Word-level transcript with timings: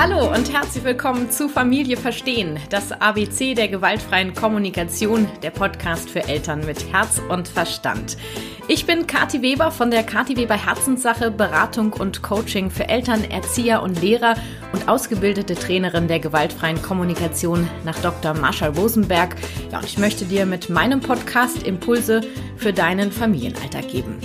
Hallo 0.00 0.32
und 0.32 0.52
herzlich 0.52 0.84
willkommen 0.84 1.28
zu 1.28 1.48
Familie 1.48 1.96
Verstehen, 1.96 2.60
das 2.70 2.92
ABC 2.92 3.54
der 3.54 3.66
gewaltfreien 3.66 4.32
Kommunikation, 4.32 5.26
der 5.42 5.50
Podcast 5.50 6.08
für 6.08 6.22
Eltern 6.22 6.64
mit 6.64 6.92
Herz 6.92 7.20
und 7.28 7.48
Verstand. 7.48 8.16
Ich 8.68 8.86
bin 8.86 9.08
Kati 9.08 9.42
Weber 9.42 9.72
von 9.72 9.90
der 9.90 10.04
Kati 10.04 10.36
Weber 10.36 10.54
Herzenssache, 10.54 11.32
Beratung 11.32 11.92
und 11.94 12.22
Coaching 12.22 12.70
für 12.70 12.88
Eltern, 12.88 13.24
Erzieher 13.24 13.82
und 13.82 14.00
Lehrer 14.00 14.36
und 14.72 14.88
ausgebildete 14.88 15.56
Trainerin 15.56 16.06
der 16.06 16.20
gewaltfreien 16.20 16.80
Kommunikation 16.80 17.68
nach 17.84 17.98
Dr. 17.98 18.34
Marshall 18.34 18.70
Rosenberg. 18.78 19.34
Ja, 19.72 19.78
und 19.78 19.86
ich 19.86 19.98
möchte 19.98 20.26
dir 20.26 20.46
mit 20.46 20.70
meinem 20.70 21.00
Podcast 21.00 21.64
Impulse 21.64 22.20
für 22.56 22.72
deinen 22.72 23.10
Familienalltag 23.10 23.88
geben. 23.88 24.20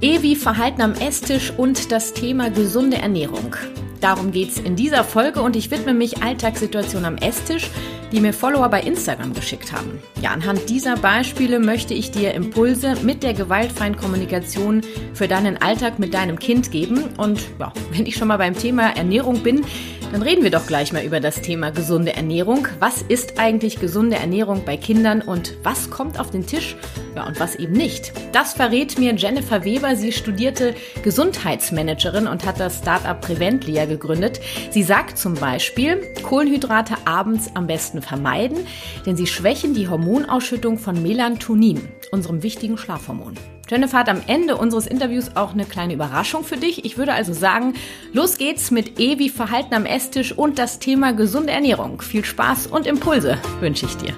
E 0.00 0.22
wie 0.22 0.34
Verhalten 0.34 0.82
am 0.82 0.94
Esstisch 0.94 1.52
und 1.56 1.92
das 1.92 2.14
Thema 2.14 2.50
gesunde 2.50 2.96
Ernährung. 2.96 3.54
Darum 4.00 4.30
geht's 4.32 4.58
in 4.58 4.76
dieser 4.76 5.04
Folge 5.04 5.42
und 5.42 5.56
ich 5.56 5.70
widme 5.70 5.94
mich 5.94 6.22
Alltagssituationen 6.22 7.04
am 7.04 7.16
Esstisch, 7.16 7.70
die 8.12 8.20
mir 8.20 8.32
Follower 8.32 8.68
bei 8.68 8.80
Instagram 8.80 9.34
geschickt 9.34 9.72
haben. 9.72 10.00
Ja, 10.22 10.30
anhand 10.30 10.68
dieser 10.68 10.96
Beispiele 10.96 11.58
möchte 11.58 11.94
ich 11.94 12.10
dir 12.10 12.34
Impulse 12.34 12.94
mit 13.02 13.22
der 13.22 13.34
gewaltfreien 13.34 13.96
Kommunikation 13.96 14.82
für 15.14 15.28
deinen 15.28 15.60
Alltag 15.60 15.98
mit 15.98 16.14
deinem 16.14 16.38
Kind 16.38 16.70
geben. 16.70 17.04
Und 17.16 17.40
ja, 17.58 17.72
wenn 17.92 18.06
ich 18.06 18.16
schon 18.16 18.28
mal 18.28 18.38
beim 18.38 18.56
Thema 18.56 18.96
Ernährung 18.96 19.42
bin, 19.42 19.64
dann 20.12 20.22
reden 20.22 20.42
wir 20.42 20.50
doch 20.50 20.66
gleich 20.66 20.92
mal 20.92 21.04
über 21.04 21.20
das 21.20 21.42
Thema 21.42 21.70
gesunde 21.70 22.14
Ernährung. 22.14 22.66
Was 22.78 23.02
ist 23.02 23.38
eigentlich 23.38 23.78
gesunde 23.78 24.16
Ernährung 24.16 24.62
bei 24.64 24.78
Kindern 24.78 25.20
und 25.20 25.54
was 25.62 25.90
kommt 25.90 26.18
auf 26.18 26.30
den 26.30 26.46
Tisch? 26.46 26.76
Ja, 27.14 27.26
und 27.26 27.38
was 27.40 27.56
eben 27.56 27.74
nicht. 27.74 28.12
Das 28.32 28.54
verrät 28.54 28.98
mir 28.98 29.14
Jennifer 29.14 29.64
Weber. 29.64 29.96
Sie 29.96 30.12
studierte 30.12 30.74
Gesundheitsmanagerin 31.02 32.26
und 32.26 32.46
hat 32.46 32.58
das 32.58 32.78
Startup 32.78 33.20
Preventlia 33.20 33.84
gegründet. 33.84 34.40
Sie 34.70 34.82
sagt 34.82 35.18
zum 35.18 35.34
Beispiel, 35.34 36.02
Kohlenhydrate 36.22 36.94
abends 37.04 37.50
am 37.54 37.66
besten 37.66 37.97
vermeiden, 38.02 38.58
denn 39.06 39.16
sie 39.16 39.26
schwächen 39.26 39.74
die 39.74 39.88
Hormonausschüttung 39.88 40.78
von 40.78 41.02
Melatonin, 41.02 41.88
unserem 42.12 42.42
wichtigen 42.42 42.78
Schlafhormon. 42.78 43.34
Jennifer 43.68 43.98
hat 43.98 44.08
am 44.08 44.22
Ende 44.26 44.56
unseres 44.56 44.86
Interviews 44.86 45.36
auch 45.36 45.52
eine 45.52 45.66
kleine 45.66 45.92
Überraschung 45.92 46.42
für 46.42 46.56
dich. 46.56 46.84
Ich 46.84 46.96
würde 46.96 47.12
also 47.12 47.34
sagen, 47.34 47.74
los 48.12 48.38
geht's 48.38 48.70
mit 48.70 48.98
E 48.98 49.18
wie 49.18 49.28
Verhalten 49.28 49.74
am 49.74 49.84
Esstisch 49.84 50.32
und 50.32 50.58
das 50.58 50.78
Thema 50.78 51.12
gesunde 51.12 51.52
Ernährung. 51.52 52.00
Viel 52.00 52.24
Spaß 52.24 52.68
und 52.68 52.86
Impulse 52.86 53.36
wünsche 53.60 53.84
ich 53.84 53.96
dir. 53.96 54.14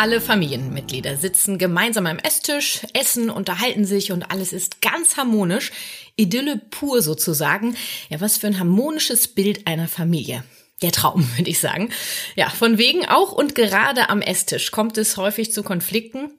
Alle 0.00 0.20
Familienmitglieder 0.20 1.16
sitzen 1.16 1.58
gemeinsam 1.58 2.06
am 2.06 2.18
Esstisch, 2.18 2.82
essen, 2.94 3.30
unterhalten 3.30 3.84
sich 3.84 4.12
und 4.12 4.30
alles 4.30 4.52
ist 4.52 4.80
ganz 4.80 5.16
harmonisch. 5.16 5.72
Idylle 6.14 6.60
pur 6.70 7.02
sozusagen. 7.02 7.74
Ja, 8.08 8.20
was 8.20 8.38
für 8.38 8.46
ein 8.46 8.60
harmonisches 8.60 9.26
Bild 9.26 9.66
einer 9.66 9.88
Familie. 9.88 10.44
Der 10.82 10.92
Traum, 10.92 11.28
würde 11.36 11.50
ich 11.50 11.60
sagen. 11.60 11.90
Ja, 12.36 12.50
von 12.50 12.78
wegen 12.78 13.06
auch 13.06 13.32
und 13.32 13.54
gerade 13.54 14.10
am 14.10 14.22
Esstisch 14.22 14.70
kommt 14.70 14.98
es 14.98 15.16
häufig 15.16 15.52
zu 15.52 15.62
Konflikten. 15.62 16.30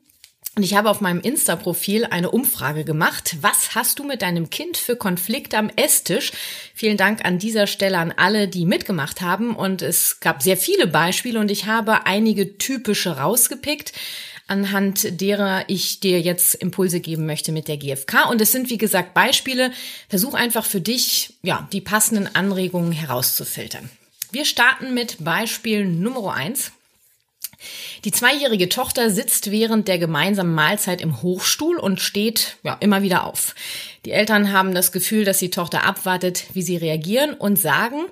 Und 0.55 0.63
ich 0.63 0.73
habe 0.73 0.89
auf 0.89 0.99
meinem 0.99 1.21
Insta-Profil 1.21 2.05
eine 2.05 2.31
Umfrage 2.31 2.83
gemacht. 2.83 3.37
Was 3.39 3.75
hast 3.75 3.99
du 3.99 4.03
mit 4.03 4.21
deinem 4.21 4.49
Kind 4.49 4.75
für 4.75 4.97
Konflikte 4.97 5.57
am 5.57 5.69
Esstisch? 5.75 6.31
Vielen 6.73 6.97
Dank 6.97 7.23
an 7.23 7.39
dieser 7.39 7.65
Stelle 7.65 7.97
an 7.97 8.13
alle, 8.17 8.47
die 8.47 8.65
mitgemacht 8.65 9.21
haben. 9.21 9.55
Und 9.55 9.81
es 9.81 10.19
gab 10.19 10.41
sehr 10.41 10.57
viele 10.57 10.87
Beispiele 10.87 11.39
und 11.39 11.49
ich 11.49 11.65
habe 11.65 12.05
einige 12.05 12.57
typische 12.57 13.17
rausgepickt 13.17 13.93
anhand 14.49 15.21
derer 15.21 15.63
ich 15.67 15.99
dir 15.99 16.19
jetzt 16.19 16.55
Impulse 16.55 16.99
geben 16.99 17.25
möchte 17.25 17.51
mit 17.51 17.67
der 17.67 17.77
GfK. 17.77 18.29
Und 18.29 18.41
es 18.41 18.51
sind, 18.51 18.69
wie 18.69 18.77
gesagt, 18.77 19.13
Beispiele. 19.13 19.71
Versuch 20.09 20.33
einfach 20.33 20.65
für 20.65 20.81
dich, 20.81 21.35
ja, 21.43 21.67
die 21.71 21.81
passenden 21.81 22.35
Anregungen 22.35 22.91
herauszufiltern. 22.91 23.89
Wir 24.31 24.45
starten 24.45 24.93
mit 24.93 25.23
Beispiel 25.23 25.85
Nummer 25.85 26.33
eins. 26.33 26.71
Die 28.05 28.11
zweijährige 28.11 28.69
Tochter 28.69 29.09
sitzt 29.09 29.49
während 29.49 29.87
der 29.87 29.97
gemeinsamen 29.97 30.53
Mahlzeit 30.53 31.01
im 31.01 31.21
Hochstuhl 31.21 31.77
und 31.77 31.99
steht 31.99 32.57
ja, 32.63 32.77
immer 32.79 33.01
wieder 33.01 33.25
auf. 33.25 33.55
Die 34.05 34.11
Eltern 34.11 34.53
haben 34.53 34.75
das 34.75 34.91
Gefühl, 34.91 35.25
dass 35.25 35.39
die 35.39 35.49
Tochter 35.49 35.83
abwartet, 35.83 36.45
wie 36.53 36.61
sie 36.61 36.77
reagieren 36.77 37.33
und 37.33 37.57
sagen, 37.57 38.05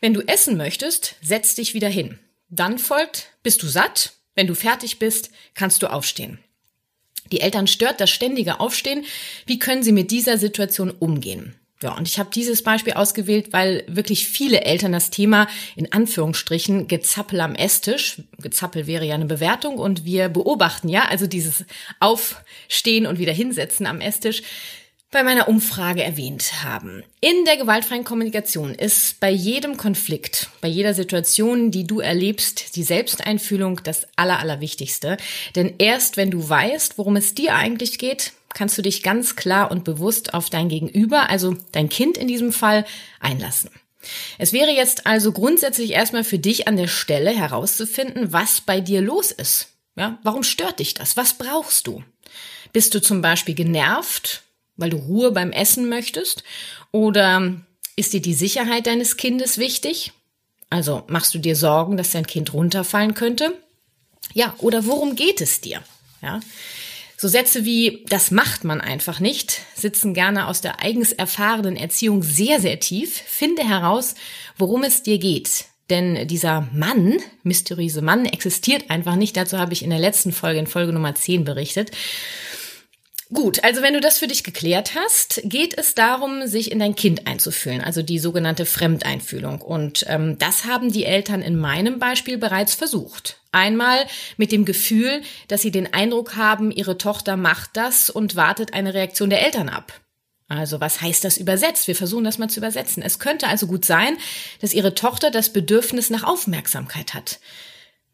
wenn 0.00 0.14
du 0.14 0.22
essen 0.22 0.56
möchtest, 0.56 1.16
setz 1.20 1.54
dich 1.54 1.74
wieder 1.74 1.88
hin. 1.88 2.18
Dann 2.48 2.78
folgt, 2.78 3.32
bist 3.42 3.62
du 3.62 3.66
satt? 3.66 4.14
Wenn 4.34 4.46
du 4.46 4.54
fertig 4.54 4.98
bist, 4.98 5.30
kannst 5.54 5.82
du 5.82 5.88
aufstehen. 5.88 6.38
Die 7.30 7.40
Eltern 7.40 7.66
stört 7.66 8.00
das 8.00 8.10
ständige 8.10 8.58
Aufstehen. 8.58 9.04
Wie 9.44 9.58
können 9.58 9.82
sie 9.82 9.92
mit 9.92 10.10
dieser 10.10 10.38
Situation 10.38 10.90
umgehen? 10.90 11.57
Ja, 11.80 11.96
und 11.96 12.08
ich 12.08 12.18
habe 12.18 12.30
dieses 12.34 12.62
Beispiel 12.62 12.94
ausgewählt, 12.94 13.52
weil 13.52 13.84
wirklich 13.86 14.26
viele 14.26 14.62
Eltern 14.62 14.90
das 14.90 15.10
Thema 15.10 15.46
in 15.76 15.92
Anführungsstrichen 15.92 16.88
Gezappel 16.88 17.40
am 17.40 17.54
Esstisch, 17.54 18.22
Gezappel 18.38 18.88
wäre 18.88 19.04
ja 19.04 19.14
eine 19.14 19.26
Bewertung 19.26 19.78
und 19.78 20.04
wir 20.04 20.28
beobachten 20.28 20.88
ja, 20.88 21.04
also 21.04 21.28
dieses 21.28 21.64
Aufstehen 22.00 23.06
und 23.06 23.20
wieder 23.20 23.32
hinsetzen 23.32 23.86
am 23.86 24.00
Esstisch, 24.00 24.42
bei 25.10 25.22
meiner 25.22 25.48
Umfrage 25.48 26.02
erwähnt 26.02 26.64
haben. 26.64 27.02
In 27.20 27.44
der 27.46 27.56
gewaltfreien 27.56 28.04
Kommunikation 28.04 28.74
ist 28.74 29.20
bei 29.20 29.30
jedem 29.30 29.76
Konflikt, 29.76 30.50
bei 30.60 30.68
jeder 30.68 30.92
Situation, 30.92 31.70
die 31.70 31.86
du 31.86 32.00
erlebst, 32.00 32.76
die 32.76 32.82
Selbsteinfühlung 32.82 33.80
das 33.84 34.06
Aller, 34.16 34.38
Allerwichtigste. 34.38 35.16
Denn 35.54 35.74
erst 35.78 36.16
wenn 36.16 36.30
du 36.30 36.46
weißt, 36.46 36.98
worum 36.98 37.16
es 37.16 37.34
dir 37.34 37.54
eigentlich 37.54 37.98
geht, 37.98 38.32
kannst 38.58 38.76
du 38.76 38.82
dich 38.82 39.04
ganz 39.04 39.36
klar 39.36 39.70
und 39.70 39.84
bewusst 39.84 40.34
auf 40.34 40.50
dein 40.50 40.68
Gegenüber, 40.68 41.30
also 41.30 41.56
dein 41.70 41.88
Kind 41.88 42.18
in 42.18 42.26
diesem 42.26 42.52
Fall, 42.52 42.84
einlassen. 43.20 43.70
Es 44.36 44.52
wäre 44.52 44.72
jetzt 44.72 45.06
also 45.06 45.30
grundsätzlich 45.30 45.92
erstmal 45.92 46.24
für 46.24 46.40
dich 46.40 46.66
an 46.66 46.76
der 46.76 46.88
Stelle 46.88 47.30
herauszufinden, 47.30 48.32
was 48.32 48.60
bei 48.60 48.80
dir 48.80 49.00
los 49.00 49.30
ist. 49.30 49.68
Ja, 49.94 50.18
warum 50.24 50.42
stört 50.42 50.80
dich 50.80 50.94
das? 50.94 51.16
Was 51.16 51.34
brauchst 51.34 51.86
du? 51.86 52.02
Bist 52.72 52.94
du 52.96 53.00
zum 53.00 53.22
Beispiel 53.22 53.54
genervt, 53.54 54.42
weil 54.76 54.90
du 54.90 54.96
Ruhe 54.96 55.30
beim 55.30 55.52
Essen 55.52 55.88
möchtest? 55.88 56.42
Oder 56.90 57.54
ist 57.94 58.12
dir 58.12 58.20
die 58.20 58.34
Sicherheit 58.34 58.88
deines 58.88 59.16
Kindes 59.16 59.58
wichtig? 59.58 60.12
Also 60.68 61.04
machst 61.06 61.32
du 61.32 61.38
dir 61.38 61.54
Sorgen, 61.54 61.96
dass 61.96 62.10
dein 62.10 62.26
Kind 62.26 62.52
runterfallen 62.52 63.14
könnte? 63.14 63.56
Ja, 64.34 64.54
oder 64.58 64.84
worum 64.84 65.14
geht 65.14 65.40
es 65.40 65.60
dir? 65.60 65.80
Ja. 66.22 66.40
So 67.20 67.26
Sätze 67.26 67.64
wie, 67.64 68.04
das 68.08 68.30
macht 68.30 68.62
man 68.62 68.80
einfach 68.80 69.18
nicht, 69.18 69.62
sitzen 69.74 70.14
gerne 70.14 70.46
aus 70.46 70.60
der 70.60 70.80
eigens 70.80 71.10
erfahrenen 71.10 71.76
Erziehung 71.76 72.22
sehr, 72.22 72.60
sehr 72.60 72.78
tief. 72.78 73.12
Finde 73.26 73.68
heraus, 73.68 74.14
worum 74.56 74.84
es 74.84 75.02
dir 75.02 75.18
geht. 75.18 75.64
Denn 75.90 76.28
dieser 76.28 76.68
Mann, 76.72 77.16
mysteriöse 77.42 78.02
Mann, 78.02 78.24
existiert 78.24 78.88
einfach 78.88 79.16
nicht. 79.16 79.36
Dazu 79.36 79.58
habe 79.58 79.72
ich 79.72 79.82
in 79.82 79.90
der 79.90 79.98
letzten 79.98 80.30
Folge, 80.30 80.60
in 80.60 80.68
Folge 80.68 80.92
Nummer 80.92 81.12
10 81.12 81.42
berichtet. 81.42 81.90
Gut, 83.30 83.62
also 83.62 83.82
wenn 83.82 83.92
du 83.92 84.00
das 84.00 84.18
für 84.18 84.26
dich 84.26 84.42
geklärt 84.42 84.94
hast, 84.94 85.42
geht 85.44 85.76
es 85.76 85.94
darum, 85.94 86.46
sich 86.46 86.72
in 86.72 86.78
dein 86.78 86.94
Kind 86.94 87.26
einzufühlen, 87.26 87.82
also 87.82 88.00
die 88.00 88.18
sogenannte 88.18 88.64
Fremdeinfühlung. 88.64 89.60
Und 89.60 90.06
ähm, 90.08 90.38
das 90.38 90.64
haben 90.64 90.90
die 90.90 91.04
Eltern 91.04 91.42
in 91.42 91.56
meinem 91.56 91.98
Beispiel 91.98 92.38
bereits 92.38 92.74
versucht. 92.74 93.38
Einmal 93.52 93.98
mit 94.38 94.50
dem 94.50 94.64
Gefühl, 94.64 95.20
dass 95.46 95.60
sie 95.60 95.70
den 95.70 95.92
Eindruck 95.92 96.36
haben, 96.36 96.70
ihre 96.70 96.96
Tochter 96.96 97.36
macht 97.36 97.70
das 97.74 98.08
und 98.08 98.34
wartet 98.34 98.72
eine 98.72 98.94
Reaktion 98.94 99.28
der 99.28 99.44
Eltern 99.44 99.68
ab. 99.68 99.92
Also 100.48 100.80
was 100.80 101.02
heißt 101.02 101.22
das 101.24 101.36
übersetzt? 101.36 101.86
Wir 101.86 101.96
versuchen 101.96 102.24
das 102.24 102.38
mal 102.38 102.48
zu 102.48 102.60
übersetzen. 102.60 103.02
Es 103.02 103.18
könnte 103.18 103.48
also 103.48 103.66
gut 103.66 103.84
sein, 103.84 104.16
dass 104.62 104.72
ihre 104.72 104.94
Tochter 104.94 105.30
das 105.30 105.52
Bedürfnis 105.52 106.08
nach 106.08 106.24
Aufmerksamkeit 106.24 107.12
hat. 107.12 107.40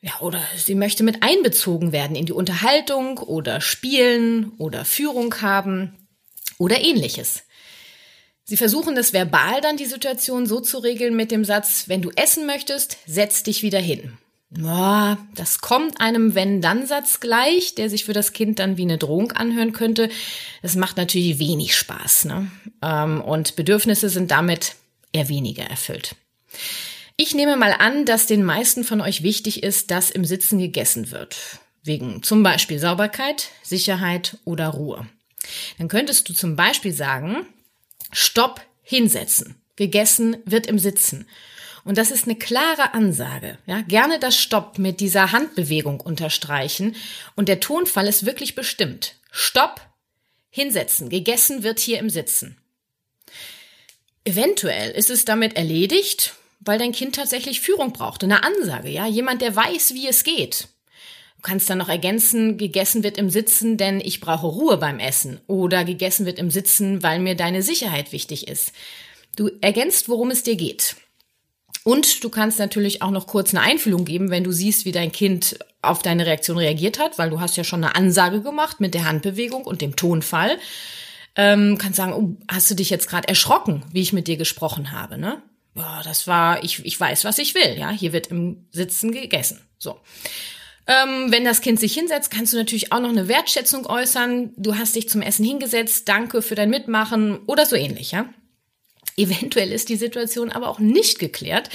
Ja, 0.04 0.20
oder 0.20 0.42
sie 0.54 0.75
möchte 0.75 1.03
mit 1.03 1.22
einbezogen 1.22 1.91
werden 1.91 2.15
in 2.15 2.26
die 2.26 2.34
Unterhaltung 2.34 3.16
oder 3.16 3.62
Spielen 3.62 4.53
oder 4.59 4.84
Führung 4.84 5.40
haben 5.40 5.94
oder 6.58 6.78
ähnliches. 6.78 7.44
Sie 8.44 8.58
versuchen 8.58 8.99
es 8.99 9.14
verbal 9.14 9.62
dann 9.62 9.78
die 9.78 9.87
Situation 9.87 10.44
so 10.44 10.61
zu 10.61 10.76
regeln 10.76 11.17
mit 11.17 11.31
dem 11.31 11.46
Satz, 11.46 11.84
wenn 11.87 12.02
du 12.02 12.11
essen 12.17 12.44
möchtest, 12.44 12.99
setz 13.06 13.44
dich 13.44 13.62
wieder 13.62 13.78
hin. 13.78 14.19
Ja, 14.55 15.17
das 15.37 15.62
kommt 15.62 15.99
einem 16.02 16.34
Wenn-Dann-Satz 16.34 17.20
gleich, 17.20 17.75
der 17.75 17.88
sich 17.88 18.05
für 18.05 18.12
das 18.12 18.34
Kind 18.34 18.58
dann 18.58 18.76
wie 18.76 18.82
eine 18.82 18.99
Drohung 18.99 19.32
anhören 19.32 19.73
könnte. 19.73 20.11
Das 20.61 20.76
macht 20.76 20.99
natürlich 20.99 21.38
wenig 21.38 21.75
Spaß. 21.75 22.26
Ne? 22.26 22.50
Ähm, 22.82 23.23
und 23.23 23.56
Bedürfnisse 23.56 24.11
sind 24.11 24.31
damit 24.31 24.75
eher 25.12 25.31
weniger 25.31 25.64
erfüllt. 25.64 26.14
Ich 27.16 27.34
nehme 27.34 27.56
mal 27.56 27.72
an, 27.72 28.05
dass 28.05 28.26
den 28.26 28.43
meisten 28.43 28.82
von 28.82 29.00
euch 29.00 29.22
wichtig 29.22 29.62
ist, 29.62 29.93
dass 29.93 30.11
im 30.11 30.25
Sitzen 30.25 30.58
gegessen 30.58 31.12
wird. 31.12 31.61
Wegen 31.84 32.22
zum 32.22 32.43
Beispiel 32.43 32.78
Sauberkeit, 32.78 33.50
Sicherheit 33.62 34.38
oder 34.44 34.69
Ruhe. 34.69 35.06
Dann 35.78 35.88
könntest 35.88 36.28
du 36.28 36.32
zum 36.32 36.56
Beispiel 36.56 36.93
sagen, 36.93 37.46
Stopp, 38.11 38.61
hinsetzen. 38.82 39.55
Gegessen 39.76 40.38
wird 40.44 40.66
im 40.66 40.78
Sitzen. 40.78 41.28
Und 41.84 41.99
das 41.99 42.11
ist 42.11 42.25
eine 42.25 42.37
klare 42.37 42.94
Ansage. 42.94 43.58
Ja, 43.66 43.82
gerne 43.82 44.19
das 44.19 44.37
Stopp 44.37 44.78
mit 44.78 45.00
dieser 45.00 45.32
Handbewegung 45.32 46.00
unterstreichen. 46.00 46.96
Und 47.37 47.49
der 47.49 47.61
Tonfall 47.61 48.08
ist 48.08 48.26
wirklich 48.26 48.55
bestimmt. 48.55 49.16
Stopp, 49.31 49.81
hinsetzen. 50.50 51.11
Gegessen 51.11 51.62
wird 51.62 51.78
hier 51.78 51.99
im 51.99 52.11
Sitzen. 52.11 52.56
Eventuell 54.25 54.90
ist 54.93 55.11
es 55.11 55.25
damit 55.25 55.56
erledigt, 55.56 56.34
weil 56.64 56.78
dein 56.78 56.93
Kind 56.93 57.14
tatsächlich 57.14 57.61
Führung 57.61 57.93
braucht, 57.93 58.25
eine 58.25 58.43
Ansage, 58.43 58.88
ja, 58.88 59.06
jemand, 59.06 59.43
der 59.43 59.55
weiß, 59.55 59.94
wie 59.94 60.08
es 60.08 60.25
geht. 60.25 60.69
Du 61.37 61.43
kannst 61.43 61.69
dann 61.69 61.78
noch 61.78 61.88
ergänzen, 61.88 62.56
gegessen 62.56 63.02
wird 63.02 63.19
im 63.19 63.28
Sitzen, 63.28 63.76
denn 63.76 64.00
ich 64.00 64.20
brauche 64.20 64.46
Ruhe 64.46 64.78
beim 64.78 64.99
Essen 64.99 65.40
oder 65.46 65.84
gegessen 65.84 66.25
wird 66.26 66.38
im 66.38 66.50
Sitzen, 66.50 67.02
weil 67.02 67.19
mir 67.19 67.34
deine 67.34 67.62
Sicherheit 67.62 68.12
wichtig 68.12 68.49
ist. 68.49 68.72
Du 69.37 69.50
ergänzt, 69.61 70.08
worum 70.08 70.31
es 70.31 70.43
dir 70.43 70.56
geht. 70.56 70.96
Und 71.84 72.25
du 72.25 72.31
kannst 72.31 72.58
natürlich 72.58 73.02
auch 73.02 73.11
noch 73.11 73.26
kurz 73.26 73.52
eine 73.55 73.62
Einfühlung 73.62 74.06
geben, 74.06 74.31
wenn 74.31 74.43
du 74.43 74.52
siehst, 74.52 74.87
wie 74.87 74.93
dein 74.93 75.12
Kind 75.12 75.58
auf 75.82 76.00
deine 76.00 76.25
Reaktion 76.25 76.56
reagiert 76.56 76.99
hat, 76.99 77.19
weil 77.19 77.28
du 77.28 77.40
hast 77.40 77.56
ja 77.56 77.64
schon 77.64 77.84
eine 77.84 77.94
Ansage 77.94 78.40
gemacht 78.40 78.81
mit 78.81 78.94
der 78.94 79.05
Handbewegung 79.05 79.64
und 79.64 79.82
dem 79.82 79.94
Tonfall. 79.94 80.58
Ähm, 81.37 81.76
kannst 81.78 81.96
sagen, 81.96 82.14
oh, 82.14 82.43
hast 82.50 82.70
du 82.70 82.75
dich 82.75 82.88
jetzt 82.88 83.08
gerade 83.08 83.28
erschrocken, 83.28 83.82
wie 83.93 84.00
ich 84.00 84.14
mit 84.14 84.28
dir 84.28 84.38
gesprochen 84.38 84.93
habe, 84.93 85.19
ne? 85.19 85.43
Ja, 85.75 86.03
das 86.05 86.26
war, 86.26 86.62
ich, 86.62 86.85
ich 86.85 86.99
weiß, 86.99 87.25
was 87.25 87.38
ich 87.38 87.55
will, 87.55 87.76
ja. 87.76 87.91
Hier 87.91 88.12
wird 88.12 88.29
im 88.29 88.67
Sitzen 88.71 89.12
gegessen. 89.12 89.61
So. 89.79 89.99
Ähm, 90.87 91.32
wenn 91.32 91.44
das 91.44 91.62
Kind 91.62 91.81
sich 91.81 91.94
hinsetzt, 91.94 92.31
kannst 92.31 92.53
du 92.53 92.56
natürlich 92.56 92.93
auch 92.93 93.00
noch 93.00 93.09
eine 93.09 93.29
Wertschätzung 93.29 93.87
äußern. 93.87 94.53
Du 94.56 94.76
hast 94.76 94.94
dich 94.94 95.09
zum 95.09 95.23
Essen 95.23 95.44
hingesetzt, 95.44 96.09
danke 96.09 96.43
für 96.43 96.55
dein 96.55 96.71
Mitmachen 96.71 97.38
oder 97.47 97.67
so 97.67 97.75
ähnlich, 97.75 98.12
ja. 98.12 98.29
Eventuell 99.17 99.73
ist 99.73 99.88
die 99.88 99.97
Situation 99.97 100.50
aber 100.50 100.69
auch 100.69 100.81
nicht 100.81 101.19
geklärt, 101.19 101.71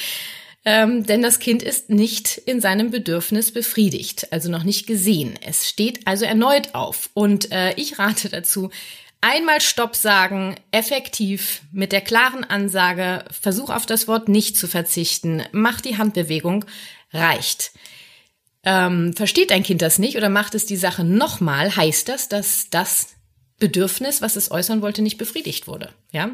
ähm, 0.66 1.06
denn 1.06 1.22
das 1.22 1.40
Kind 1.40 1.64
ist 1.64 1.90
nicht 1.90 2.38
in 2.38 2.60
seinem 2.60 2.92
Bedürfnis 2.92 3.52
befriedigt, 3.52 4.32
also 4.32 4.52
noch 4.52 4.64
nicht 4.64 4.88
gesehen. 4.88 5.40
Es 5.42 5.68
steht 5.68 6.06
also 6.06 6.26
erneut 6.26 6.76
auf. 6.76 7.10
Und 7.14 7.52
äh, 7.52 7.74
ich 7.76 7.98
rate 7.98 8.30
dazu, 8.30 8.70
einmal 9.22 9.62
Stopp 9.62 9.96
sagen, 9.96 10.56
effektiv, 10.72 11.62
mit 11.72 11.92
der 11.92 12.02
klaren 12.02 12.44
Ansage, 12.44 13.26
versuch 13.32 13.70
auf 13.70 13.86
das 13.86 14.08
Wort 14.08 14.30
nicht 14.30 14.58
zu 14.58 14.68
verzichten, 14.68 15.44
mach 15.52 15.82
die 15.82 15.98
Handbewegung, 15.98 16.66
reicht. 17.14 17.72
Ähm, 18.64 19.14
versteht 19.14 19.52
ein 19.52 19.64
Kind 19.64 19.82
das 19.82 20.00
nicht 20.00 20.18
oder 20.18 20.30
macht 20.30 20.54
es 20.56 20.66
die 20.66 20.78
Sache 20.78 21.04
nochmal, 21.04 21.76
heißt 21.76 22.10
das, 22.10 22.28
dass 22.28 22.70
das 22.70 23.16
Bedürfnis, 23.58 24.22
was 24.22 24.36
es 24.36 24.52
äußern 24.52 24.82
wollte, 24.82 25.02
nicht 25.02 25.18
befriedigt 25.18 25.68
wurde. 25.68 25.94
Ja, 26.12 26.32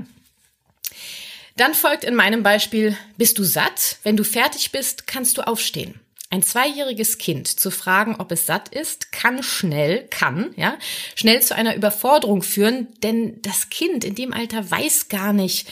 dann 1.58 1.74
folgt 1.74 2.04
in 2.04 2.16
meinem 2.16 2.44
Beispiel, 2.44 2.98
bist 3.18 3.38
du 3.38 3.44
satt? 3.44 3.98
Wenn 4.04 4.18
du 4.18 4.24
fertig 4.24 4.72
bist, 4.72 5.08
kannst 5.08 5.38
du 5.38 5.48
aufstehen. 5.48 6.00
Ein 6.32 6.42
zweijähriges 6.42 7.18
Kind 7.18 7.48
zu 7.48 7.70
fragen, 7.70 8.16
ob 8.18 8.32
es 8.32 8.46
satt 8.46 8.70
ist, 8.70 9.12
kann 9.12 9.44
schnell, 9.44 10.08
kann, 10.10 10.52
ja, 10.56 10.78
schnell 11.16 11.42
zu 11.42 11.56
einer 11.56 11.76
Überforderung 11.76 12.42
führen, 12.42 12.88
denn 13.04 13.42
das 13.42 13.70
Kind 13.70 14.04
in 14.04 14.16
dem 14.16 14.34
Alter 14.34 14.70
weiß 14.70 15.08
gar 15.08 15.34
nicht, 15.34 15.68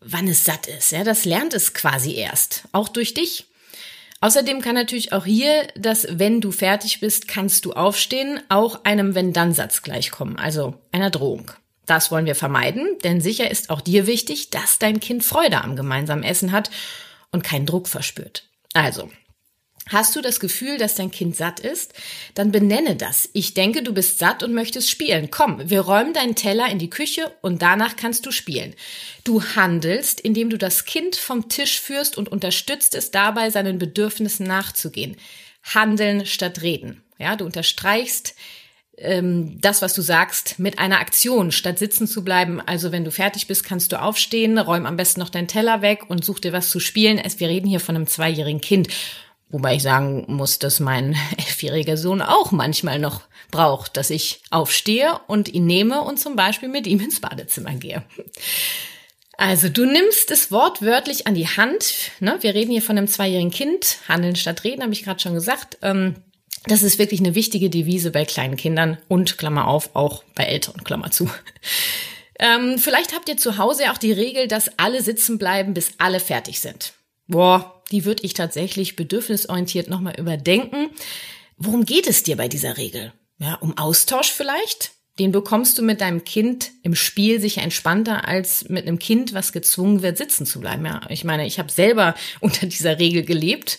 wann 0.00 0.26
es 0.28 0.44
satt 0.44 0.66
ist, 0.66 0.92
ja, 0.92 1.04
das 1.04 1.24
lernt 1.24 1.54
es 1.54 1.74
quasi 1.74 2.14
erst, 2.14 2.64
auch 2.72 2.88
durch 2.88 3.14
dich. 3.14 3.46
Außerdem 4.20 4.60
kann 4.60 4.76
natürlich 4.76 5.12
auch 5.12 5.24
hier 5.24 5.66
das 5.74 6.06
wenn 6.08 6.40
du 6.40 6.52
fertig 6.52 7.00
bist, 7.00 7.26
kannst 7.28 7.64
du 7.64 7.72
aufstehen, 7.72 8.40
auch 8.48 8.84
einem 8.84 9.14
wenn-dann-Satz 9.14 9.82
gleichkommen, 9.82 10.38
also 10.38 10.74
einer 10.92 11.10
Drohung. 11.10 11.50
Das 11.86 12.10
wollen 12.10 12.26
wir 12.26 12.36
vermeiden, 12.36 12.86
denn 13.02 13.20
sicher 13.20 13.50
ist 13.50 13.68
auch 13.68 13.80
dir 13.80 14.06
wichtig, 14.06 14.50
dass 14.50 14.78
dein 14.78 15.00
Kind 15.00 15.24
Freude 15.24 15.62
am 15.62 15.76
gemeinsamen 15.76 16.22
Essen 16.22 16.52
hat 16.52 16.70
und 17.32 17.42
keinen 17.42 17.66
Druck 17.66 17.88
verspürt. 17.88 18.48
Also, 18.74 19.10
Hast 19.88 20.14
du 20.14 20.20
das 20.20 20.38
Gefühl, 20.38 20.78
dass 20.78 20.94
dein 20.94 21.10
Kind 21.10 21.36
satt 21.36 21.58
ist? 21.58 21.92
Dann 22.34 22.52
benenne 22.52 22.94
das. 22.94 23.28
Ich 23.32 23.52
denke, 23.54 23.82
du 23.82 23.92
bist 23.92 24.18
satt 24.18 24.42
und 24.42 24.54
möchtest 24.54 24.88
spielen. 24.88 25.30
Komm, 25.30 25.68
wir 25.68 25.80
räumen 25.80 26.12
deinen 26.12 26.36
Teller 26.36 26.68
in 26.70 26.78
die 26.78 26.90
Küche 26.90 27.32
und 27.40 27.62
danach 27.62 27.96
kannst 27.96 28.24
du 28.24 28.30
spielen. 28.30 28.74
Du 29.24 29.42
handelst, 29.42 30.20
indem 30.20 30.50
du 30.50 30.56
das 30.58 30.84
Kind 30.84 31.16
vom 31.16 31.48
Tisch 31.48 31.80
führst 31.80 32.16
und 32.16 32.28
unterstützt 32.30 32.94
es 32.94 33.10
dabei, 33.10 33.50
seinen 33.50 33.78
Bedürfnissen 33.78 34.46
nachzugehen. 34.46 35.16
Handeln 35.64 36.26
statt 36.26 36.62
reden. 36.62 37.02
Ja, 37.18 37.34
du 37.34 37.44
unterstreichst 37.44 38.34
ähm, 38.98 39.60
das, 39.60 39.82
was 39.82 39.94
du 39.94 40.02
sagst, 40.02 40.58
mit 40.58 40.78
einer 40.78 41.00
Aktion, 41.00 41.50
statt 41.50 41.78
sitzen 41.78 42.06
zu 42.06 42.22
bleiben. 42.22 42.60
Also 42.60 42.92
wenn 42.92 43.04
du 43.04 43.10
fertig 43.10 43.48
bist, 43.48 43.64
kannst 43.64 43.92
du 43.92 44.00
aufstehen, 44.00 44.58
räum 44.58 44.86
am 44.86 44.96
besten 44.96 45.20
noch 45.20 45.30
deinen 45.30 45.48
Teller 45.48 45.82
weg 45.82 46.08
und 46.08 46.24
such 46.24 46.38
dir 46.38 46.52
was 46.52 46.70
zu 46.70 46.78
spielen. 46.78 47.20
Wir 47.38 47.48
reden 47.48 47.68
hier 47.68 47.80
von 47.80 47.96
einem 47.96 48.06
zweijährigen 48.06 48.60
Kind. 48.60 48.88
Wobei 49.52 49.76
ich 49.76 49.82
sagen 49.82 50.24
muss, 50.28 50.58
dass 50.58 50.80
mein 50.80 51.14
elfjähriger 51.36 51.96
Sohn 51.96 52.22
auch 52.22 52.50
manchmal 52.50 52.98
noch 52.98 53.20
braucht, 53.50 53.96
dass 53.96 54.10
ich 54.10 54.42
aufstehe 54.50 55.20
und 55.28 55.48
ihn 55.48 55.66
nehme 55.66 56.00
und 56.00 56.18
zum 56.18 56.34
Beispiel 56.34 56.68
mit 56.68 56.86
ihm 56.86 57.00
ins 57.00 57.20
Badezimmer 57.20 57.74
gehe. 57.74 58.02
Also 59.36 59.68
du 59.68 59.84
nimmst 59.84 60.30
es 60.30 60.50
wortwörtlich 60.50 61.26
an 61.26 61.34
die 61.34 61.48
Hand. 61.48 62.10
Ne? 62.20 62.38
Wir 62.40 62.54
reden 62.54 62.72
hier 62.72 62.82
von 62.82 62.96
einem 62.96 63.08
zweijährigen 63.08 63.50
Kind. 63.50 63.98
Handeln 64.08 64.36
statt 64.36 64.64
reden, 64.64 64.82
habe 64.82 64.92
ich 64.92 65.04
gerade 65.04 65.20
schon 65.20 65.34
gesagt. 65.34 65.78
Ähm, 65.82 66.16
das 66.66 66.82
ist 66.82 66.98
wirklich 66.98 67.20
eine 67.20 67.34
wichtige 67.34 67.68
Devise 67.68 68.10
bei 68.10 68.24
kleinen 68.24 68.56
Kindern 68.56 68.98
und 69.08 69.36
Klammer 69.36 69.66
auf, 69.66 69.94
auch 69.94 70.22
bei 70.34 70.44
Eltern, 70.44 70.84
Klammer 70.84 71.10
zu. 71.10 71.30
Ähm, 72.38 72.78
vielleicht 72.78 73.14
habt 73.14 73.28
ihr 73.28 73.36
zu 73.36 73.58
Hause 73.58 73.90
auch 73.92 73.98
die 73.98 74.12
Regel, 74.12 74.48
dass 74.48 74.78
alle 74.78 75.02
sitzen 75.02 75.38
bleiben, 75.38 75.74
bis 75.74 75.92
alle 75.98 76.20
fertig 76.20 76.60
sind. 76.60 76.92
Boah, 77.28 77.81
die 77.92 78.04
würde 78.04 78.24
ich 78.24 78.34
tatsächlich 78.34 78.96
bedürfnisorientiert 78.96 79.88
nochmal 79.88 80.18
überdenken. 80.18 80.90
Worum 81.56 81.84
geht 81.84 82.08
es 82.08 82.22
dir 82.22 82.36
bei 82.36 82.48
dieser 82.48 82.76
Regel? 82.76 83.12
Ja, 83.38 83.54
um 83.54 83.78
Austausch 83.78 84.32
vielleicht? 84.32 84.92
den 85.18 85.30
bekommst 85.30 85.76
du 85.76 85.82
mit 85.82 86.00
deinem 86.00 86.24
Kind 86.24 86.70
im 86.82 86.94
Spiel 86.94 87.38
sicher 87.38 87.60
entspannter 87.60 88.26
als 88.26 88.70
mit 88.70 88.86
einem 88.86 88.98
Kind, 88.98 89.34
was 89.34 89.52
gezwungen 89.52 90.00
wird, 90.00 90.16
sitzen 90.16 90.46
zu 90.46 90.58
bleiben. 90.58 90.86
Ja, 90.86 91.02
ich 91.10 91.22
meine, 91.24 91.46
ich 91.46 91.58
habe 91.58 91.70
selber 91.70 92.14
unter 92.40 92.66
dieser 92.66 92.98
Regel 92.98 93.22
gelebt. 93.22 93.78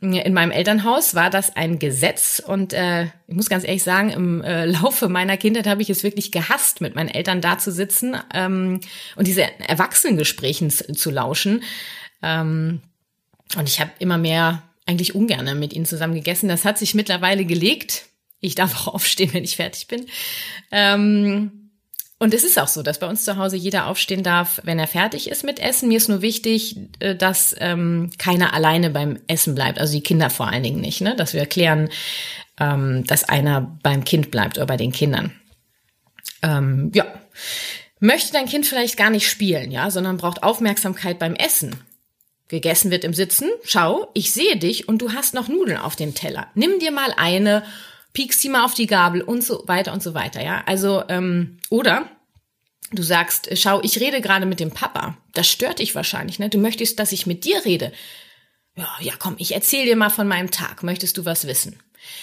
In 0.00 0.32
meinem 0.32 0.52
Elternhaus 0.52 1.16
war 1.16 1.30
das 1.30 1.56
ein 1.56 1.80
Gesetz 1.80 2.40
und 2.44 2.72
äh, 2.74 3.04
ich 3.26 3.34
muss 3.34 3.48
ganz 3.48 3.64
ehrlich 3.64 3.82
sagen, 3.82 4.10
im 4.10 4.42
äh, 4.42 4.64
Laufe 4.66 5.08
meiner 5.08 5.36
Kindheit 5.36 5.66
habe 5.66 5.82
ich 5.82 5.90
es 5.90 6.04
wirklich 6.04 6.30
gehasst, 6.30 6.80
mit 6.80 6.94
meinen 6.94 7.08
Eltern 7.08 7.40
da 7.40 7.58
zu 7.58 7.72
sitzen 7.72 8.16
ähm, 8.32 8.80
und 9.16 9.26
diese 9.26 9.46
Erwachsenengesprächen 9.60 10.70
zu 10.70 11.10
lauschen. 11.10 11.64
Ähm, 12.22 12.82
und 13.56 13.68
ich 13.68 13.80
habe 13.80 13.90
immer 13.98 14.18
mehr 14.18 14.62
eigentlich 14.86 15.14
ungerne 15.14 15.54
mit 15.54 15.72
ihnen 15.72 15.86
zusammen 15.86 16.14
gegessen. 16.14 16.48
Das 16.48 16.64
hat 16.64 16.78
sich 16.78 16.94
mittlerweile 16.94 17.44
gelegt 17.44 18.08
ich 18.40 18.54
darf 18.54 18.86
auch 18.86 18.94
aufstehen, 18.94 19.32
wenn 19.32 19.44
ich 19.44 19.56
fertig 19.56 19.88
bin. 19.88 20.06
Ähm, 20.70 21.70
und 22.20 22.34
es 22.34 22.42
ist 22.42 22.58
auch 22.58 22.66
so, 22.66 22.82
dass 22.82 22.98
bei 22.98 23.06
uns 23.06 23.24
zu 23.24 23.36
Hause 23.36 23.56
jeder 23.56 23.86
aufstehen 23.86 24.24
darf, 24.24 24.60
wenn 24.64 24.80
er 24.80 24.88
fertig 24.88 25.30
ist 25.30 25.44
mit 25.44 25.60
Essen. 25.60 25.88
Mir 25.88 25.98
ist 25.98 26.08
nur 26.08 26.20
wichtig, 26.20 26.76
äh, 26.98 27.14
dass 27.14 27.54
ähm, 27.58 28.10
keiner 28.18 28.54
alleine 28.54 28.90
beim 28.90 29.20
Essen 29.28 29.54
bleibt, 29.54 29.78
also 29.78 29.92
die 29.92 30.02
Kinder 30.02 30.28
vor 30.28 30.48
allen 30.48 30.64
Dingen 30.64 30.80
nicht, 30.80 31.00
ne? 31.00 31.14
dass 31.14 31.32
wir 31.32 31.40
erklären, 31.40 31.90
ähm, 32.58 33.04
dass 33.06 33.24
einer 33.24 33.78
beim 33.82 34.04
Kind 34.04 34.32
bleibt 34.32 34.56
oder 34.56 34.66
bei 34.66 34.76
den 34.76 34.90
Kindern. 34.90 35.32
Ähm, 36.42 36.90
ja. 36.94 37.06
Möchte 38.00 38.32
dein 38.32 38.46
Kind 38.46 38.66
vielleicht 38.66 38.96
gar 38.96 39.10
nicht 39.10 39.28
spielen, 39.28 39.72
ja, 39.72 39.90
sondern 39.90 40.18
braucht 40.18 40.44
Aufmerksamkeit 40.44 41.18
beim 41.18 41.34
Essen. 41.34 41.76
Gegessen 42.48 42.90
wird 42.90 43.04
im 43.04 43.14
Sitzen. 43.14 43.50
Schau, 43.62 44.10
ich 44.14 44.32
sehe 44.32 44.56
dich 44.56 44.88
und 44.88 45.02
du 45.02 45.12
hast 45.12 45.34
noch 45.34 45.48
Nudeln 45.48 45.78
auf 45.78 45.96
dem 45.96 46.14
Teller. 46.14 46.48
Nimm 46.54 46.78
dir 46.78 46.90
mal 46.90 47.12
eine 47.16 47.62
piekst 48.18 48.42
die 48.42 48.48
mal 48.48 48.64
auf 48.64 48.74
die 48.74 48.88
Gabel 48.88 49.22
und 49.22 49.44
so 49.44 49.62
weiter 49.66 49.92
und 49.92 50.02
so 50.02 50.12
weiter, 50.12 50.42
ja. 50.42 50.62
Also, 50.66 51.04
ähm, 51.08 51.58
oder 51.70 52.10
du 52.90 53.02
sagst, 53.02 53.48
schau, 53.54 53.80
ich 53.82 54.00
rede 54.00 54.20
gerade 54.20 54.44
mit 54.44 54.58
dem 54.58 54.72
Papa. 54.72 55.16
Das 55.34 55.48
stört 55.48 55.78
dich 55.78 55.94
wahrscheinlich, 55.94 56.40
ne? 56.40 56.48
Du 56.48 56.58
möchtest, 56.58 56.98
dass 56.98 57.12
ich 57.12 57.26
mit 57.26 57.44
dir 57.44 57.64
rede. 57.64 57.92
Ja, 58.76 58.88
ja, 59.00 59.12
komm, 59.18 59.36
ich 59.38 59.52
erzähl 59.52 59.84
dir 59.84 59.94
mal 59.94 60.10
von 60.10 60.26
meinem 60.26 60.50
Tag. 60.50 60.82
Möchtest 60.82 61.16
du 61.16 61.24
was 61.24 61.46
wissen? 61.46 61.80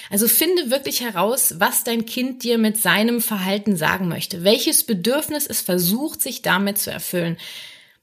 Also 0.10 0.28
finde 0.28 0.70
wirklich 0.70 1.02
heraus, 1.02 1.56
was 1.60 1.86
dein 1.86 2.06
Kind 2.06 2.44
dir 2.44 2.58
mit 2.58 2.76
seinem 2.76 3.22
Verhalten 3.22 3.78
sagen 3.78 4.10
möchte. 4.10 4.44
Welches 4.44 4.84
Bedürfnis 4.84 5.46
es 5.48 5.62
versucht, 5.62 6.22
sich 6.22 6.42
damit 6.42 6.78
zu 6.78 6.92
erfüllen. 6.92 7.38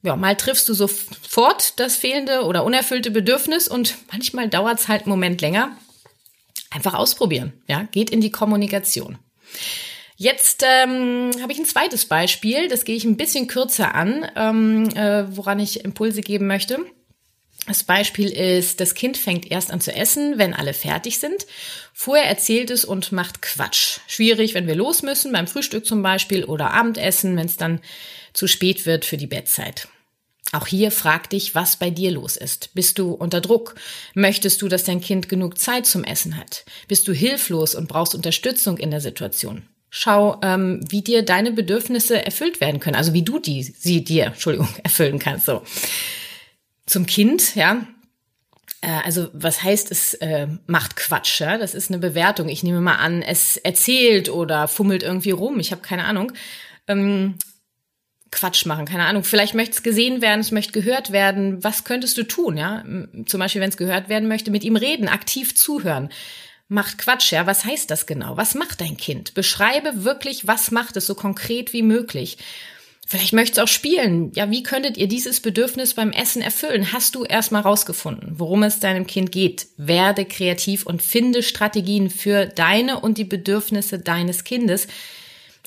Ja, 0.02 0.16
mal 0.16 0.36
triffst 0.36 0.68
du 0.68 0.74
sofort 0.74 1.78
das 1.78 1.96
fehlende 1.96 2.42
oder 2.42 2.64
unerfüllte 2.64 3.10
Bedürfnis 3.10 3.68
und 3.68 3.96
manchmal 4.10 4.48
dauert 4.48 4.80
es 4.80 4.88
halt 4.88 5.02
einen 5.02 5.10
Moment 5.10 5.40
länger. 5.40 5.76
Einfach 6.70 6.94
ausprobieren, 6.94 7.52
ja, 7.68 7.84
geht 7.92 8.10
in 8.10 8.20
die 8.20 8.32
Kommunikation. 8.32 9.18
Jetzt 10.16 10.64
ähm, 10.64 11.30
habe 11.40 11.52
ich 11.52 11.58
ein 11.58 11.64
zweites 11.64 12.06
Beispiel, 12.06 12.68
das 12.68 12.84
gehe 12.84 12.96
ich 12.96 13.04
ein 13.04 13.16
bisschen 13.16 13.46
kürzer 13.46 13.94
an, 13.94 14.26
ähm, 14.36 14.88
äh, 14.96 15.24
woran 15.36 15.58
ich 15.58 15.84
Impulse 15.84 16.20
geben 16.20 16.46
möchte. 16.46 16.78
Das 17.66 17.84
Beispiel 17.84 18.28
ist, 18.28 18.80
das 18.80 18.94
Kind 18.94 19.16
fängt 19.16 19.50
erst 19.50 19.70
an 19.70 19.80
zu 19.80 19.94
essen, 19.94 20.36
wenn 20.36 20.52
alle 20.52 20.74
fertig 20.74 21.20
sind. 21.20 21.46
Vorher 21.92 22.26
erzählt 22.26 22.70
es 22.70 22.84
und 22.84 23.12
macht 23.12 23.40
Quatsch. 23.40 24.00
Schwierig, 24.08 24.54
wenn 24.54 24.66
wir 24.66 24.74
los 24.74 25.02
müssen, 25.02 25.30
beim 25.30 25.46
Frühstück 25.46 25.86
zum 25.86 26.02
Beispiel 26.02 26.44
oder 26.44 26.72
Abendessen, 26.72 27.36
wenn 27.36 27.46
es 27.46 27.56
dann 27.56 27.80
zu 28.32 28.46
spät 28.46 28.86
wird 28.86 29.04
für 29.04 29.16
die 29.16 29.26
Bettzeit. 29.26 29.88
Auch 30.52 30.66
hier 30.66 30.90
frag 30.90 31.30
dich, 31.30 31.54
was 31.54 31.76
bei 31.76 31.88
dir 31.88 32.10
los 32.10 32.36
ist. 32.36 32.74
Bist 32.74 32.98
du 32.98 33.12
unter 33.12 33.40
Druck? 33.40 33.74
Möchtest 34.14 34.60
du, 34.60 34.68
dass 34.68 34.84
dein 34.84 35.00
Kind 35.00 35.30
genug 35.30 35.58
Zeit 35.58 35.86
zum 35.86 36.04
Essen 36.04 36.36
hat? 36.36 36.66
Bist 36.88 37.08
du 37.08 37.12
hilflos 37.14 37.74
und 37.74 37.88
brauchst 37.88 38.14
Unterstützung 38.14 38.76
in 38.76 38.90
der 38.90 39.00
Situation? 39.00 39.62
Schau, 39.88 40.38
ähm, 40.42 40.80
wie 40.88 41.02
dir 41.02 41.22
deine 41.22 41.52
Bedürfnisse 41.52 42.22
erfüllt 42.24 42.60
werden 42.60 42.80
können. 42.80 42.96
Also 42.96 43.14
wie 43.14 43.22
du 43.22 43.38
die, 43.38 43.62
sie 43.62 44.04
dir, 44.04 44.26
Entschuldigung, 44.26 44.68
erfüllen 44.82 45.18
kannst. 45.18 45.46
So. 45.46 45.62
Zum 46.84 47.06
Kind, 47.06 47.54
ja. 47.54 47.86
Äh, 48.82 49.00
also 49.04 49.28
was 49.32 49.62
heißt, 49.62 49.90
es 49.90 50.14
äh, 50.14 50.48
macht 50.66 50.96
Quatsch, 50.96 51.40
ja? 51.40 51.56
Das 51.56 51.74
ist 51.74 51.90
eine 51.90 51.98
Bewertung. 51.98 52.50
Ich 52.50 52.62
nehme 52.62 52.82
mal 52.82 52.96
an, 52.96 53.22
es 53.22 53.56
erzählt 53.56 54.28
oder 54.28 54.68
fummelt 54.68 55.02
irgendwie 55.02 55.30
rum. 55.30 55.60
Ich 55.60 55.72
habe 55.72 55.80
keine 55.80 56.04
Ahnung. 56.04 56.32
Ähm, 56.88 57.36
Quatsch 58.32 58.66
machen, 58.66 58.86
keine 58.86 59.04
Ahnung. 59.04 59.22
Vielleicht 59.22 59.54
möchte 59.54 59.76
es 59.76 59.82
gesehen 59.82 60.20
werden, 60.22 60.40
es 60.40 60.50
möchte 60.50 60.72
gehört 60.72 61.12
werden. 61.12 61.62
Was 61.62 61.84
könntest 61.84 62.18
du 62.18 62.24
tun, 62.24 62.56
ja? 62.56 62.82
Zum 63.26 63.38
Beispiel, 63.38 63.60
wenn 63.60 63.68
es 63.68 63.76
gehört 63.76 64.08
werden 64.08 64.26
möchte, 64.26 64.50
mit 64.50 64.64
ihm 64.64 64.74
reden, 64.74 65.06
aktiv 65.06 65.54
zuhören. 65.54 66.08
Macht 66.66 66.98
Quatsch, 66.98 67.30
ja? 67.32 67.46
Was 67.46 67.64
heißt 67.64 67.90
das 67.90 68.06
genau? 68.06 68.36
Was 68.36 68.54
macht 68.54 68.80
dein 68.80 68.96
Kind? 68.96 69.34
Beschreibe 69.34 70.04
wirklich, 70.04 70.46
was 70.46 70.70
macht 70.70 70.96
es 70.96 71.06
so 71.06 71.14
konkret 71.14 71.74
wie 71.74 71.82
möglich. 71.82 72.38
Vielleicht 73.06 73.34
möchtest 73.34 73.60
auch 73.60 73.68
spielen. 73.68 74.32
Ja, 74.34 74.50
wie 74.50 74.62
könntet 74.62 74.96
ihr 74.96 75.08
dieses 75.08 75.40
Bedürfnis 75.40 75.92
beim 75.92 76.12
Essen 76.12 76.40
erfüllen? 76.40 76.94
Hast 76.94 77.14
du 77.14 77.24
erstmal 77.24 77.60
rausgefunden, 77.60 78.38
worum 78.38 78.62
es 78.62 78.80
deinem 78.80 79.06
Kind 79.06 79.30
geht? 79.32 79.66
Werde 79.76 80.24
kreativ 80.24 80.86
und 80.86 81.02
finde 81.02 81.42
Strategien 81.42 82.08
für 82.08 82.46
deine 82.46 83.00
und 83.00 83.18
die 83.18 83.24
Bedürfnisse 83.24 83.98
deines 83.98 84.44
Kindes 84.44 84.86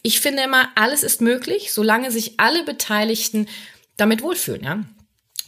ich 0.06 0.20
finde 0.20 0.44
immer, 0.44 0.70
alles 0.76 1.02
ist 1.02 1.20
möglich, 1.20 1.74
solange 1.74 2.12
sich 2.12 2.40
alle 2.40 2.64
Beteiligten 2.64 3.48
damit 3.98 4.22
wohlfühlen, 4.22 4.64
ja. 4.64 4.84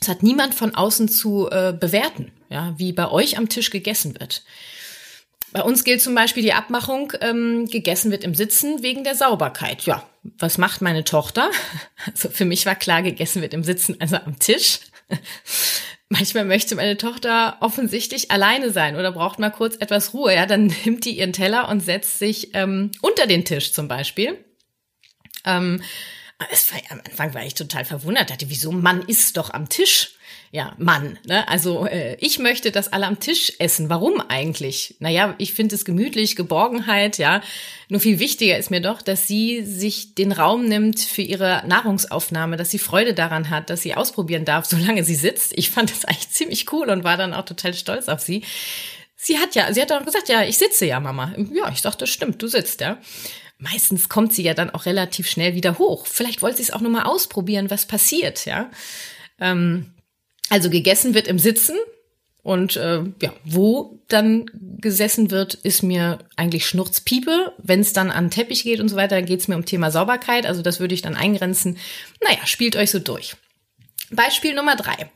Es 0.02 0.08
hat 0.08 0.24
niemand 0.24 0.56
von 0.56 0.74
außen 0.74 1.10
zu 1.10 1.48
äh, 1.50 1.74
bewerten, 1.80 2.32
ja, 2.50 2.74
wie 2.78 2.92
bei 2.92 3.10
euch 3.10 3.38
am 3.38 3.50
Tisch 3.50 3.70
gegessen 3.70 4.20
wird. 4.20 4.44
Bei 5.52 5.62
uns 5.62 5.84
gilt 5.84 6.02
zum 6.02 6.16
Beispiel 6.16 6.44
die 6.44 6.54
Abmachung, 6.54 7.14
ähm, 7.22 7.68
gegessen 7.68 8.12
wird 8.12 8.24
im 8.24 8.34
Sitzen 8.34 8.82
wegen 8.82 9.04
der 9.04 9.16
Sauberkeit. 9.16 9.84
Ja, 9.84 10.04
was 10.40 10.58
macht 10.58 10.82
meine 10.82 11.04
Tochter? 11.04 11.52
Also 12.06 12.30
für 12.30 12.46
mich 12.46 12.66
war 12.66 12.76
klar, 12.76 13.04
gegessen 13.04 13.42
wird 13.42 13.54
im 13.54 13.64
Sitzen, 13.64 13.98
also 14.00 14.16
am 14.18 14.40
Tisch. 14.40 14.80
Manchmal 16.10 16.46
möchte 16.46 16.76
meine 16.76 16.98
Tochter 16.98 17.58
offensichtlich 17.60 18.32
alleine 18.32 18.72
sein 18.72 18.96
oder 18.96 19.12
braucht 19.12 19.40
mal 19.40 19.50
kurz 19.52 19.76
etwas 19.76 20.14
Ruhe. 20.14 20.34
Ja, 20.34 20.46
dann 20.46 20.68
nimmt 20.86 21.06
die 21.06 21.20
ihren 21.20 21.34
Teller 21.34 21.70
und 21.70 21.82
setzt 21.82 22.18
sich 22.18 22.56
ähm, 22.56 22.92
unter 23.02 23.28
den 23.28 23.46
Tisch 23.46 23.72
zum 23.72 23.88
Beispiel. 23.88 24.38
Ähm, 25.48 25.82
es 26.51 26.72
war, 26.72 26.80
am 26.89 27.01
Anfang 27.04 27.34
war 27.34 27.46
ich 27.46 27.56
total 27.56 27.86
verwundert, 27.86 28.30
dachte, 28.30 28.50
wieso 28.50 28.72
Mann 28.72 29.01
ist 29.01 29.38
doch 29.38 29.50
am 29.50 29.70
Tisch? 29.70 30.12
Ja, 30.51 30.74
Mann. 30.77 31.20
Ne? 31.25 31.48
Also 31.50 31.86
äh, 31.88 32.16
ich 32.22 32.39
möchte, 32.39 32.72
dass 32.72 32.94
alle 32.94 33.06
am 33.06 33.20
Tisch 33.20 33.54
essen. 33.60 33.89
Warum 33.89 34.22
eigentlich? 34.30 34.96
Naja, 35.00 35.36
ich 35.39 35.54
finde 35.54 35.75
es 35.75 35.84
gemütlich, 35.84 36.38
Geborgenheit, 36.38 37.18
ja. 37.18 37.42
Nur 37.89 38.00
viel 38.00 38.20
wichtiger 38.20 38.58
ist 38.58 38.72
mir 38.72 38.80
doch, 38.80 39.01
dass 39.01 39.27
sie 39.27 39.66
sich 39.66 40.16
den 40.16 40.32
Raum 40.32 40.66
nimmt 40.66 41.01
für 41.01 41.22
ihre 41.22 41.63
Nahrungsaufnahme, 41.68 42.56
dass 42.56 42.72
sie 42.72 42.80
Freude 42.80 43.13
daran 43.13 43.50
hat, 43.50 43.70
dass 43.70 43.82
sie 43.82 43.96
ausprobieren 43.96 44.46
darf, 44.46 44.66
solange 44.70 45.04
sie 45.04 45.16
sitzt. 45.16 45.51
Ich 45.58 45.70
fand 45.70 45.92
das 45.92 46.06
eigentlich 46.06 46.30
ziemlich 46.30 46.72
cool 46.72 46.89
und 46.89 47.04
war 47.04 47.18
dann 47.18 47.34
auch 47.34 47.46
total 47.46 47.74
stolz 47.74 48.08
auf 48.08 48.22
sie. 48.22 48.44
Sie 49.16 49.39
hat 49.39 49.56
ja, 49.56 49.74
sie 49.74 49.82
hat 49.82 49.92
auch 49.92 50.06
gesagt, 50.06 50.30
ja, 50.30 50.44
ich 50.44 50.58
sitze 50.58 50.86
ja, 50.86 51.00
Mama. 51.00 51.34
Ja, 51.51 51.70
ich 51.74 51.82
dachte, 51.82 52.00
das 52.00 52.10
stimmt, 52.10 52.42
du 52.42 52.48
sitzt, 52.48 52.80
ja 52.80 53.00
meistens 53.58 54.10
kommt 54.10 54.34
sie 54.34 54.44
ja 54.44 54.54
dann 54.54 54.70
auch 54.70 54.86
relativ 54.86 55.30
schnell 55.30 55.56
wieder 55.56 55.78
hoch. 55.78 56.08
Vielleicht 56.08 56.42
wollte 56.42 56.58
sie 56.58 56.64
es 56.64 56.72
auch 56.72 56.82
nur 56.82 56.92
mal 56.92 57.04
ausprobieren, 57.04 57.70
was 57.70 57.86
passiert, 57.86 58.46
ja. 58.46 58.70
Ähm, 59.40 59.94
also 60.50 60.70
gegessen 60.70 61.14
wird 61.14 61.28
im 61.28 61.40
Sitzen 61.40 61.76
und 62.48 62.78
äh, 62.78 63.02
ja, 63.22 63.34
wo 63.44 64.00
dann 64.08 64.46
gesessen 64.80 65.32
wird, 65.32 65.54
ist 65.54 65.84
mir 65.84 66.20
eigentlich 66.38 66.66
Schnurzpiepe. 66.66 67.54
Wenn 67.58 67.82
es 67.82 67.92
dann 67.92 68.10
an 68.10 68.32
Teppich 68.32 68.64
geht 68.64 68.80
und 68.80 68.88
so 68.88 68.96
weiter, 68.96 69.18
dann 69.18 69.26
geht 69.26 69.42
es 69.42 69.50
mir 69.50 69.56
um 69.56 69.66
Thema 69.66 69.92
Sauberkeit. 69.92 70.46
Also 70.46 70.62
das 70.62 70.80
würde 70.80 70.94
ich 70.94 71.02
dann 71.02 71.18
eingrenzen. 71.18 71.78
Naja, 72.24 72.46
spielt 72.46 72.78
euch 72.78 72.92
so 72.92 73.00
durch. 73.00 73.36
Beispiel 74.12 74.56
Nummer 74.56 74.78
drei. 74.78 75.10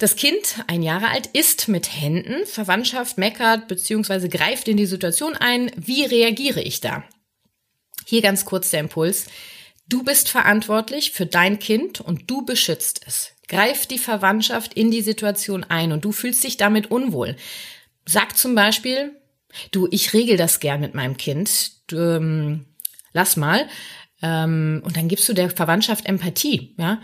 Das 0.00 0.16
Kind, 0.16 0.64
ein 0.66 0.82
Jahre 0.82 1.10
alt, 1.10 1.28
isst 1.28 1.68
mit 1.68 1.92
Händen, 1.92 2.44
Verwandtschaft 2.46 3.18
meckert 3.18 3.68
bzw. 3.68 4.26
greift 4.26 4.66
in 4.66 4.76
die 4.76 4.86
Situation 4.86 5.36
ein. 5.36 5.70
Wie 5.76 6.04
reagiere 6.04 6.60
ich 6.60 6.80
da? 6.80 7.04
Hier 8.04 8.22
ganz 8.22 8.44
kurz 8.44 8.70
der 8.70 8.80
Impuls. 8.80 9.26
Du 9.88 10.02
bist 10.02 10.28
verantwortlich 10.28 11.12
für 11.12 11.26
dein 11.26 11.58
Kind 11.58 12.00
und 12.00 12.30
du 12.30 12.44
beschützt 12.44 13.02
es. 13.06 13.32
Greif 13.48 13.86
die 13.86 13.98
Verwandtschaft 13.98 14.74
in 14.74 14.90
die 14.90 15.02
Situation 15.02 15.64
ein 15.64 15.92
und 15.92 16.04
du 16.04 16.12
fühlst 16.12 16.42
dich 16.44 16.56
damit 16.56 16.90
unwohl. 16.90 17.36
Sag 18.06 18.38
zum 18.38 18.54
Beispiel, 18.54 19.12
du, 19.70 19.86
ich 19.90 20.14
regel 20.14 20.36
das 20.36 20.60
gern 20.60 20.80
mit 20.80 20.94
meinem 20.94 21.16
Kind. 21.16 21.72
Du, 21.86 21.96
ähm, 21.96 22.64
lass 23.12 23.36
mal. 23.36 23.68
Ähm, 24.22 24.82
und 24.84 24.96
dann 24.96 25.08
gibst 25.08 25.28
du 25.28 25.34
der 25.34 25.50
Verwandtschaft 25.50 26.06
Empathie, 26.06 26.74
ja. 26.78 27.00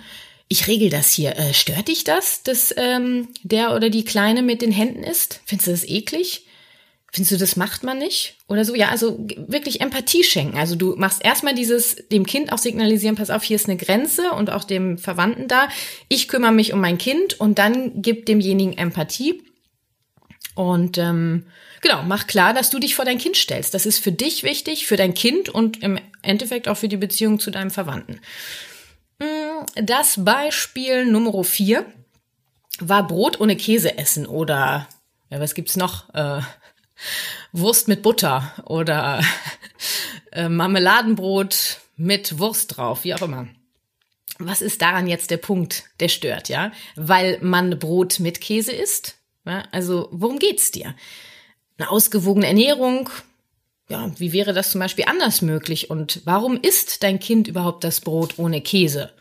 Ich 0.53 0.67
regel 0.67 0.91
das 0.91 1.13
hier. 1.13 1.37
Äh, 1.37 1.55
stört 1.55 1.87
dich 1.87 2.03
das, 2.03 2.43
dass 2.43 2.75
ähm, 2.77 3.29
der 3.45 3.73
oder 3.75 3.89
die 3.89 4.05
Kleine 4.05 4.43
mit 4.43 4.63
den 4.63 4.73
Händen 4.73 5.05
ist? 5.05 5.41
Findest 5.45 5.69
du 5.69 5.71
das 5.71 5.85
eklig? 5.85 6.45
Findest 7.13 7.33
du, 7.33 7.37
das 7.39 7.57
macht 7.57 7.83
man 7.83 7.99
nicht? 7.99 8.37
Oder 8.47 8.65
so? 8.65 8.75
Ja, 8.75 8.89
also 8.89 9.19
wirklich 9.37 9.81
Empathie 9.81 10.23
schenken. 10.23 10.57
Also 10.57 10.77
du 10.77 10.95
machst 10.95 11.25
erstmal 11.25 11.55
dieses, 11.55 11.97
dem 12.09 12.25
Kind 12.25 12.53
auch 12.53 12.59
signalisieren, 12.59 13.17
pass 13.17 13.31
auf, 13.31 13.43
hier 13.43 13.57
ist 13.57 13.69
eine 13.69 13.77
Grenze 13.77 14.31
und 14.31 14.51
auch 14.51 14.63
dem 14.63 14.97
Verwandten 14.97 15.49
da. 15.49 15.69
Ich 16.09 16.29
kümmere 16.29 16.53
mich 16.53 16.73
um 16.73 16.81
mein 16.81 16.99
Kind 16.99 17.41
und 17.41 17.59
dann 17.59 18.01
gib 18.01 18.27
demjenigen 18.27 18.79
Empathie. 18.79 19.43
Und 20.55 20.99
ähm, 20.99 21.47
genau, 21.81 22.03
mach 22.05 22.29
klar, 22.29 22.55
dass 22.55 22.71
du 22.71 22.79
dich 22.79 22.95
vor 22.95 23.05
dein 23.05 23.19
Kind 23.19 23.37
stellst. 23.37 23.75
Das 23.75 23.87
ist 23.87 23.99
für 23.99 24.13
dich 24.13 24.45
wichtig, 24.45 24.87
für 24.87 24.97
dein 24.97 25.15
Kind 25.15 25.49
und 25.49 25.83
im 25.83 25.99
Endeffekt 26.23 26.69
auch 26.69 26.77
für 26.77 26.89
die 26.89 26.97
Beziehung 26.97 27.41
zu 27.41 27.51
deinem 27.51 27.71
Verwandten. 27.71 28.21
Mm, 29.19 29.65
das 29.83 30.25
Beispiel 30.25 31.07
Nummer 31.07 31.43
vier 31.43 31.87
war 32.79 33.07
Brot 33.07 33.41
ohne 33.41 33.57
Käse 33.57 33.99
essen 33.99 34.27
oder 34.27 34.89
ja, 35.29 35.41
was 35.41 35.55
gibt's 35.55 35.77
noch? 35.77 36.13
Äh, 36.15 36.41
Wurst 37.53 37.89
mit 37.89 38.03
Butter 38.03 38.53
oder 38.67 39.23
äh, 40.33 40.49
Marmeladenbrot 40.49 41.79
mit 41.97 42.39
Wurst 42.39 42.77
drauf, 42.77 43.05
wie 43.05 43.15
auch 43.15 43.23
immer. 43.23 43.49
Was 44.39 44.63
ist 44.63 44.81
daran 44.81 45.07
jetzt 45.07 45.31
der 45.31 45.37
Punkt, 45.37 45.85
der 46.01 46.09
stört, 46.09 46.49
ja? 46.49 46.73
Weil 46.97 47.39
man 47.43 47.79
Brot 47.79 48.21
mit 48.21 48.41
Käse 48.41 48.73
isst? 48.73 49.17
Ja? 49.45 49.65
Also, 49.71 50.09
worum 50.11 50.39
geht's 50.39 50.71
dir? 50.71 50.95
Eine 51.79 51.91
ausgewogene 51.91 52.47
Ernährung? 52.47 53.11
Ja, 53.91 54.11
wie 54.19 54.33
wäre 54.33 54.53
das 54.53 54.71
zum 54.71 54.81
Beispiel 54.81 55.05
anders 55.07 55.43
möglich? 55.43 55.91
Und 55.91 56.23
warum 56.25 56.59
isst 56.61 57.03
dein 57.03 57.19
Kind 57.19 57.49
überhaupt 57.49 57.85
das 57.85 58.01
Brot 58.01 58.39
ohne 58.39 58.61
Käse? 58.63 59.13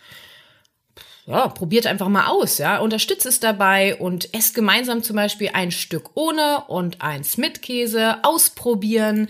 Ja, 1.30 1.48
probiert 1.48 1.86
einfach 1.86 2.10
mal 2.10 2.26
aus, 2.26 2.58
ja, 2.58 2.80
unterstützt 2.80 3.28
es 3.28 3.40
dabei 3.40 3.96
und 3.96 4.34
esst 4.34 4.56
gemeinsam 4.56 5.04
zum 5.04 5.16
Beispiel 5.16 5.52
ein 5.54 5.70
Stück 5.70 6.10
ohne 6.16 6.64
und 6.68 7.04
eins 7.04 7.38
mit 7.38 7.62
Käse, 7.62 8.24
ausprobieren. 8.24 9.28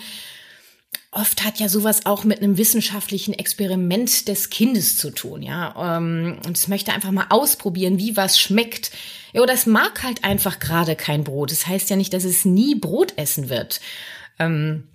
Oft 1.11 1.43
hat 1.43 1.59
ja 1.59 1.67
sowas 1.67 2.05
auch 2.05 2.23
mit 2.23 2.41
einem 2.41 2.57
wissenschaftlichen 2.57 3.33
Experiment 3.33 4.29
des 4.29 4.49
Kindes 4.49 4.95
zu 4.95 5.11
tun, 5.11 5.41
ja. 5.41 5.97
Ähm, 5.97 6.37
und 6.47 6.55
es 6.55 6.69
möchte 6.69 6.93
einfach 6.93 7.11
mal 7.11 7.25
ausprobieren, 7.31 7.97
wie 7.97 8.15
was 8.15 8.39
schmeckt. 8.39 8.91
Ja, 9.33 9.41
oder 9.41 9.53
es 9.53 9.65
mag 9.65 10.01
halt 10.01 10.23
einfach 10.23 10.59
gerade 10.59 10.95
kein 10.95 11.25
Brot. 11.25 11.51
Das 11.51 11.67
heißt 11.67 11.89
ja 11.89 11.97
nicht, 11.97 12.13
dass 12.13 12.23
es 12.23 12.45
nie 12.45 12.75
Brot 12.75 13.13
essen 13.17 13.49
wird. 13.49 13.81
Ähm, 14.39 14.87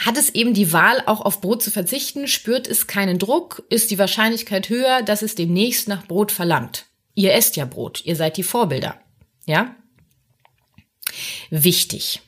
hat 0.00 0.16
es 0.16 0.30
eben 0.30 0.54
die 0.54 0.72
Wahl, 0.72 1.02
auch 1.06 1.20
auf 1.20 1.40
Brot 1.40 1.62
zu 1.62 1.70
verzichten, 1.70 2.28
spürt 2.28 2.66
es 2.66 2.86
keinen 2.86 3.18
Druck, 3.18 3.64
ist 3.68 3.90
die 3.90 3.98
Wahrscheinlichkeit 3.98 4.68
höher, 4.68 5.02
dass 5.02 5.22
es 5.22 5.34
demnächst 5.34 5.88
nach 5.88 6.06
Brot 6.06 6.32
verlangt. 6.32 6.86
Ihr 7.14 7.34
esst 7.34 7.56
ja 7.56 7.64
Brot, 7.64 8.02
ihr 8.04 8.16
seid 8.16 8.36
die 8.36 8.42
Vorbilder. 8.42 9.00
Ja? 9.46 9.74
Wichtig. 11.50 12.20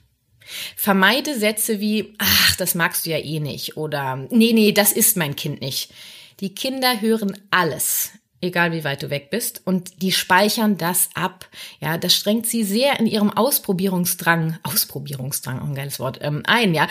Vermeide 0.74 1.38
Sätze 1.38 1.78
wie, 1.78 2.14
ach, 2.18 2.56
das 2.56 2.74
magst 2.74 3.06
du 3.06 3.10
ja 3.10 3.18
eh 3.18 3.38
nicht 3.38 3.76
oder 3.76 4.16
nee, 4.30 4.52
nee, 4.52 4.72
das 4.72 4.90
ist 4.90 5.16
mein 5.16 5.36
Kind 5.36 5.60
nicht. 5.60 5.92
Die 6.40 6.54
Kinder 6.54 7.00
hören 7.00 7.38
alles, 7.50 8.10
egal 8.40 8.72
wie 8.72 8.82
weit 8.82 9.02
du 9.02 9.10
weg 9.10 9.30
bist, 9.30 9.62
und 9.64 10.02
die 10.02 10.10
speichern 10.10 10.76
das 10.76 11.10
ab. 11.14 11.48
Ja, 11.80 11.98
das 11.98 12.14
strengt 12.14 12.46
sie 12.46 12.64
sehr 12.64 12.98
in 12.98 13.06
ihrem 13.06 13.30
Ausprobierungsdrang, 13.30 14.58
Ausprobierungsdrang, 14.64 15.60
ein 15.60 15.74
geiles 15.76 16.00
Wort, 16.00 16.18
ähm, 16.20 16.42
ein, 16.46 16.74
ja 16.74 16.88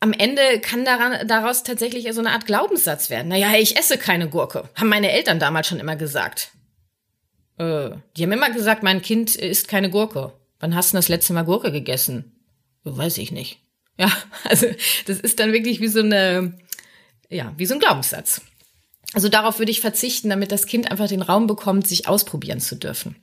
am 0.00 0.14
Ende 0.14 0.60
kann 0.60 0.84
daran, 0.84 1.28
daraus 1.28 1.62
tatsächlich 1.62 2.10
so 2.12 2.20
eine 2.20 2.32
Art 2.32 2.46
Glaubenssatz 2.46 3.10
werden. 3.10 3.28
Naja, 3.28 3.52
ich 3.54 3.76
esse 3.76 3.98
keine 3.98 4.28
Gurke. 4.28 4.68
Haben 4.74 4.88
meine 4.88 5.12
Eltern 5.12 5.38
damals 5.38 5.68
schon 5.68 5.78
immer 5.78 5.96
gesagt. 5.96 6.50
Äh, 7.58 7.90
die 8.16 8.22
haben 8.22 8.32
immer 8.32 8.50
gesagt, 8.50 8.82
mein 8.82 9.02
Kind 9.02 9.36
isst 9.36 9.68
keine 9.68 9.90
Gurke. 9.90 10.32
Wann 10.58 10.74
hast 10.74 10.92
du 10.92 10.96
das 10.96 11.08
letzte 11.08 11.34
Mal 11.34 11.44
Gurke 11.44 11.70
gegessen? 11.70 12.32
Weiß 12.84 13.18
ich 13.18 13.30
nicht. 13.30 13.60
Ja, 13.98 14.10
also 14.48 14.66
das 15.06 15.20
ist 15.20 15.38
dann 15.38 15.52
wirklich 15.52 15.80
wie 15.80 15.88
so 15.88 16.00
eine, 16.00 16.58
ja, 17.28 17.52
wie 17.58 17.66
so 17.66 17.74
ein 17.74 17.80
Glaubenssatz. 17.80 18.40
Also 19.12 19.28
darauf 19.28 19.58
würde 19.58 19.72
ich 19.72 19.80
verzichten, 19.80 20.30
damit 20.30 20.50
das 20.50 20.66
Kind 20.66 20.90
einfach 20.90 21.08
den 21.08 21.22
Raum 21.22 21.46
bekommt, 21.46 21.86
sich 21.86 22.08
ausprobieren 22.08 22.60
zu 22.60 22.76
dürfen. 22.76 23.16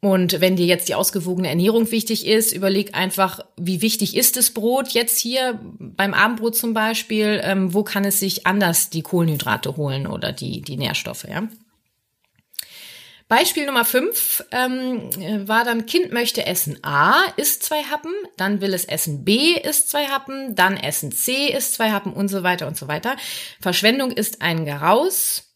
Und 0.00 0.40
wenn 0.40 0.54
dir 0.54 0.66
jetzt 0.66 0.88
die 0.88 0.94
ausgewogene 0.94 1.48
Ernährung 1.48 1.90
wichtig 1.90 2.24
ist, 2.26 2.52
überleg 2.52 2.94
einfach, 2.94 3.40
wie 3.56 3.82
wichtig 3.82 4.16
ist 4.16 4.36
das 4.36 4.50
Brot 4.50 4.90
jetzt 4.90 5.18
hier 5.18 5.58
beim 5.78 6.14
Abendbrot 6.14 6.56
zum 6.56 6.72
Beispiel? 6.72 7.40
Ähm, 7.42 7.74
wo 7.74 7.82
kann 7.82 8.04
es 8.04 8.20
sich 8.20 8.46
anders 8.46 8.90
die 8.90 9.02
Kohlenhydrate 9.02 9.76
holen 9.76 10.06
oder 10.06 10.32
die, 10.32 10.62
die 10.62 10.76
Nährstoffe, 10.76 11.24
ja? 11.24 11.48
Beispiel 13.26 13.66
Nummer 13.66 13.84
5 13.84 14.46
ähm, 14.52 15.10
war 15.46 15.62
dann, 15.62 15.84
Kind 15.84 16.12
möchte 16.12 16.46
Essen 16.46 16.82
A, 16.82 17.24
isst 17.36 17.62
zwei 17.62 17.82
Happen, 17.82 18.12
dann 18.38 18.62
will 18.62 18.72
es 18.72 18.86
Essen 18.86 19.22
B, 19.22 19.52
isst 19.52 19.90
zwei 19.90 20.06
Happen, 20.06 20.54
dann 20.54 20.78
Essen 20.78 21.12
C, 21.12 21.48
isst 21.48 21.74
zwei 21.74 21.90
Happen 21.90 22.14
und 22.14 22.28
so 22.28 22.42
weiter 22.42 22.66
und 22.66 22.78
so 22.78 22.88
weiter. 22.88 23.16
Verschwendung 23.60 24.12
ist 24.12 24.40
ein 24.40 24.64
Garaus. 24.64 25.54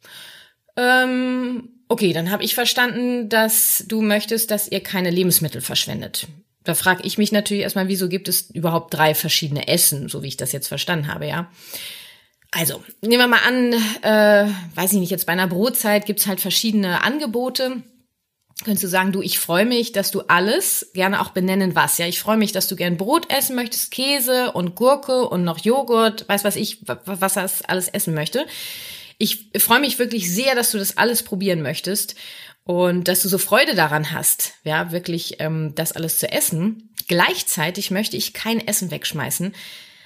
Ähm, 0.76 1.81
okay, 1.92 2.14
dann 2.14 2.30
habe 2.30 2.42
ich 2.42 2.54
verstanden, 2.54 3.28
dass 3.28 3.84
du 3.86 4.00
möchtest, 4.00 4.50
dass 4.50 4.66
ihr 4.66 4.80
keine 4.80 5.10
Lebensmittel 5.10 5.60
verschwendet. 5.60 6.26
Da 6.64 6.74
frage 6.74 7.02
ich 7.04 7.18
mich 7.18 7.32
natürlich 7.32 7.64
erstmal, 7.64 7.88
wieso 7.88 8.08
gibt 8.08 8.28
es 8.28 8.50
überhaupt 8.50 8.94
drei 8.94 9.14
verschiedene 9.14 9.68
Essen, 9.68 10.08
so 10.08 10.22
wie 10.22 10.28
ich 10.28 10.38
das 10.38 10.52
jetzt 10.52 10.68
verstanden 10.68 11.12
habe, 11.12 11.26
ja. 11.26 11.50
Also, 12.50 12.82
nehmen 13.02 13.18
wir 13.18 13.26
mal 13.26 13.40
an, 13.46 13.72
äh, 14.02 14.50
weiß 14.74 14.92
ich 14.94 15.00
nicht, 15.00 15.10
jetzt 15.10 15.26
bei 15.26 15.32
einer 15.34 15.46
Brotzeit 15.48 16.06
gibt's 16.06 16.26
halt 16.26 16.40
verschiedene 16.40 17.04
Angebote. 17.04 17.82
Könntest 18.64 18.84
du 18.84 18.88
sagen, 18.88 19.12
du, 19.12 19.20
ich 19.20 19.38
freue 19.38 19.66
mich, 19.66 19.92
dass 19.92 20.10
du 20.10 20.20
alles, 20.28 20.92
gerne 20.94 21.20
auch 21.20 21.30
benennen 21.30 21.74
was, 21.74 21.98
ja. 21.98 22.06
Ich 22.06 22.20
freue 22.20 22.38
mich, 22.38 22.52
dass 22.52 22.68
du 22.68 22.76
gern 22.76 22.96
Brot 22.96 23.30
essen 23.30 23.54
möchtest, 23.54 23.90
Käse 23.90 24.52
und 24.52 24.76
Gurke 24.76 25.28
und 25.28 25.44
noch 25.44 25.58
Joghurt, 25.58 26.26
weiß 26.26 26.44
was 26.44 26.56
ich, 26.56 26.78
was 26.86 27.34
das 27.34 27.62
alles 27.62 27.88
essen 27.88 28.14
möchte. 28.14 28.46
Ich 29.18 29.50
freue 29.58 29.80
mich 29.80 29.98
wirklich 29.98 30.30
sehr, 30.32 30.54
dass 30.54 30.70
du 30.70 30.78
das 30.78 30.96
alles 30.96 31.22
probieren 31.22 31.62
möchtest 31.62 32.14
und 32.64 33.08
dass 33.08 33.22
du 33.22 33.28
so 33.28 33.38
Freude 33.38 33.74
daran 33.74 34.12
hast, 34.12 34.54
ja, 34.64 34.92
wirklich 34.92 35.36
ähm, 35.40 35.74
das 35.74 35.92
alles 35.92 36.18
zu 36.18 36.30
essen. 36.30 36.90
Gleichzeitig 37.08 37.90
möchte 37.90 38.16
ich 38.16 38.34
kein 38.34 38.66
Essen 38.66 38.90
wegschmeißen. 38.90 39.54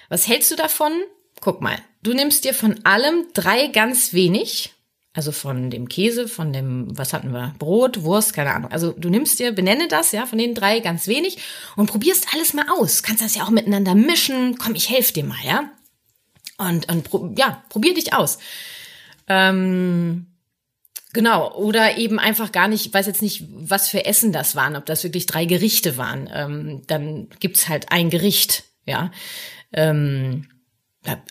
Was 0.09 0.27
hältst 0.27 0.51
du 0.51 0.57
davon, 0.57 0.93
guck 1.41 1.61
mal, 1.61 1.77
du 2.03 2.15
nimmst 2.15 2.45
dir 2.45 2.55
von 2.55 2.85
allem 2.85 3.27
drei 3.35 3.67
ganz 3.67 4.15
wenig, 4.15 4.73
also 5.13 5.33
von 5.33 5.71
dem 5.71 5.89
Käse, 5.89 6.29
von 6.29 6.53
dem, 6.53 6.87
was 6.97 7.13
hatten 7.13 7.33
wir, 7.33 7.55
Brot, 7.59 8.03
Wurst, 8.03 8.33
keine 8.33 8.55
Ahnung. 8.55 8.71
Also 8.71 8.93
du 8.93 9.11
nimmst 9.11 9.39
dir, 9.39 9.53
benenne 9.53 9.89
das, 9.89 10.13
ja, 10.13 10.25
von 10.25 10.39
den 10.39 10.55
drei 10.55 10.81
ganz 10.81 11.07
wenig 11.09 11.39
und 11.75 11.91
probierst 11.91 12.29
alles 12.33 12.55
mal 12.55 12.67
aus. 12.71 13.03
Kannst 13.03 13.23
das 13.23 13.35
ja 13.35 13.45
auch 13.45 13.51
miteinander 13.51 13.95
mischen. 13.95 14.57
Komm, 14.59 14.75
ich 14.75 14.91
helfe 14.91 15.13
dir 15.13 15.25
mal, 15.25 15.43
ja. 15.45 15.71
Und, 16.59 16.89
und 16.91 17.39
ja, 17.39 17.63
probier 17.69 17.93
dich 17.93 18.15
aus. 18.15 18.39
Ähm, 19.29 20.27
Genau, 21.17 21.51
oder 21.55 21.97
eben 21.97 22.19
einfach 22.19 22.53
gar 22.53 22.69
nicht, 22.69 22.93
weiß 22.93 23.07
jetzt 23.07 23.23
nicht, 23.23 23.45
was 23.49 23.89
für 23.89 24.05
Essen 24.05 24.33
das 24.33 24.55
waren, 24.55 24.77
ob 24.77 24.85
das 24.85 25.03
wirklich 25.03 25.25
drei 25.25 25.47
Gerichte 25.47 25.97
waren. 25.97 26.29
Ähm, 26.31 26.83
dann 26.89 27.31
gibt's 27.41 27.71
halt 27.71 27.91
ein 27.91 28.11
Gericht, 28.11 28.65
ja. 28.85 29.11
Ähm, 29.73 30.47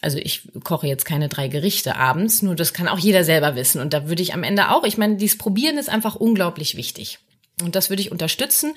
also 0.01 0.17
ich 0.17 0.49
koche 0.63 0.87
jetzt 0.87 1.05
keine 1.05 1.29
drei 1.29 1.49
Gerichte 1.49 1.97
abends, 1.97 2.41
nur 2.41 2.55
das 2.55 2.73
kann 2.73 2.87
auch 2.87 2.97
jeder 2.97 3.23
selber 3.23 3.55
wissen. 3.55 3.79
Und 3.79 3.93
da 3.93 4.07
würde 4.09 4.23
ich 4.23 4.33
am 4.33 4.41
Ende 4.41 4.71
auch, 4.71 4.85
ich 4.85 4.97
meine, 4.97 5.17
dieses 5.17 5.37
Probieren 5.37 5.77
ist 5.77 5.89
einfach 5.89 6.15
unglaublich 6.15 6.75
wichtig. 6.75 7.19
Und 7.61 7.75
das 7.75 7.91
würde 7.91 8.01
ich 8.01 8.11
unterstützen. 8.11 8.73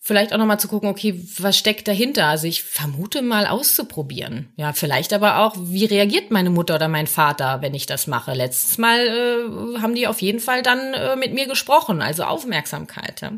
Vielleicht 0.00 0.32
auch 0.32 0.38
nochmal 0.38 0.60
zu 0.60 0.68
gucken, 0.68 0.88
okay, 0.88 1.20
was 1.38 1.58
steckt 1.58 1.88
dahinter? 1.88 2.26
Also 2.26 2.46
ich 2.46 2.62
vermute 2.62 3.20
mal 3.20 3.46
auszuprobieren. 3.46 4.52
Ja, 4.56 4.72
vielleicht 4.72 5.12
aber 5.12 5.40
auch, 5.40 5.54
wie 5.58 5.84
reagiert 5.84 6.30
meine 6.30 6.50
Mutter 6.50 6.76
oder 6.76 6.88
mein 6.88 7.06
Vater, 7.06 7.60
wenn 7.62 7.74
ich 7.74 7.86
das 7.86 8.06
mache? 8.06 8.32
Letztes 8.32 8.78
Mal 8.78 9.06
äh, 9.06 9.80
haben 9.80 9.94
die 9.94 10.06
auf 10.06 10.22
jeden 10.22 10.40
Fall 10.40 10.62
dann 10.62 10.94
äh, 10.94 11.16
mit 11.16 11.34
mir 11.34 11.46
gesprochen, 11.46 12.00
also 12.00 12.22
Aufmerksamkeit. 12.22 13.20
Ja. 13.20 13.32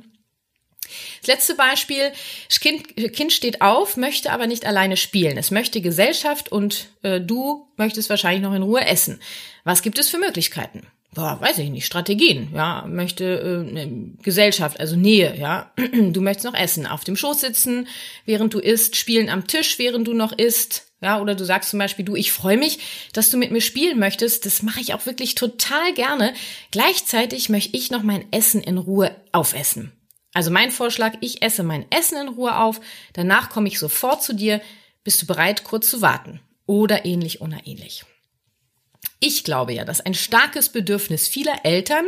Das 1.21 1.29
letzte 1.29 1.55
Beispiel, 1.55 2.13
kind, 2.61 2.97
kind 3.15 3.33
steht 3.33 3.63
auf, 3.63 3.97
möchte 3.97 4.31
aber 4.31 4.47
nicht 4.47 4.67
alleine 4.67 4.97
spielen. 4.97 5.39
Es 5.39 5.51
möchte 5.51 5.81
Gesellschaft 5.81 6.53
und 6.53 6.89
äh, 7.03 7.21
du 7.21 7.69
möchtest 7.77 8.11
wahrscheinlich 8.11 8.43
noch 8.43 8.55
in 8.55 8.63
Ruhe 8.63 8.85
essen. 8.85 9.21
Was 9.65 9.83
gibt 9.83 9.99
es 9.99 10.09
für 10.09 10.19
Möglichkeiten? 10.19 10.87
Boah, 11.13 11.41
weiß 11.41 11.59
ich 11.59 11.71
nicht, 11.71 11.87
Strategien, 11.87 12.51
ja, 12.55 12.85
möchte 12.87 13.25
äh, 13.25 13.73
ne, 13.73 14.13
Gesellschaft, 14.23 14.79
also 14.79 14.95
Nähe, 14.95 15.37
ja. 15.37 15.73
Du 15.93 16.21
möchtest 16.21 16.47
noch 16.47 16.55
essen, 16.55 16.87
auf 16.87 17.03
dem 17.03 17.17
Schoß 17.17 17.41
sitzen, 17.41 17.89
während 18.27 18.55
du 18.55 18.61
isst, 18.61 18.95
spielen 18.97 19.29
am 19.29 19.47
Tisch, 19.49 19.79
während 19.81 20.07
du 20.07 20.15
noch 20.15 20.31
isst, 20.33 20.91
ja, 21.03 21.21
oder 21.21 21.35
du 21.35 21.45
sagst 21.45 21.71
zum 21.71 21.79
Beispiel, 21.79 22.05
du, 22.05 22.15
ich 22.15 22.31
freue 22.31 22.59
mich, 22.59 22.79
dass 23.13 23.31
du 23.31 23.39
mit 23.39 23.51
mir 23.51 23.63
spielen 23.63 23.99
möchtest. 23.99 24.45
Das 24.45 24.63
mache 24.63 24.81
ich 24.81 24.93
auch 24.93 25.07
wirklich 25.07 25.35
total 25.35 25.95
gerne. 25.95 26.35
Gleichzeitig 26.73 27.49
möchte 27.49 27.77
ich 27.77 27.91
noch 27.91 28.03
mein 28.03 28.31
Essen 28.33 28.63
in 28.63 28.77
Ruhe 28.77 29.17
aufessen. 29.33 29.93
Also 30.35 30.51
mein 30.51 30.71
Vorschlag, 30.71 31.15
ich 31.21 31.43
esse 31.43 31.63
mein 31.63 31.87
Essen 31.91 32.19
in 32.19 32.29
Ruhe 32.29 32.57
auf, 32.57 32.81
danach 33.15 33.51
komme 33.51 33.69
ich 33.69 33.79
sofort 33.79 34.23
zu 34.23 34.35
dir, 34.35 34.61
bist 35.03 35.23
du 35.23 35.27
bereit, 35.27 35.65
kurz 35.65 35.91
zu 35.91 36.03
warten? 36.03 36.41
Oder 36.67 37.05
ähnlich 37.05 37.41
oder. 37.41 38.10
Ich 39.21 39.45
glaube 39.45 39.75
ja, 39.75 39.85
dass 39.85 40.01
ein 40.01 40.15
starkes 40.15 40.71
Bedürfnis 40.71 41.29
vieler 41.29 41.65
Eltern 41.65 42.07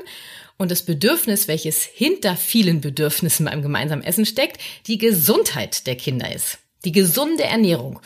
und 0.57 0.71
das 0.71 0.83
Bedürfnis, 0.83 1.47
welches 1.47 1.83
hinter 1.85 2.37
vielen 2.37 2.81
Bedürfnissen 2.81 3.47
beim 3.47 3.63
gemeinsamen 3.63 4.03
Essen 4.03 4.25
steckt, 4.25 4.61
die 4.87 4.99
Gesundheit 4.99 5.87
der 5.87 5.97
Kinder 5.97 6.35
ist. 6.35 6.59
Die 6.85 6.93
gesunde 6.93 7.45
Ernährung. 7.45 8.01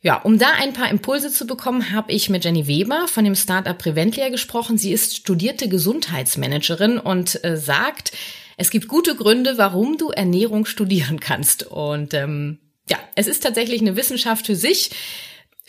Ja, 0.00 0.16
um 0.16 0.36
da 0.36 0.50
ein 0.50 0.72
paar 0.72 0.90
Impulse 0.90 1.30
zu 1.30 1.46
bekommen, 1.46 1.92
habe 1.92 2.10
ich 2.10 2.28
mit 2.28 2.44
Jenny 2.44 2.66
Weber 2.66 3.06
von 3.06 3.24
dem 3.24 3.36
Startup 3.36 3.78
Preventlia 3.78 4.30
gesprochen. 4.30 4.76
Sie 4.76 4.92
ist 4.92 5.16
studierte 5.16 5.68
Gesundheitsmanagerin 5.68 6.98
und 6.98 7.44
äh, 7.44 7.56
sagt, 7.56 8.10
es 8.56 8.70
gibt 8.70 8.88
gute 8.88 9.14
Gründe, 9.14 9.58
warum 9.58 9.98
du 9.98 10.10
Ernährung 10.10 10.66
studieren 10.66 11.20
kannst. 11.20 11.62
Und 11.62 12.14
ähm, 12.14 12.58
ja, 12.90 12.98
es 13.14 13.28
ist 13.28 13.44
tatsächlich 13.44 13.80
eine 13.80 13.94
Wissenschaft 13.94 14.46
für 14.46 14.56
sich. 14.56 14.90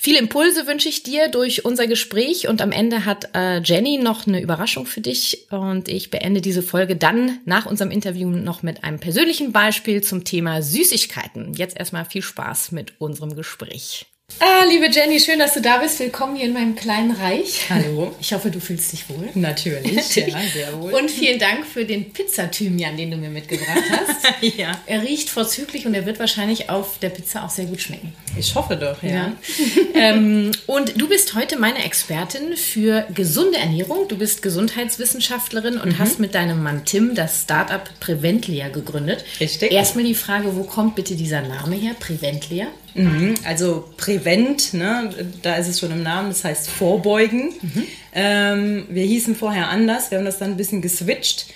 Viele 0.06 0.20
Impulse 0.20 0.68
wünsche 0.68 0.90
ich 0.90 1.04
dir 1.04 1.30
durch 1.30 1.64
unser 1.64 1.88
Gespräch 1.88 2.50
und 2.50 2.62
am 2.62 2.74
Ende 2.74 3.06
hat 3.06 3.30
äh, 3.34 3.62
Jenny 3.62 4.00
noch 4.00 4.28
eine 4.28 4.42
Überraschung 4.42 4.86
für 4.86 5.00
dich 5.00 5.48
und 5.50 5.88
ich 5.88 6.12
beende 6.12 6.42
diese 6.42 6.62
Folge 6.62 6.98
dann 6.98 7.40
nach 7.46 7.66
unserem 7.66 7.90
Interview 7.90 8.30
noch 8.30 8.64
mit 8.64 8.84
einem 8.84 9.00
persönlichen 9.00 9.54
Beispiel 9.54 10.04
zum 10.04 10.26
Thema 10.26 10.62
Süßigkeiten. 10.62 11.54
Jetzt 11.54 11.80
erstmal 11.80 12.04
viel 12.04 12.22
Spaß 12.22 12.74
mit 12.74 13.00
unserem 13.00 13.34
Gespräch. 13.34 14.06
Ah, 14.40 14.66
liebe 14.68 14.90
Jenny, 14.92 15.22
schön, 15.22 15.40
dass 15.40 15.54
du 15.54 15.62
da 15.62 15.78
bist. 15.78 16.02
Willkommen 16.02 16.36
hier 16.36 16.48
in 16.48 16.54
meinem 16.54 16.76
kleinen 16.76 17.12
Reich. 17.12 17.70
Hallo. 17.70 18.14
Ich 18.20 18.34
hoffe, 18.34 18.52
du 18.52 18.60
fühlst 18.60 18.92
dich 18.92 19.08
wohl. 19.10 19.30
Natürlich, 19.36 19.94
Natürlich. 19.94 20.34
ja, 20.34 20.42
sehr 20.54 20.82
wohl. 20.82 20.94
Und 20.96 21.12
vielen 21.12 21.40
Dank 21.40 21.66
für 21.66 21.86
den 21.86 22.12
Pizzathymian, 22.12 22.98
den 22.98 23.12
du 23.12 23.16
mir 23.16 23.30
mitgebracht 23.30 23.84
hast. 23.90 24.26
ja. 24.58 24.78
Er 24.86 25.02
riecht 25.02 25.30
vorzüglich 25.30 25.86
und 25.86 25.94
er 25.94 26.06
wird 26.06 26.20
wahrscheinlich 26.20 26.70
auf 26.70 26.98
der 27.00 27.10
Pizza 27.10 27.46
auch 27.46 27.50
sehr 27.50 27.66
gut 27.66 27.80
schmecken. 27.80 28.14
Ich 28.38 28.56
hoffe 28.56 28.76
doch, 28.76 29.02
ja. 29.04 29.10
ja. 29.10 29.34
ähm, 29.94 30.52
und 30.66 31.00
du 31.00 31.08
bist 31.08 31.36
heute 31.36 31.58
meine 31.60 31.84
Expertin 31.84 32.56
für 32.56 33.06
gesunde 33.14 33.58
Ernährung. 33.58 34.08
Du 34.08 34.18
bist 34.18 34.42
Gesundheitswissenschaftlerin 34.42 35.78
und 35.78 35.94
mhm. 35.94 36.00
hast 36.00 36.20
mit 36.20 36.36
deinem 36.36 36.64
Mann 36.64 36.86
Tim 36.86 37.16
das 37.16 37.44
Startup 37.44 37.84
Preventlia 38.00 38.70
gegründet. 38.70 39.24
Richtig. 39.40 39.72
Erstmal 39.72 40.06
die 40.06 40.16
Frage, 40.16 40.56
wo 40.56 40.64
kommt 40.64 40.96
bitte 40.96 41.16
dieser 41.16 41.42
Name 41.42 41.76
her, 41.76 41.94
Preventlia? 42.00 42.68
Mhm, 42.96 43.36
also 43.44 43.90
Prävent, 43.98 44.74
ne, 44.74 45.10
da 45.42 45.56
ist 45.56 45.68
es 45.68 45.80
schon 45.80 45.92
im 45.92 46.04
Namen, 46.04 46.30
das 46.30 46.44
heißt 46.44 46.70
Vorbeugen. 46.70 47.54
Mhm. 47.62 47.84
Ähm, 48.14 48.86
wir 48.90 49.04
hießen 49.04 49.36
vorher 49.36 49.70
anders, 49.70 50.12
wir 50.12 50.20
haben 50.20 50.26
das 50.26 50.38
dann 50.38 50.52
ein 50.52 50.58
bisschen 50.58 50.82
geswitcht. 50.82 51.48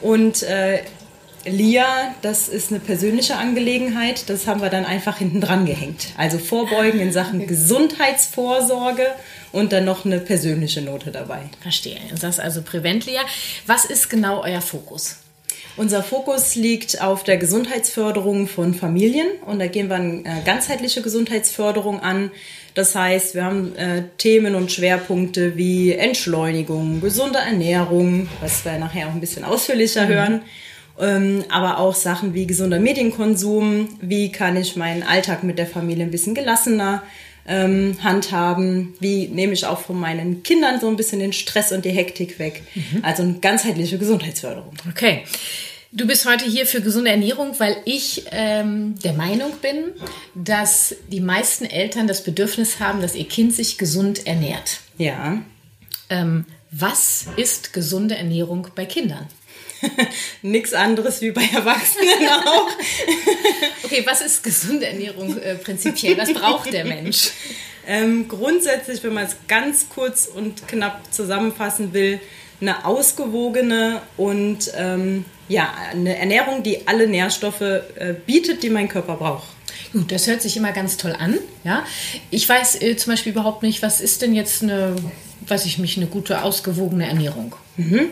Und 0.00 0.42
äh, 0.42 0.80
Lia, 1.44 2.14
das 2.22 2.48
ist 2.48 2.70
eine 2.70 2.80
persönliche 2.80 3.36
Angelegenheit, 3.36 4.28
das 4.30 4.46
haben 4.46 4.62
wir 4.62 4.70
dann 4.70 4.84
einfach 4.84 5.18
hinten 5.18 5.40
dran 5.40 5.66
gehängt. 5.66 6.08
Also 6.16 6.38
Vorbeugen 6.38 7.00
in 7.00 7.12
Sachen 7.12 7.46
Gesundheitsvorsorge 7.46 9.06
und 9.52 9.72
dann 9.72 9.84
noch 9.84 10.04
eine 10.04 10.20
persönliche 10.20 10.82
Note 10.82 11.10
dabei. 11.10 11.42
Verstehe. 11.60 11.98
Das 12.10 12.36
ist 12.36 12.40
also 12.40 12.62
Präventlia. 12.62 13.20
Was 13.66 13.84
ist 13.84 14.08
genau 14.08 14.42
euer 14.42 14.60
Fokus? 14.60 15.18
Unser 15.76 16.04
Fokus 16.04 16.54
liegt 16.54 17.00
auf 17.02 17.24
der 17.24 17.36
Gesundheitsförderung 17.36 18.46
von 18.46 18.74
Familien 18.74 19.26
und 19.44 19.58
da 19.58 19.66
gehen 19.66 19.88
wir 19.88 19.96
eine 19.96 20.42
ganzheitliche 20.44 21.02
Gesundheitsförderung 21.02 22.00
an. 22.00 22.30
Das 22.74 22.94
heißt, 22.94 23.34
wir 23.34 23.44
haben 23.44 23.74
äh, 23.76 24.04
Themen 24.18 24.54
und 24.54 24.70
Schwerpunkte 24.70 25.56
wie 25.56 25.92
Entschleunigung, 25.92 27.00
gesunde 27.00 27.38
Ernährung, 27.40 28.28
was 28.40 28.64
wir 28.64 28.78
nachher 28.78 29.08
auch 29.08 29.12
ein 29.12 29.20
bisschen 29.20 29.44
ausführlicher 29.44 30.04
mhm. 30.04 30.08
hören, 30.08 30.42
aber 30.96 31.78
auch 31.78 31.94
Sachen 31.94 32.34
wie 32.34 32.46
gesunder 32.46 32.78
Medienkonsum, 32.78 33.88
wie 34.00 34.30
kann 34.30 34.56
ich 34.56 34.76
meinen 34.76 35.02
Alltag 35.02 35.42
mit 35.42 35.58
der 35.58 35.66
Familie 35.66 36.04
ein 36.04 36.10
bisschen 36.10 36.34
gelassener 36.34 37.02
ähm, 37.46 37.96
handhaben, 38.02 38.94
wie 39.00 39.28
nehme 39.28 39.52
ich 39.52 39.66
auch 39.66 39.80
von 39.80 39.98
meinen 39.98 40.42
Kindern 40.42 40.80
so 40.80 40.88
ein 40.88 40.96
bisschen 40.96 41.18
den 41.18 41.32
Stress 41.32 41.72
und 41.72 41.84
die 41.84 41.90
Hektik 41.90 42.38
weg. 42.38 42.62
Mhm. 42.74 43.00
Also 43.02 43.22
eine 43.22 43.34
ganzheitliche 43.34 43.98
Gesundheitsförderung. 43.98 44.72
Okay. 44.88 45.24
Du 45.92 46.08
bist 46.08 46.26
heute 46.28 46.44
hier 46.44 46.66
für 46.66 46.80
gesunde 46.80 47.10
Ernährung, 47.10 47.54
weil 47.58 47.76
ich 47.84 48.24
ähm, 48.32 48.96
der 49.04 49.12
Meinung 49.12 49.52
bin, 49.62 49.92
dass 50.34 50.96
die 51.08 51.20
meisten 51.20 51.66
Eltern 51.66 52.08
das 52.08 52.24
Bedürfnis 52.24 52.80
haben, 52.80 53.00
dass 53.00 53.14
ihr 53.14 53.28
Kind 53.28 53.54
sich 53.54 53.78
gesund 53.78 54.26
ernährt. 54.26 54.80
Ja. 54.98 55.38
Ähm, 56.10 56.46
was 56.72 57.26
ist 57.36 57.72
gesunde 57.72 58.16
Ernährung 58.16 58.66
bei 58.74 58.86
Kindern? 58.86 59.28
Nichts 60.42 60.72
anderes 60.72 61.20
wie 61.20 61.30
bei 61.30 61.44
Erwachsenen 61.52 62.28
auch. 62.46 62.68
okay, 63.84 64.02
was 64.06 64.20
ist 64.20 64.42
gesunde 64.42 64.86
Ernährung 64.86 65.38
äh, 65.38 65.54
prinzipiell? 65.56 66.16
Was 66.18 66.32
braucht 66.32 66.72
der 66.72 66.84
Mensch? 66.84 67.30
Ähm, 67.86 68.28
grundsätzlich, 68.28 69.02
wenn 69.02 69.12
man 69.12 69.26
es 69.26 69.36
ganz 69.46 69.90
kurz 69.90 70.24
und 70.24 70.66
knapp 70.68 71.02
zusammenfassen 71.12 71.92
will, 71.92 72.18
eine 72.60 72.86
ausgewogene 72.86 74.00
und 74.16 74.72
ähm, 74.74 75.26
ja, 75.48 75.70
eine 75.90 76.16
Ernährung, 76.16 76.62
die 76.62 76.88
alle 76.88 77.06
Nährstoffe 77.06 77.60
äh, 77.60 78.14
bietet, 78.24 78.62
die 78.62 78.70
mein 78.70 78.88
Körper 78.88 79.16
braucht. 79.16 79.48
Gut, 79.92 80.10
das 80.10 80.26
hört 80.26 80.40
sich 80.40 80.56
immer 80.56 80.72
ganz 80.72 80.96
toll 80.96 81.12
an. 81.12 81.38
Ja, 81.62 81.84
ich 82.30 82.48
weiß 82.48 82.80
äh, 82.80 82.96
zum 82.96 83.12
Beispiel 83.12 83.32
überhaupt 83.32 83.62
nicht, 83.62 83.82
was 83.82 84.00
ist 84.00 84.22
denn 84.22 84.34
jetzt 84.34 84.62
eine, 84.62 84.96
weiß 85.46 85.66
ich 85.66 85.78
mich, 85.78 85.96
eine 85.96 86.06
gute 86.06 86.42
ausgewogene 86.42 87.06
Ernährung? 87.06 87.54
Mhm. 87.76 88.08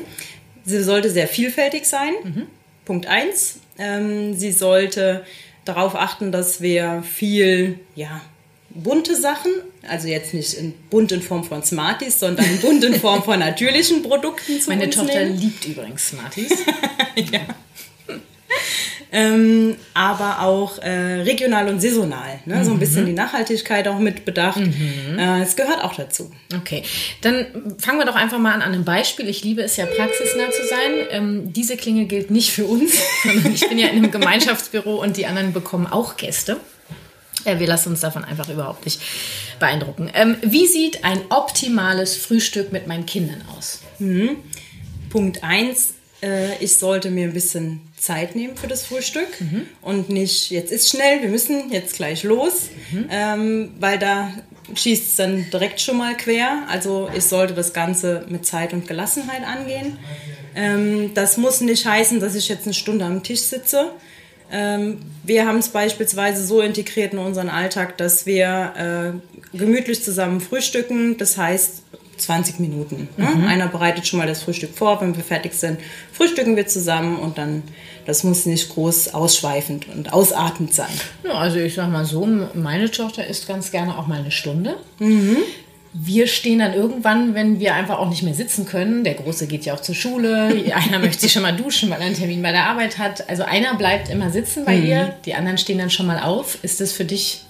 Sie 0.64 0.82
sollte 0.82 1.10
sehr 1.10 1.28
vielfältig 1.28 1.86
sein. 1.86 2.12
Mhm. 2.22 2.46
Punkt 2.84 3.06
1. 3.06 3.60
Ähm, 3.78 4.34
sie 4.34 4.52
sollte 4.52 5.24
darauf 5.64 5.94
achten, 5.94 6.32
dass 6.32 6.60
wir 6.60 7.02
viel, 7.02 7.78
ja, 7.94 8.20
bunte 8.70 9.20
Sachen, 9.20 9.52
also 9.88 10.08
jetzt 10.08 10.34
nicht 10.34 10.54
in 10.54 10.72
bunt 10.90 11.12
in 11.12 11.22
Form 11.22 11.44
von 11.44 11.62
Smarties, 11.62 12.18
sondern 12.18 12.58
bunt 12.60 12.82
in 12.84 12.94
Form 12.94 13.22
von 13.22 13.38
natürlichen 13.38 14.02
Produkten 14.02 14.60
zu 14.60 14.70
Meine 14.70 14.90
Tochter 14.90 15.24
nehmen. 15.24 15.38
liebt 15.38 15.64
übrigens 15.66 16.08
Smarties. 16.08 16.50
ja. 17.16 17.40
Ähm, 19.14 19.76
aber 19.92 20.40
auch 20.40 20.78
äh, 20.78 21.20
regional 21.20 21.68
und 21.68 21.80
saisonal. 21.80 22.40
Ne? 22.46 22.56
Mhm. 22.56 22.64
So 22.64 22.70
ein 22.70 22.78
bisschen 22.78 23.02
mhm. 23.02 23.06
die 23.08 23.12
Nachhaltigkeit 23.12 23.86
auch 23.86 23.98
mit 23.98 24.24
bedacht. 24.24 24.58
Mhm. 24.58 25.18
Äh, 25.18 25.42
es 25.42 25.54
gehört 25.54 25.84
auch 25.84 25.94
dazu. 25.94 26.32
Okay, 26.56 26.82
dann 27.20 27.76
fangen 27.78 27.98
wir 27.98 28.06
doch 28.06 28.16
einfach 28.16 28.38
mal 28.38 28.54
an 28.54 28.62
an 28.62 28.72
einem 28.72 28.84
Beispiel. 28.84 29.28
Ich 29.28 29.44
liebe 29.44 29.62
es 29.62 29.76
ja, 29.76 29.84
praxisnah 29.84 30.50
zu 30.50 30.66
sein. 30.66 31.06
Ähm, 31.10 31.52
diese 31.52 31.76
Klinge 31.76 32.06
gilt 32.06 32.30
nicht 32.30 32.52
für 32.52 32.64
uns, 32.64 32.94
sondern 33.22 33.52
ich 33.52 33.68
bin 33.68 33.78
ja 33.78 33.88
in 33.88 33.98
einem 33.98 34.10
Gemeinschaftsbüro 34.10 34.94
und 35.02 35.16
die 35.16 35.26
anderen 35.26 35.52
bekommen 35.52 35.86
auch 35.86 36.16
Gäste. 36.16 36.58
Ja, 37.44 37.58
wir 37.58 37.66
lassen 37.66 37.90
uns 37.90 38.00
davon 38.00 38.24
einfach 38.24 38.48
überhaupt 38.48 38.84
nicht 38.84 39.00
beeindrucken. 39.58 40.10
Ähm, 40.14 40.36
wie 40.42 40.66
sieht 40.66 41.04
ein 41.04 41.20
optimales 41.28 42.16
Frühstück 42.16 42.72
mit 42.72 42.86
meinen 42.86 43.04
Kindern 43.04 43.42
aus? 43.56 43.80
Mhm. 43.98 44.36
Punkt 45.10 45.42
1, 45.42 45.94
äh, 46.22 46.56
ich 46.60 46.76
sollte 46.78 47.10
mir 47.10 47.24
ein 47.24 47.34
bisschen 47.34 47.80
Zeit 48.02 48.34
nehmen 48.34 48.56
für 48.56 48.66
das 48.66 48.84
Frühstück 48.84 49.40
mhm. 49.40 49.66
und 49.80 50.08
nicht, 50.08 50.50
jetzt 50.50 50.72
ist 50.72 50.90
schnell, 50.90 51.22
wir 51.22 51.28
müssen 51.28 51.70
jetzt 51.70 51.94
gleich 51.94 52.24
los, 52.24 52.70
mhm. 52.90 53.06
ähm, 53.10 53.74
weil 53.78 53.98
da 53.98 54.32
schießt 54.74 55.08
es 55.10 55.16
dann 55.16 55.46
direkt 55.50 55.80
schon 55.80 55.98
mal 55.98 56.16
quer. 56.16 56.64
Also 56.68 57.08
ich 57.14 57.24
sollte 57.24 57.54
das 57.54 57.72
Ganze 57.72 58.24
mit 58.28 58.44
Zeit 58.44 58.72
und 58.72 58.88
Gelassenheit 58.88 59.44
angehen. 59.44 59.98
Ähm, 60.54 61.12
das 61.14 61.36
muss 61.36 61.60
nicht 61.60 61.86
heißen, 61.86 62.20
dass 62.20 62.34
ich 62.34 62.48
jetzt 62.48 62.64
eine 62.64 62.74
Stunde 62.74 63.04
am 63.04 63.22
Tisch 63.22 63.40
sitze 63.40 63.92
ähm, 64.54 64.98
wir 65.24 65.46
haben 65.46 65.56
es 65.58 65.70
beispielsweise 65.70 66.44
so 66.44 66.60
integriert 66.60 67.14
in 67.14 67.18
unseren 67.18 67.48
Alltag, 67.48 67.96
dass 67.96 68.26
wir 68.26 69.14
äh, 69.54 69.56
gemütlich 69.56 70.04
zusammen 70.04 70.42
frühstücken. 70.42 71.16
Das 71.16 71.38
heißt 71.38 71.82
20 72.18 72.60
Minuten. 72.60 73.08
Ne? 73.16 73.26
Mhm. 73.26 73.46
Einer 73.46 73.68
bereitet 73.68 74.06
schon 74.06 74.18
mal 74.18 74.28
das 74.28 74.42
Frühstück 74.42 74.76
vor. 74.76 75.00
Wenn 75.00 75.16
wir 75.16 75.24
fertig 75.24 75.54
sind, 75.54 75.80
frühstücken 76.12 76.54
wir 76.54 76.66
zusammen 76.66 77.18
und 77.18 77.38
dann, 77.38 77.62
das 78.06 78.24
muss 78.24 78.46
nicht 78.46 78.70
groß 78.70 79.14
ausschweifend 79.14 79.88
und 79.88 80.12
ausatmend 80.12 80.74
sein. 80.74 80.92
Ja, 81.24 81.34
also 81.34 81.58
ich 81.58 81.74
sag 81.74 81.90
mal 81.90 82.04
so, 82.04 82.26
meine 82.54 82.90
Tochter 82.90 83.26
isst 83.26 83.46
ganz 83.46 83.70
gerne 83.70 83.98
auch 83.98 84.06
mal 84.06 84.20
eine 84.20 84.30
Stunde. 84.30 84.76
Mhm 84.98 85.36
wir 85.94 86.26
stehen 86.26 86.60
dann 86.60 86.72
irgendwann, 86.72 87.34
wenn 87.34 87.60
wir 87.60 87.74
einfach 87.74 87.98
auch 87.98 88.08
nicht 88.08 88.22
mehr 88.22 88.34
sitzen 88.34 88.64
können. 88.64 89.04
Der 89.04 89.14
Große 89.14 89.46
geht 89.46 89.66
ja 89.66 89.74
auch 89.74 89.80
zur 89.80 89.94
Schule. 89.94 90.48
Einer 90.74 90.98
möchte 90.98 91.20
sich 91.20 91.32
schon 91.32 91.42
mal 91.42 91.54
duschen, 91.54 91.90
weil 91.90 92.00
er 92.00 92.06
einen 92.06 92.16
Termin 92.16 92.42
bei 92.42 92.52
der 92.52 92.66
Arbeit 92.66 92.98
hat. 92.98 93.28
Also 93.28 93.42
einer 93.42 93.74
bleibt 93.76 94.08
immer 94.08 94.30
sitzen 94.30 94.64
bei 94.64 94.76
mhm. 94.76 94.86
ihr. 94.86 95.14
Die 95.26 95.34
anderen 95.34 95.58
stehen 95.58 95.78
dann 95.78 95.90
schon 95.90 96.06
mal 96.06 96.18
auf. 96.18 96.58
Ist 96.62 96.80
das 96.80 96.92
für 96.92 97.04
dich 97.04 97.42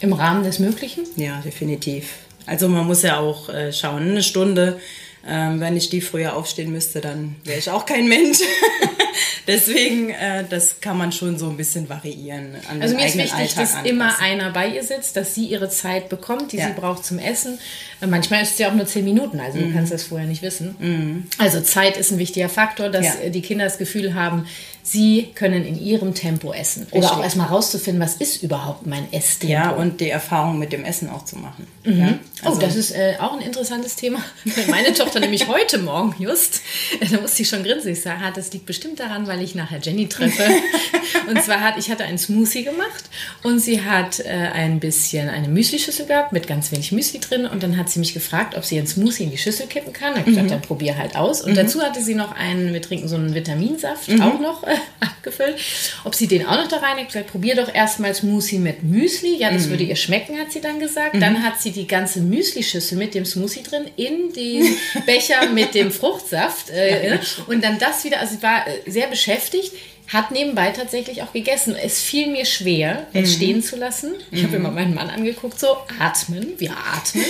im 0.00 0.12
Rahmen 0.12 0.44
des 0.44 0.58
Möglichen? 0.58 1.04
Ja, 1.16 1.40
definitiv. 1.40 2.16
Also 2.44 2.68
man 2.68 2.86
muss 2.86 3.02
ja 3.02 3.18
auch 3.18 3.48
äh, 3.48 3.72
schauen, 3.72 4.10
eine 4.10 4.22
Stunde. 4.22 4.78
Ähm, 5.26 5.60
wenn 5.60 5.76
ich 5.76 5.88
die 5.88 6.00
früher 6.00 6.34
aufstehen 6.34 6.72
müsste, 6.72 7.00
dann 7.00 7.36
wäre 7.44 7.58
ich 7.58 7.70
auch 7.70 7.86
kein 7.86 8.08
Mensch. 8.08 8.38
Deswegen, 9.46 10.10
äh, 10.10 10.44
das 10.48 10.80
kann 10.80 10.96
man 10.96 11.10
schon 11.10 11.36
so 11.36 11.48
ein 11.48 11.56
bisschen 11.56 11.88
variieren. 11.88 12.54
also 12.80 12.94
mir 12.94 13.06
ist 13.06 13.16
wichtig, 13.16 13.34
Alltag 13.34 13.56
dass 13.56 13.74
anpassen. 13.74 13.86
immer 13.86 14.18
einer 14.20 14.50
bei 14.50 14.68
ihr 14.68 14.84
sitzt, 14.84 15.16
dass 15.16 15.34
sie 15.34 15.46
ihre 15.46 15.68
Zeit 15.68 16.08
bekommt, 16.08 16.52
die 16.52 16.58
ja. 16.58 16.68
sie 16.68 16.72
braucht 16.72 17.04
zum 17.04 17.18
Essen. 17.18 17.58
Äh, 18.00 18.06
manchmal 18.06 18.42
ist 18.42 18.52
es 18.52 18.58
ja 18.58 18.70
auch 18.70 18.74
nur 18.74 18.86
zehn 18.86 19.04
Minuten, 19.04 19.40
also 19.40 19.58
mhm. 19.58 19.68
du 19.68 19.74
kannst 19.74 19.92
das 19.92 20.04
vorher 20.04 20.28
nicht 20.28 20.42
wissen. 20.42 20.76
Mhm. 20.78 21.26
Also 21.38 21.60
Zeit 21.60 21.96
ist 21.96 22.12
ein 22.12 22.18
wichtiger 22.18 22.48
Faktor, 22.48 22.88
dass 22.88 23.04
ja. 23.04 23.30
die 23.30 23.42
Kinder 23.42 23.64
das 23.64 23.78
Gefühl 23.78 24.14
haben, 24.14 24.46
sie 24.82 25.30
können 25.34 25.64
in 25.64 25.80
ihrem 25.80 26.14
Tempo 26.14 26.52
essen. 26.52 26.86
Oder 26.90 27.02
Richtig. 27.02 27.10
auch 27.18 27.22
erstmal 27.22 27.46
rauszufinden, 27.48 28.02
was 28.02 28.16
ist 28.16 28.42
überhaupt 28.42 28.86
mein 28.86 29.12
Esstempo. 29.12 29.52
Ja, 29.52 29.70
und 29.70 30.00
die 30.00 30.10
Erfahrung 30.10 30.58
mit 30.58 30.72
dem 30.72 30.84
Essen 30.84 31.08
auch 31.08 31.24
zu 31.24 31.36
machen. 31.38 31.66
Mhm. 31.84 31.98
Ja, 31.98 32.18
oh, 32.42 32.46
also 32.46 32.58
oh, 32.58 32.60
das 32.60 32.76
ist 32.76 32.90
äh, 32.90 33.14
auch 33.20 33.32
ein 33.32 33.40
interessantes 33.40 33.94
Thema. 33.96 34.18
Meine 34.68 34.92
Tochter 34.92 35.20
nämlich 35.20 35.46
heute 35.46 35.78
Morgen 35.78 36.14
just, 36.18 36.62
äh, 37.00 37.06
da 37.06 37.20
musste 37.20 37.42
ich 37.42 37.48
schon 37.48 37.62
grinsen. 37.62 37.92
Ich 37.92 38.02
sage, 38.02 38.20
das 38.34 38.52
liegt 38.52 38.66
bestimmt 38.66 38.98
daran, 38.98 39.26
weil 39.28 39.40
ich 39.40 39.54
nachher 39.54 39.78
Jenny 39.80 40.08
treffe. 40.08 40.44
und 41.28 41.40
zwar 41.42 41.60
hat, 41.60 41.78
ich 41.78 41.90
hatte 41.90 42.04
einen 42.04 42.18
Smoothie 42.18 42.64
gemacht 42.64 43.04
und 43.44 43.60
sie 43.60 43.84
hat 43.84 44.20
äh, 44.20 44.28
ein 44.28 44.80
bisschen 44.80 45.28
eine 45.28 45.48
Müsli-Schüssel 45.48 46.06
gehabt 46.06 46.32
mit 46.32 46.48
ganz 46.48 46.72
wenig 46.72 46.90
Müsli 46.90 47.20
drin 47.20 47.46
und 47.46 47.62
dann 47.62 47.76
hat 47.76 47.88
sie 47.88 48.00
mich 48.00 48.14
gefragt, 48.14 48.56
ob 48.56 48.64
sie 48.64 48.76
ihren 48.76 48.86
Smoothie 48.88 49.24
in 49.24 49.30
die 49.30 49.38
Schüssel 49.38 49.66
kippen 49.66 49.92
kann. 49.92 50.14
Da 50.14 50.20
habe 50.20 50.30
ich 50.30 50.36
gesagt, 50.36 50.46
mhm. 50.46 50.50
dann 50.50 50.62
probier 50.62 50.98
halt 50.98 51.14
aus. 51.14 51.40
Und 51.40 51.52
mhm. 51.52 51.56
dazu 51.56 51.80
hatte 51.82 52.02
sie 52.02 52.14
noch 52.14 52.32
einen, 52.32 52.72
wir 52.72 52.82
trinken 52.82 53.06
so 53.06 53.16
einen 53.16 53.34
Vitaminsaft 53.34 54.08
mhm. 54.08 54.20
auch 54.20 54.40
noch 54.40 54.64
abgefüllt. 55.00 55.56
Ob 56.04 56.14
sie 56.14 56.26
den 56.26 56.46
auch 56.46 56.56
noch 56.56 56.68
da 56.68 56.78
rein 56.78 56.98
hat, 56.98 57.06
gesagt, 57.06 57.30
probier 57.30 57.56
doch 57.56 57.72
erstmal 57.72 58.14
Smoothie 58.14 58.58
mit 58.58 58.82
Müsli. 58.82 59.36
Ja, 59.36 59.50
das 59.50 59.66
mhm. 59.66 59.70
würde 59.70 59.84
ihr 59.84 59.96
schmecken, 59.96 60.38
hat 60.38 60.52
sie 60.52 60.60
dann 60.60 60.78
gesagt. 60.78 61.14
Mhm. 61.14 61.20
Dann 61.20 61.42
hat 61.42 61.60
sie 61.60 61.70
die 61.70 61.86
ganze 61.86 62.20
Müsli-Schüssel 62.20 62.96
mit 62.96 63.14
dem 63.14 63.24
Smoothie 63.24 63.62
drin 63.62 63.84
in 63.96 64.32
den 64.32 64.76
Becher 65.06 65.48
mit 65.48 65.74
dem 65.74 65.90
Fruchtsaft. 65.92 66.70
Äh, 66.70 67.18
und 67.46 67.62
dann 67.62 67.78
das 67.78 68.04
wieder, 68.04 68.20
also 68.20 68.36
sie 68.36 68.42
war 68.42 68.66
äh, 68.66 68.90
sehr 68.90 69.06
beschäftigt 69.06 69.72
hat 70.08 70.30
nebenbei 70.30 70.70
tatsächlich 70.70 71.22
auch 71.22 71.32
gegessen. 71.32 71.74
Es 71.74 72.00
fiel 72.00 72.30
mir 72.30 72.44
schwer, 72.44 73.06
es 73.12 73.30
mhm. 73.30 73.34
stehen 73.34 73.62
zu 73.62 73.76
lassen. 73.76 74.12
Ich 74.30 74.42
mhm. 74.42 74.46
habe 74.46 74.56
immer 74.56 74.70
meinen 74.70 74.94
Mann 74.94 75.08
angeguckt, 75.08 75.58
so 75.58 75.68
atmen, 75.98 76.52
wir 76.58 76.72
atmen. 76.72 77.24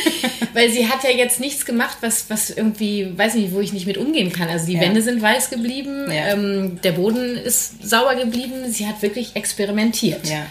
Weil 0.54 0.70
sie 0.70 0.88
hat 0.88 1.04
ja 1.04 1.10
jetzt 1.10 1.40
nichts 1.40 1.64
gemacht, 1.64 1.98
was, 2.00 2.28
was 2.28 2.50
irgendwie, 2.50 3.12
weiß 3.16 3.34
nicht, 3.34 3.52
wo 3.52 3.60
ich 3.60 3.72
nicht 3.72 3.86
mit 3.86 3.98
umgehen 3.98 4.32
kann. 4.32 4.48
Also 4.48 4.66
die 4.66 4.74
ja. 4.74 4.80
Wände 4.80 5.02
sind 5.02 5.20
weiß 5.20 5.50
geblieben, 5.50 6.10
ja. 6.10 6.28
ähm, 6.28 6.80
der 6.82 6.92
Boden 6.92 7.36
ist 7.36 7.86
sauer 7.86 8.14
geblieben. 8.14 8.70
Sie 8.70 8.86
hat 8.86 9.02
wirklich 9.02 9.34
experimentiert. 9.34 10.28
Ja. 10.28 10.46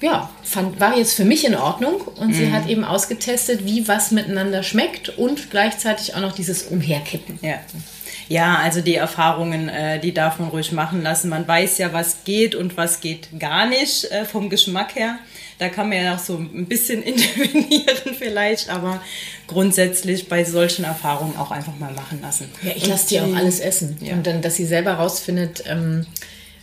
Ja, 0.00 0.30
fand, 0.44 0.78
war 0.78 0.96
jetzt 0.96 1.14
für 1.14 1.24
mich 1.24 1.44
in 1.44 1.56
Ordnung 1.56 2.02
und 2.02 2.28
mhm. 2.28 2.34
sie 2.34 2.52
hat 2.52 2.68
eben 2.68 2.84
ausgetestet, 2.84 3.64
wie 3.64 3.88
was 3.88 4.12
miteinander 4.12 4.62
schmeckt 4.62 5.18
und 5.18 5.50
gleichzeitig 5.50 6.14
auch 6.14 6.20
noch 6.20 6.32
dieses 6.32 6.64
Umherkippen. 6.64 7.38
Ja. 7.42 7.58
Ja, 8.28 8.56
also 8.56 8.82
die 8.82 8.94
Erfahrungen, 8.94 9.68
äh, 9.68 9.98
die 9.98 10.12
darf 10.12 10.38
man 10.38 10.50
ruhig 10.50 10.72
machen 10.72 11.02
lassen. 11.02 11.30
Man 11.30 11.48
weiß 11.48 11.78
ja, 11.78 11.92
was 11.92 12.24
geht 12.24 12.54
und 12.54 12.76
was 12.76 13.00
geht 13.00 13.28
gar 13.38 13.66
nicht 13.66 14.04
äh, 14.10 14.24
vom 14.24 14.50
Geschmack 14.50 14.94
her. 14.94 15.18
Da 15.58 15.68
kann 15.68 15.88
man 15.88 16.04
ja 16.04 16.14
auch 16.14 16.18
so 16.18 16.36
ein 16.36 16.66
bisschen 16.66 17.02
intervenieren 17.04 18.14
vielleicht, 18.16 18.68
aber 18.68 19.02
grundsätzlich 19.46 20.28
bei 20.28 20.44
solchen 20.44 20.84
Erfahrungen 20.84 21.36
auch 21.36 21.50
einfach 21.50 21.76
mal 21.78 21.92
machen 21.92 22.20
lassen. 22.20 22.50
Ja, 22.62 22.72
ich 22.76 22.86
lasse 22.86 23.08
die 23.08 23.20
auch 23.20 23.34
alles 23.34 23.60
essen. 23.60 23.96
Ja. 24.00 24.12
Und 24.12 24.26
dann, 24.26 24.42
dass 24.42 24.56
sie 24.56 24.66
selber 24.66 24.92
rausfindet, 24.94 25.64
ähm, 25.66 26.06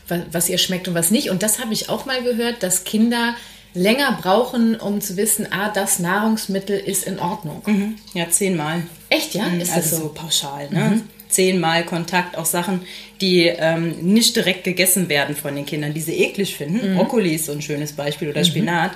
was, 0.08 0.22
was 0.32 0.50
ihr 0.50 0.60
schmeckt 0.60 0.88
und 0.88 0.94
was 0.94 1.10
nicht. 1.10 1.32
Und 1.32 1.42
das 1.42 1.60
habe 1.60 1.74
ich 1.74 1.90
auch 1.90 2.06
mal 2.06 2.22
gehört, 2.24 2.62
dass 2.62 2.84
Kinder 2.84 3.36
länger 3.74 4.18
brauchen, 4.22 4.76
um 4.76 5.02
zu 5.02 5.18
wissen, 5.18 5.48
ah, 5.52 5.70
das 5.74 6.00
Nahrungsmittel 6.00 6.78
ist 6.78 7.06
in 7.06 7.20
Ordnung. 7.20 7.64
Mhm. 7.66 7.96
Ja, 8.14 8.30
zehnmal. 8.30 8.84
Echt, 9.10 9.34
ja? 9.34 9.48
Mhm, 9.48 9.60
ist 9.60 9.74
also 9.74 9.90
das 9.90 10.00
so? 10.00 10.10
pauschal, 10.10 10.70
ne? 10.70 10.80
Mhm 10.80 11.15
zehnmal 11.36 11.84
Kontakt, 11.86 12.38
auch 12.38 12.46
Sachen, 12.46 12.82
die 13.20 13.44
ähm, 13.46 13.96
nicht 14.02 14.36
direkt 14.36 14.64
gegessen 14.64 15.10
werden 15.10 15.36
von 15.36 15.54
den 15.54 15.66
Kindern, 15.66 15.94
die 15.94 16.02
sie 16.02 16.14
eklig 16.14 16.56
finden. 16.56 16.94
Mhm. 16.94 16.98
Brokkoli 16.98 17.36
ist 17.36 17.46
so 17.46 17.52
ein 17.52 17.62
schönes 17.62 17.92
Beispiel 17.92 18.30
oder 18.30 18.40
mhm. 18.40 18.46
Spinat. 18.46 18.92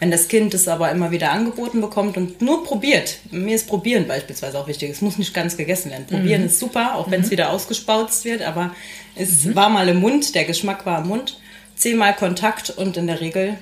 Wenn 0.00 0.10
das 0.10 0.26
Kind 0.26 0.52
es 0.54 0.66
aber 0.66 0.90
immer 0.90 1.12
wieder 1.12 1.30
angeboten 1.30 1.80
bekommt 1.80 2.16
und 2.16 2.42
nur 2.42 2.64
probiert, 2.64 3.18
mir 3.30 3.54
ist 3.54 3.68
Probieren 3.68 4.08
beispielsweise 4.08 4.58
auch 4.58 4.66
wichtig, 4.66 4.90
es 4.90 5.00
muss 5.00 5.16
nicht 5.16 5.32
ganz 5.32 5.56
gegessen 5.56 5.92
werden. 5.92 6.06
Probieren 6.06 6.40
mhm. 6.40 6.46
ist 6.48 6.58
super, 6.58 6.96
auch 6.96 7.10
wenn 7.10 7.20
es 7.20 7.28
mhm. 7.28 7.32
wieder 7.32 7.50
ausgespautzt 7.50 8.24
wird, 8.24 8.42
aber 8.42 8.74
es 9.14 9.44
mhm. 9.44 9.54
war 9.54 9.68
mal 9.68 9.88
im 9.88 10.00
Mund, 10.00 10.34
der 10.34 10.44
Geschmack 10.44 10.86
war 10.86 11.02
im 11.02 11.08
Mund. 11.08 11.38
Zehnmal 11.76 12.14
Kontakt 12.14 12.70
und 12.70 12.96
in 12.96 13.06
der 13.06 13.20
Regel 13.20 13.58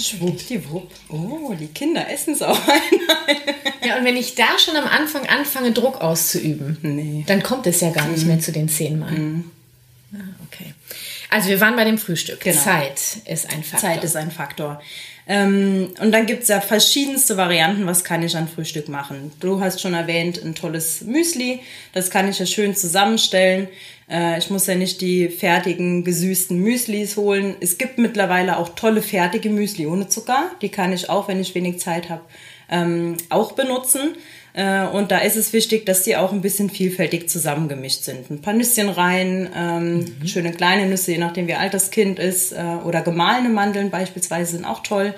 Schwuppdiwupp. 0.00 0.90
Oh, 1.08 1.54
die 1.58 1.68
Kinder 1.68 2.08
essen 2.08 2.34
es 2.34 2.42
auch 2.42 2.58
einmal. 2.68 3.56
Und 3.98 4.04
wenn 4.04 4.16
ich 4.16 4.34
da 4.34 4.58
schon 4.58 4.76
am 4.76 4.86
Anfang 4.86 5.26
anfange, 5.26 5.72
Druck 5.72 6.00
auszuüben, 6.00 6.78
nee. 6.82 7.24
dann 7.26 7.42
kommt 7.42 7.66
es 7.66 7.80
ja 7.80 7.90
gar 7.90 8.06
nicht 8.08 8.22
mhm. 8.22 8.28
mehr 8.28 8.40
zu 8.40 8.52
den 8.52 8.68
zehnmal. 8.68 9.10
Mhm. 9.10 9.50
Ah, 10.14 10.18
okay. 10.46 10.74
Also 11.30 11.48
wir 11.48 11.60
waren 11.60 11.76
bei 11.76 11.84
dem 11.84 11.98
Frühstück. 11.98 12.40
Genau. 12.40 12.56
Zeit 12.56 13.00
ist 13.26 13.52
ein 13.52 13.62
Faktor. 13.62 13.90
Zeit 13.90 14.04
ist 14.04 14.16
ein 14.16 14.30
Faktor. 14.30 14.80
Ähm, 15.30 15.90
und 16.00 16.10
dann 16.12 16.24
gibt's 16.24 16.48
ja 16.48 16.60
verschiedenste 16.62 17.36
Varianten, 17.36 17.86
was 17.86 18.02
kann 18.02 18.22
ich 18.22 18.34
an 18.34 18.48
Frühstück 18.48 18.88
machen. 18.88 19.30
Du 19.40 19.60
hast 19.60 19.80
schon 19.80 19.92
erwähnt, 19.92 20.42
ein 20.42 20.54
tolles 20.54 21.02
Müsli. 21.02 21.60
Das 21.92 22.10
kann 22.10 22.30
ich 22.30 22.38
ja 22.38 22.46
schön 22.46 22.74
zusammenstellen. 22.74 23.68
Äh, 24.10 24.38
ich 24.38 24.48
muss 24.48 24.66
ja 24.66 24.74
nicht 24.74 25.02
die 25.02 25.28
fertigen, 25.28 26.02
gesüßten 26.02 26.58
Müslis 26.58 27.18
holen. 27.18 27.56
Es 27.60 27.76
gibt 27.76 27.98
mittlerweile 27.98 28.56
auch 28.56 28.70
tolle 28.70 29.02
fertige 29.02 29.50
Müsli 29.50 29.86
ohne 29.86 30.08
Zucker. 30.08 30.50
Die 30.62 30.70
kann 30.70 30.94
ich 30.94 31.10
auch, 31.10 31.28
wenn 31.28 31.40
ich 31.40 31.54
wenig 31.54 31.78
Zeit 31.78 32.08
habe, 32.08 32.22
ähm, 32.70 33.16
auch 33.28 33.52
benutzen. 33.52 34.16
Äh, 34.54 34.86
und 34.86 35.10
da 35.10 35.18
ist 35.18 35.36
es 35.36 35.52
wichtig, 35.52 35.86
dass 35.86 36.02
die 36.02 36.16
auch 36.16 36.32
ein 36.32 36.40
bisschen 36.40 36.70
vielfältig 36.70 37.28
zusammengemischt 37.28 38.02
sind. 38.02 38.30
Ein 38.30 38.40
paar 38.40 38.54
Nüsschen 38.54 38.88
rein, 38.88 39.48
ähm, 39.54 39.98
mhm. 39.98 40.26
schöne 40.26 40.52
kleine 40.52 40.86
Nüsse, 40.86 41.12
je 41.12 41.18
nachdem 41.18 41.46
wie 41.46 41.54
alt 41.54 41.74
das 41.74 41.90
Kind 41.90 42.18
ist, 42.18 42.52
äh, 42.52 42.76
oder 42.84 43.02
gemahlene 43.02 43.50
Mandeln 43.50 43.90
beispielsweise 43.90 44.52
sind 44.52 44.64
auch 44.64 44.82
toll. 44.82 45.14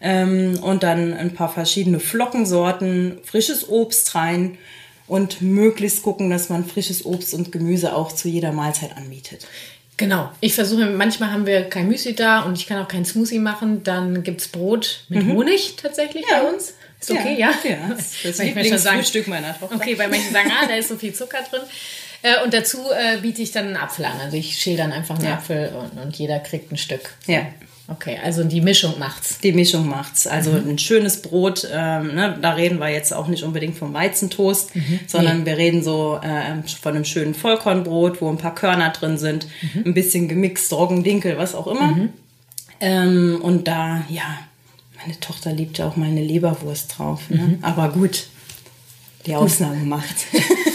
Ähm, 0.00 0.58
und 0.62 0.82
dann 0.82 1.14
ein 1.14 1.32
paar 1.32 1.52
verschiedene 1.52 2.00
Flockensorten, 2.00 3.18
frisches 3.22 3.68
Obst 3.68 4.16
rein 4.16 4.58
und 5.06 5.42
möglichst 5.42 6.02
gucken, 6.02 6.28
dass 6.28 6.48
man 6.48 6.64
frisches 6.64 7.06
Obst 7.06 7.34
und 7.34 7.52
Gemüse 7.52 7.94
auch 7.94 8.10
zu 8.10 8.28
jeder 8.28 8.50
Mahlzeit 8.50 8.96
anbietet. 8.96 9.46
Genau. 9.96 10.30
Ich 10.40 10.54
versuche, 10.54 10.86
manchmal 10.86 11.30
haben 11.30 11.46
wir 11.46 11.68
kein 11.68 11.86
Müsli 11.86 12.14
da 12.14 12.40
und 12.40 12.58
ich 12.58 12.66
kann 12.66 12.82
auch 12.82 12.88
kein 12.88 13.04
Smoothie 13.04 13.38
machen. 13.38 13.84
Dann 13.84 14.24
gibt 14.24 14.40
es 14.40 14.48
Brot 14.48 15.04
mit 15.08 15.24
mhm. 15.24 15.34
Honig 15.34 15.76
tatsächlich 15.76 16.24
ja. 16.28 16.42
bei 16.42 16.50
uns. 16.50 16.74
Ist 17.02 17.10
okay, 17.10 17.36
ja? 17.38 17.52
Ja, 17.64 17.70
ja. 17.70 17.88
das 17.90 18.14
ist 18.14 18.24
das 18.24 18.38
Lieblingsfrühstück 18.38 19.26
meiner 19.26 19.58
Tochter. 19.58 19.74
Okay, 19.74 19.98
weil 19.98 20.08
manche 20.08 20.30
sagen, 20.30 20.50
ah, 20.50 20.66
da 20.66 20.74
ist 20.74 20.88
so 20.88 20.96
viel 20.96 21.12
Zucker 21.12 21.38
drin. 21.50 21.62
Äh, 22.22 22.44
und 22.44 22.54
dazu 22.54 22.78
äh, 22.92 23.18
biete 23.20 23.42
ich 23.42 23.50
dann 23.50 23.66
einen 23.66 23.76
Apfel 23.76 24.04
an. 24.04 24.20
Also 24.20 24.36
ich 24.36 24.56
schäle 24.56 24.78
dann 24.78 24.92
einfach 24.92 25.16
einen 25.16 25.26
ja. 25.26 25.34
Apfel 25.34 25.72
und, 25.74 26.00
und, 26.00 26.16
jeder 26.16 26.38
kriegt 26.38 26.70
ein 26.70 26.76
Stück. 26.76 27.14
Ja. 27.26 27.46
Okay, 27.88 28.18
also 28.22 28.44
die 28.44 28.60
Mischung 28.60 28.98
macht's. 29.00 29.40
Die 29.40 29.52
Mischung 29.52 29.88
macht's. 29.88 30.28
Also 30.28 30.52
mhm. 30.52 30.70
ein 30.70 30.78
schönes 30.78 31.20
Brot, 31.20 31.68
ähm, 31.70 32.14
ne, 32.14 32.38
da 32.40 32.52
reden 32.52 32.78
wir 32.78 32.88
jetzt 32.88 33.12
auch 33.12 33.26
nicht 33.26 33.42
unbedingt 33.42 33.76
vom 33.76 33.92
Weizentoast, 33.92 34.74
mhm. 34.76 35.00
sondern 35.08 35.40
nee. 35.40 35.46
wir 35.46 35.56
reden 35.56 35.82
so 35.82 36.20
äh, 36.22 36.62
von 36.80 36.94
einem 36.94 37.04
schönen 37.04 37.34
Vollkornbrot, 37.34 38.22
wo 38.22 38.30
ein 38.30 38.38
paar 38.38 38.54
Körner 38.54 38.90
drin 38.90 39.18
sind, 39.18 39.48
mhm. 39.74 39.82
ein 39.86 39.94
bisschen 39.94 40.28
gemixt, 40.28 40.72
Roggen, 40.72 41.02
Dinkel, 41.02 41.36
was 41.36 41.56
auch 41.56 41.66
immer. 41.66 41.88
Mhm. 41.88 42.08
Ähm, 42.80 43.40
und 43.42 43.66
da, 43.66 44.04
ja, 44.08 44.38
meine 45.02 45.18
Tochter 45.20 45.52
liebt 45.52 45.78
ja 45.78 45.88
auch 45.88 45.96
mal 45.96 46.08
eine 46.08 46.22
Leberwurst 46.22 46.98
drauf. 46.98 47.28
Ne? 47.28 47.42
Mhm. 47.42 47.58
Aber 47.62 47.90
gut, 47.90 48.26
die 49.26 49.34
Ausnahme 49.34 49.84
macht. 49.84 50.16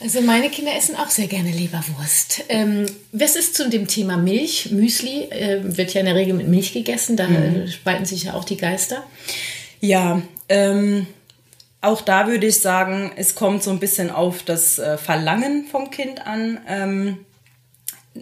Also 0.00 0.22
meine 0.22 0.48
Kinder 0.48 0.74
essen 0.74 0.96
auch 0.96 1.10
sehr 1.10 1.26
gerne 1.26 1.50
Leberwurst. 1.50 2.44
Ähm, 2.48 2.86
was 3.12 3.36
ist 3.36 3.54
zu 3.54 3.68
dem 3.68 3.88
Thema 3.88 4.16
Milch? 4.16 4.70
Müsli 4.70 5.24
äh, 5.24 5.60
wird 5.76 5.92
ja 5.92 6.00
in 6.00 6.06
der 6.06 6.14
Regel 6.14 6.32
mit 6.32 6.48
Milch 6.48 6.72
gegessen. 6.72 7.16
Da 7.18 7.28
mhm. 7.28 7.66
spalten 7.68 8.06
sich 8.06 8.22
ja 8.22 8.32
auch 8.32 8.44
die 8.44 8.56
Geister. 8.56 9.04
Ja, 9.80 10.22
ähm, 10.48 11.06
auch 11.82 12.00
da 12.00 12.26
würde 12.26 12.46
ich 12.46 12.58
sagen, 12.60 13.12
es 13.16 13.34
kommt 13.34 13.62
so 13.62 13.70
ein 13.70 13.80
bisschen 13.80 14.10
auf 14.10 14.42
das 14.44 14.78
äh, 14.78 14.96
Verlangen 14.96 15.66
vom 15.70 15.90
Kind 15.90 16.26
an. 16.26 16.58
Ähm, 16.66 17.18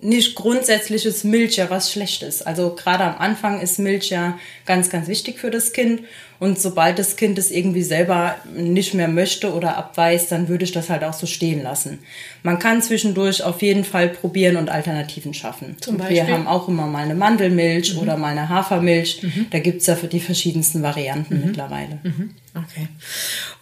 nicht 0.03 0.35
grundsätzlich 0.35 1.07
ist 1.07 1.25
Milch 1.25 1.57
ja 1.57 1.71
was 1.71 1.93
Schlechtes. 1.93 2.43
Also 2.43 2.75
gerade 2.75 3.05
am 3.05 3.19
Anfang 3.19 3.61
ist 3.61 3.79
Milch 3.79 4.11
ja 4.11 4.39
ganz, 4.65 4.91
ganz 4.91 5.09
wichtig 5.09 5.39
für 5.39 5.51
das 5.51 5.73
Kind. 5.73 6.03
Und 6.39 6.61
sobald 6.61 6.99
das 6.99 7.17
Kind 7.17 7.39
es 7.39 7.51
irgendwie 7.51 7.83
selber 7.83 8.37
nicht 8.55 8.93
mehr 8.93 9.09
möchte 9.09 9.55
oder 9.55 9.77
abweist, 9.77 10.31
dann 10.31 10.49
würde 10.49 10.65
ich 10.65 10.73
das 10.73 10.91
halt 10.91 11.03
auch 11.03 11.15
so 11.15 11.27
stehen 11.27 11.63
lassen. 11.63 12.01
Man 12.43 12.59
kann 12.59 12.83
zwischendurch 12.83 13.43
auf 13.43 13.63
jeden 13.63 13.85
Fall 13.85 14.09
probieren 14.09 14.57
und 14.57 14.69
Alternativen 14.69 15.33
schaffen. 15.33 15.77
Zum 15.81 15.97
Beispiel? 15.97 16.17
Wir 16.17 16.29
haben 16.29 16.47
auch 16.47 16.69
immer 16.69 16.87
mal 16.87 17.05
eine 17.05 17.15
Mandelmilch 17.15 17.95
mhm. 17.95 18.01
oder 18.01 18.17
mal 18.19 18.33
eine 18.33 18.49
Hafermilch. 18.49 19.23
Mhm. 19.23 19.47
Da 19.51 19.61
gibt's 19.61 19.87
ja 19.87 19.97
für 19.97 20.09
die 20.09 20.21
verschiedensten 20.21 20.83
Varianten 20.83 21.39
mhm. 21.39 21.47
mittlerweile. 21.47 22.01
Mhm. 22.03 22.31
Okay. 22.55 22.89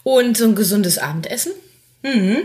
Und 0.03 0.37
so 0.37 0.45
ein 0.45 0.55
gesundes 0.57 0.99
Abendessen? 0.99 1.53
Mhm. 2.03 2.39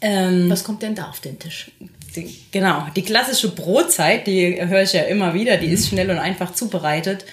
Ähm, 0.00 0.50
Was 0.50 0.64
kommt 0.64 0.82
denn 0.82 0.94
da 0.94 1.08
auf 1.08 1.20
den 1.20 1.38
Tisch? 1.38 1.70
Die, 2.16 2.34
genau, 2.50 2.86
die 2.96 3.02
klassische 3.02 3.54
Brotzeit, 3.54 4.26
die 4.26 4.56
höre 4.66 4.82
ich 4.82 4.92
ja 4.92 5.02
immer 5.02 5.34
wieder, 5.34 5.56
die 5.56 5.66
ist 5.66 5.86
mhm. 5.86 5.96
schnell 5.96 6.10
und 6.10 6.18
einfach 6.18 6.54
zubereitet. 6.54 7.24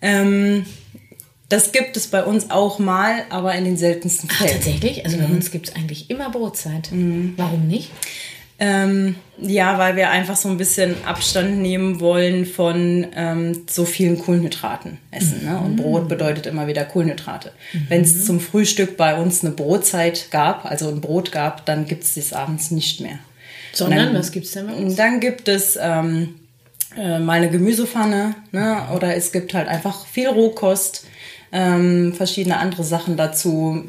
Ähm, 0.00 0.66
das 1.48 1.70
gibt 1.72 1.96
es 1.96 2.08
bei 2.08 2.24
uns 2.24 2.50
auch 2.50 2.78
mal, 2.78 3.24
aber 3.30 3.54
in 3.54 3.64
den 3.64 3.76
seltensten 3.76 4.28
Fällen. 4.28 4.50
Ach, 4.52 4.56
tatsächlich? 4.56 5.04
Also 5.04 5.18
bei 5.18 5.28
mhm. 5.28 5.36
uns 5.36 5.50
gibt 5.50 5.68
es 5.68 5.76
eigentlich 5.76 6.10
immer 6.10 6.30
Brotzeit. 6.30 6.90
Mhm. 6.90 7.34
Warum 7.36 7.68
nicht? 7.68 7.90
Ähm, 8.58 9.16
ja, 9.38 9.78
weil 9.78 9.96
wir 9.96 10.10
einfach 10.10 10.34
so 10.34 10.48
ein 10.48 10.56
bisschen 10.56 10.94
Abstand 11.04 11.58
nehmen 11.58 12.00
wollen 12.00 12.46
von 12.46 13.06
ähm, 13.14 13.64
so 13.68 13.84
vielen 13.84 14.18
Kohlenhydraten 14.18 14.96
essen. 15.10 15.42
Mhm. 15.42 15.50
Ne? 15.50 15.58
Und 15.58 15.76
Brot 15.76 16.08
bedeutet 16.08 16.46
immer 16.46 16.66
wieder 16.66 16.84
Kohlenhydrate. 16.84 17.52
Mhm. 17.72 17.86
Wenn 17.88 18.00
es 18.00 18.24
zum 18.24 18.40
Frühstück 18.40 18.96
bei 18.96 19.14
uns 19.14 19.44
eine 19.44 19.52
Brotzeit 19.52 20.30
gab, 20.30 20.64
also 20.64 20.88
ein 20.88 21.02
Brot 21.02 21.32
gab, 21.32 21.66
dann 21.66 21.86
gibt 21.86 22.04
es 22.04 22.14
das 22.14 22.32
abends 22.32 22.70
nicht 22.70 23.00
mehr. 23.00 23.18
Sondern, 23.76 24.06
dann, 24.06 24.14
was 24.14 24.32
gibt 24.32 24.46
es 24.46 24.52
denn 24.52 24.66
bei 24.66 24.74
uns? 24.74 24.96
Dann 24.96 25.20
gibt 25.20 25.48
es 25.48 25.78
ähm, 25.80 26.36
äh, 26.96 27.18
mal 27.18 27.34
eine 27.34 27.50
Gemüsepfanne 27.50 28.34
ne? 28.52 28.88
oder 28.94 29.16
es 29.16 29.32
gibt 29.32 29.54
halt 29.54 29.68
einfach 29.68 30.06
viel 30.06 30.28
Rohkost, 30.28 31.06
ähm, 31.52 32.14
verschiedene 32.14 32.58
andere 32.58 32.84
Sachen 32.84 33.16
dazu 33.16 33.84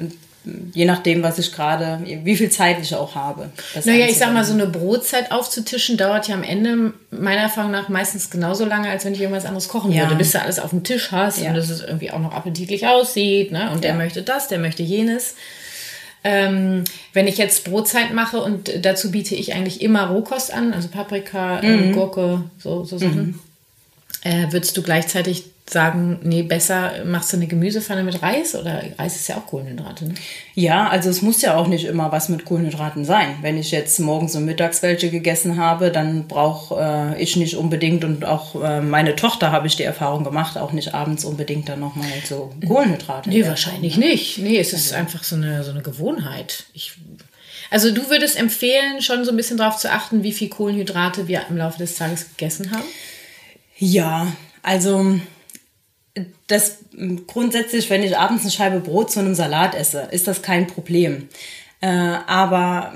je 0.74 0.86
nachdem, 0.86 1.24
was 1.24 1.40
ich 1.40 1.52
gerade, 1.52 2.00
wie 2.24 2.36
viel 2.36 2.50
Zeit 2.50 2.78
ich 2.82 2.94
auch 2.96 3.16
habe. 3.16 3.50
Naja, 3.84 4.06
ich 4.06 4.18
sag 4.18 4.34
mal, 4.34 4.44
so 4.44 4.54
eine 4.54 4.68
Brotzeit 4.68 5.32
aufzutischen 5.32 5.98
dauert 5.98 6.28
ja 6.28 6.36
am 6.36 6.44
Ende 6.44 6.94
meiner 7.12 7.42
Erfahrung 7.42 7.72
nach 7.72 7.90
meistens 7.90 8.30
genauso 8.30 8.66
lange, 8.66 8.90
als 8.90 9.06
wenn 9.06 9.14
ich 9.14 9.22
irgendwas 9.22 9.46
anderes 9.46 9.68
kochen 9.68 9.92
ja. 9.92 10.04
würde, 10.04 10.16
bis 10.16 10.32
du 10.32 10.42
alles 10.42 10.60
auf 10.60 10.70
dem 10.72 10.84
Tisch 10.84 11.12
hast 11.12 11.42
ja. 11.42 11.50
und 11.50 11.56
dass 11.56 11.70
es 11.70 11.82
irgendwie 11.82 12.12
auch 12.12 12.20
noch 12.20 12.34
appetitlich 12.34 12.88
aussieht. 12.88 13.52
Ne? 13.52 13.72
Und 13.72 13.84
der 13.84 13.92
ja. 13.92 13.98
möchte 13.98 14.22
das, 14.22 14.48
der 14.48 14.60
möchte 14.60 14.84
jenes. 14.84 15.36
Ähm, 16.30 16.84
wenn 17.14 17.26
ich 17.26 17.38
jetzt 17.38 17.64
Brotzeit 17.64 18.14
mache 18.14 18.42
und 18.42 18.86
dazu 18.86 19.12
biete 19.12 19.34
ich 19.34 19.54
eigentlich 19.54 19.82
immer 19.82 20.08
Rohkost 20.08 20.54
an, 20.54 20.74
also 20.74 20.90
Paprika, 20.90 21.62
äh, 21.62 21.78
mhm. 21.78 21.94
Gurke, 21.94 22.44
so, 22.60 22.84
so 22.84 22.98
Sachen, 22.98 23.28
mhm. 23.28 23.40
äh, 24.24 24.52
würdest 24.52 24.76
du 24.76 24.84
gleichzeitig 24.84 25.46
sagen, 25.70 26.20
nee, 26.24 26.44
besser 26.44 27.04
machst 27.06 27.34
du 27.34 27.38
eine 27.38 27.48
Gemüsepfanne 27.48 28.04
mit 28.04 28.22
Reis 28.22 28.56
oder 28.56 28.82
Reis 28.98 29.18
ist 29.18 29.28
ja 29.28 29.36
auch 29.36 29.46
Kohlenhydrate, 29.46 30.06
ne? 30.06 30.14
Ja, 30.54 30.88
also 30.88 31.10
es 31.10 31.22
muss 31.22 31.42
ja 31.42 31.58
auch 31.58 31.68
nicht 31.68 31.86
immer 31.86 32.12
was 32.12 32.30
mit 32.30 32.46
Kohlenhydraten 32.46 33.04
sein. 33.04 33.36
Wenn 33.42 33.58
ich 33.58 33.72
jetzt 33.72 34.00
morgens 34.00 34.36
und 34.36 34.46
mittags 34.46 34.82
welche 34.82 35.10
gegessen 35.10 35.58
habe, 35.58 35.92
dann 35.92 36.28
brauche 36.28 37.16
äh, 37.18 37.22
ich 37.22 37.36
nicht 37.36 37.58
unbedingt 37.58 38.06
und 38.06 38.24
auch 38.24 38.62
äh, 38.64 38.80
meine 38.82 39.16
Tochter 39.16 39.52
habe 39.52 39.68
ich 39.68 39.76
die 39.76 39.84
Erfahrung 39.84 40.24
gemacht, 40.24 40.58
auch 40.58 40.72
nicht 40.72 40.94
abends 40.94 41.26
unbedingt 41.26 41.68
dann 41.68 41.82
nochmal 41.82 42.08
so 42.26 42.54
Kohlenhydrate. 42.66 43.30
Nee, 43.30 43.46
wahrscheinlich 43.46 43.98
nicht. 43.98 44.38
Nee, 44.38 44.60
es 44.60 44.72
ist 44.72 44.94
also. 44.94 44.96
einfach 44.96 45.24
so 45.24 45.36
eine, 45.36 45.64
so 45.64 45.72
eine 45.72 45.82
Gewohnheit. 45.82 46.66
Ich, 46.74 46.94
also 47.72 47.92
du 47.92 48.10
würdest 48.10 48.40
empfehlen, 48.40 49.02
schon 49.02 49.26
so 49.26 49.32
ein 49.32 49.38
bisschen 49.38 49.58
darauf 49.58 49.78
zu 49.78 49.92
achten, 49.92 50.24
wie 50.24 50.32
viel 50.32 50.48
Kohlenhydrate 50.48 51.28
wir 51.28 51.42
im 51.50 51.58
Laufe 51.58 51.78
des 51.78 51.96
Tages 51.96 52.30
gegessen 52.30 52.72
haben? 52.72 52.88
Ja, 53.78 54.28
also 54.64 55.20
das 56.48 56.80
grundsätzlich, 57.28 57.90
wenn 57.90 58.04
ich 58.04 58.18
abends 58.18 58.44
eine 58.44 58.52
Scheibe 58.52 58.80
Brot 58.80 59.12
zu 59.12 59.20
einem 59.20 59.36
Salat 59.36 59.76
esse, 59.76 60.08
ist 60.12 60.28
das 60.28 60.42
kein 60.42 60.68
Problem. 60.68 61.30
Äh, 61.80 61.90
aber 62.26 62.94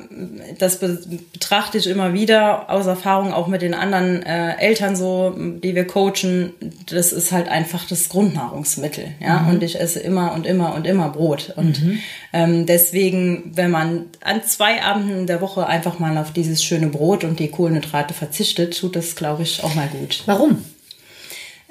das 0.58 0.80
be 0.80 1.00
betrachte 1.32 1.78
ich 1.78 1.86
immer 1.86 2.14
wieder 2.14 2.68
aus 2.72 2.88
Erfahrung 2.88 3.32
auch 3.32 3.46
mit 3.48 3.62
den 3.62 3.76
anderen 3.76 4.24
äh, 4.24 4.58
Eltern 4.58 4.96
so, 4.96 5.36
die 5.38 5.76
wir 5.76 5.86
coachen. 5.86 6.54
Das 6.88 7.14
ist 7.14 7.32
halt 7.32 7.48
einfach 7.48 7.86
das 7.88 8.10
Grundnahrungsmittel, 8.10 9.10
ja. 9.20 9.42
Mhm. 9.42 9.50
Und 9.50 9.64
ich 9.64 9.80
esse 9.80 10.00
immer 10.00 10.34
und 10.34 10.48
immer 10.48 10.74
und 10.74 10.88
immer 10.88 11.10
Brot. 11.10 11.54
Und 11.56 11.84
mhm. 11.84 12.00
ähm, 12.34 12.66
deswegen, 12.66 13.52
wenn 13.54 13.70
man 13.70 14.06
an 14.24 14.42
zwei 14.44 14.82
Abenden 14.82 15.28
der 15.28 15.42
Woche 15.42 15.68
einfach 15.68 16.00
mal 16.00 16.18
auf 16.18 16.32
dieses 16.34 16.64
schöne 16.64 16.88
Brot 16.88 17.24
und 17.24 17.40
die 17.40 17.50
Kohlenhydrate 17.50 18.16
verzichtet, 18.16 18.76
tut 18.76 18.96
das, 18.96 19.16
glaube 19.16 19.44
ich, 19.44 19.64
auch 19.64 19.76
mal 19.76 19.90
gut. 19.90 20.24
Warum? 20.26 20.66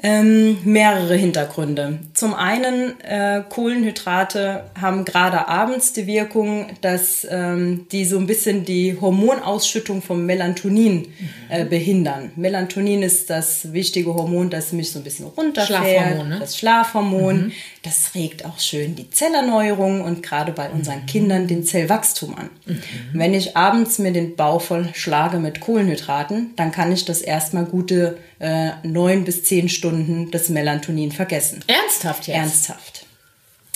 Ähm, 0.02 0.58
mehrere 0.64 1.14
Hintergründe. 1.14 1.98
Zum 2.14 2.32
einen, 2.32 2.98
äh, 3.00 3.42
Kohlenhydrate 3.48 4.64
haben 4.80 5.04
gerade 5.04 5.46
abends 5.46 5.92
die 5.92 6.06
Wirkung, 6.06 6.68
dass 6.80 7.26
ähm, 7.30 7.86
die 7.92 8.06
so 8.06 8.18
ein 8.18 8.26
bisschen 8.26 8.64
die 8.64 8.96
Hormonausschüttung 8.98 10.00
vom 10.00 10.24
Melatonin 10.24 11.08
äh, 11.50 11.66
behindern. 11.66 12.30
Melatonin 12.36 13.02
ist 13.02 13.28
das 13.28 13.74
wichtige 13.74 14.14
Hormon, 14.14 14.48
das 14.48 14.72
mich 14.72 14.90
so 14.90 15.00
ein 15.00 15.04
bisschen 15.04 15.26
runterfährt. 15.26 15.82
Schlafhormon, 15.82 16.28
ne? 16.30 16.38
Das 16.40 16.56
Schlafhormon. 16.56 17.36
Mhm. 17.36 17.52
Das 17.82 18.14
regt 18.14 18.44
auch 18.44 18.58
schön 18.58 18.94
die 18.94 19.10
Zellerneuerung 19.10 20.02
und 20.02 20.22
gerade 20.22 20.52
bei 20.52 20.70
unseren 20.70 21.02
mhm. 21.02 21.06
Kindern 21.06 21.46
den 21.46 21.64
Zellwachstum 21.64 22.34
an. 22.36 22.50
Mhm. 22.64 22.80
Wenn 23.12 23.34
ich 23.34 23.56
abends 23.56 23.98
mir 23.98 24.12
den 24.12 24.36
Bauch 24.36 24.62
voll 24.62 24.88
schlage 24.94 25.38
mit 25.38 25.60
Kohlenhydraten, 25.60 26.50
dann 26.56 26.72
kann 26.72 26.92
ich 26.92 27.04
das 27.04 27.20
erstmal 27.20 27.64
gute 27.64 28.18
äh, 28.40 28.72
neun 28.82 29.24
bis 29.24 29.44
zehn 29.44 29.68
Stunden 29.68 30.30
das 30.30 30.48
Melatonin 30.48 31.12
vergessen. 31.12 31.62
Ernsthaft 31.66 32.26
jetzt? 32.26 32.36
Ernsthaft. 32.36 33.06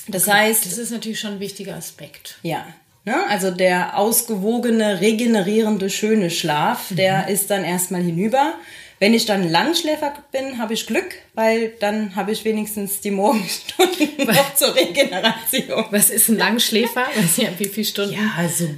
Das 0.08 0.26
okay. 0.26 0.38
heißt. 0.38 0.66
Das 0.66 0.78
ist 0.78 0.90
natürlich 0.90 1.20
schon 1.20 1.34
ein 1.34 1.40
wichtiger 1.40 1.76
Aspekt. 1.76 2.38
Ja. 2.42 2.66
Ne? 3.04 3.14
Also 3.28 3.50
der 3.50 3.98
ausgewogene, 3.98 5.00
regenerierende, 5.00 5.90
schöne 5.90 6.30
Schlaf, 6.30 6.90
mhm. 6.90 6.96
der 6.96 7.28
ist 7.28 7.50
dann 7.50 7.64
erstmal 7.64 8.02
hinüber. 8.02 8.54
Wenn 9.00 9.12
ich 9.12 9.26
dann 9.26 9.50
Langschläfer 9.50 10.14
bin, 10.32 10.58
habe 10.58 10.72
ich 10.72 10.86
Glück, 10.86 11.16
weil 11.34 11.72
dann 11.80 12.16
habe 12.16 12.32
ich 12.32 12.44
wenigstens 12.44 13.00
die 13.00 13.10
Morgenstunden 13.10 14.08
noch 14.26 14.54
zur 14.54 14.74
Regeneration. 14.74 15.84
Was 15.90 16.08
ist 16.08 16.28
ein 16.28 16.38
Langschläfer? 16.38 17.04
Weiß 17.14 17.40
wie 17.58 17.68
viele 17.68 17.86
Stunden? 17.86 18.14
Ja, 18.14 18.32
also 18.38 18.70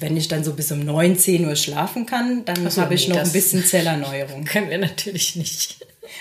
wenn 0.00 0.16
ich 0.16 0.28
dann 0.28 0.44
so 0.44 0.54
bis 0.54 0.72
um 0.72 0.80
9, 0.80 1.18
10 1.18 1.46
Uhr 1.46 1.56
schlafen 1.56 2.06
kann, 2.06 2.44
dann 2.44 2.70
so, 2.70 2.80
habe 2.80 2.94
ich 2.94 3.08
nee, 3.08 3.14
noch 3.14 3.22
ein 3.22 3.32
bisschen 3.32 3.64
Zellerneuerung. 3.66 4.44
Können 4.44 4.70
wir 4.70 4.78
natürlich 4.78 5.36
nicht. 5.36 5.76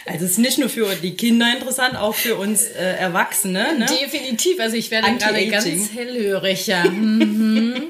Also 0.06 0.26
es 0.26 0.32
ist 0.32 0.38
nicht 0.38 0.58
nur 0.58 0.70
für 0.70 0.96
die 0.96 1.16
Kinder 1.16 1.52
interessant, 1.54 1.96
auch 1.96 2.16
für 2.16 2.36
uns 2.36 2.64
äh, 2.64 2.96
Erwachsene. 2.98 3.78
Ne? 3.78 3.86
Definitiv. 3.86 4.60
Also 4.60 4.76
ich 4.76 4.92
werde 4.92 5.16
gerade 5.18 5.48
ganz 5.48 5.66
hellhörig. 5.94 6.68
Ja. 6.68 6.84
mhm. 6.90 7.88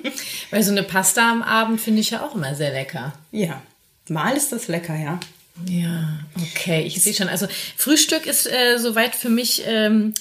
Weil 0.52 0.64
so 0.64 0.72
eine 0.72 0.84
Pasta 0.84 1.32
am 1.32 1.42
Abend 1.42 1.82
finde 1.82 2.02
ich 2.02 2.12
ja 2.12 2.26
auch 2.26 2.36
immer 2.36 2.56
sehr 2.56 2.72
lecker. 2.72 3.14
Ja, 3.32 3.62
mal 4.08 4.36
ist 4.36 4.52
das 4.52 4.68
lecker, 4.68 4.96
ja. 4.96 5.20
Ja, 5.68 6.20
okay, 6.36 6.84
ich 6.86 7.02
sehe 7.02 7.14
schon. 7.14 7.28
Also 7.28 7.48
Frühstück 7.76 8.26
ist 8.26 8.48
äh, 8.48 8.78
soweit 8.78 9.16
für 9.16 9.30
mich, 9.30 9.64
ähm, 9.66 10.14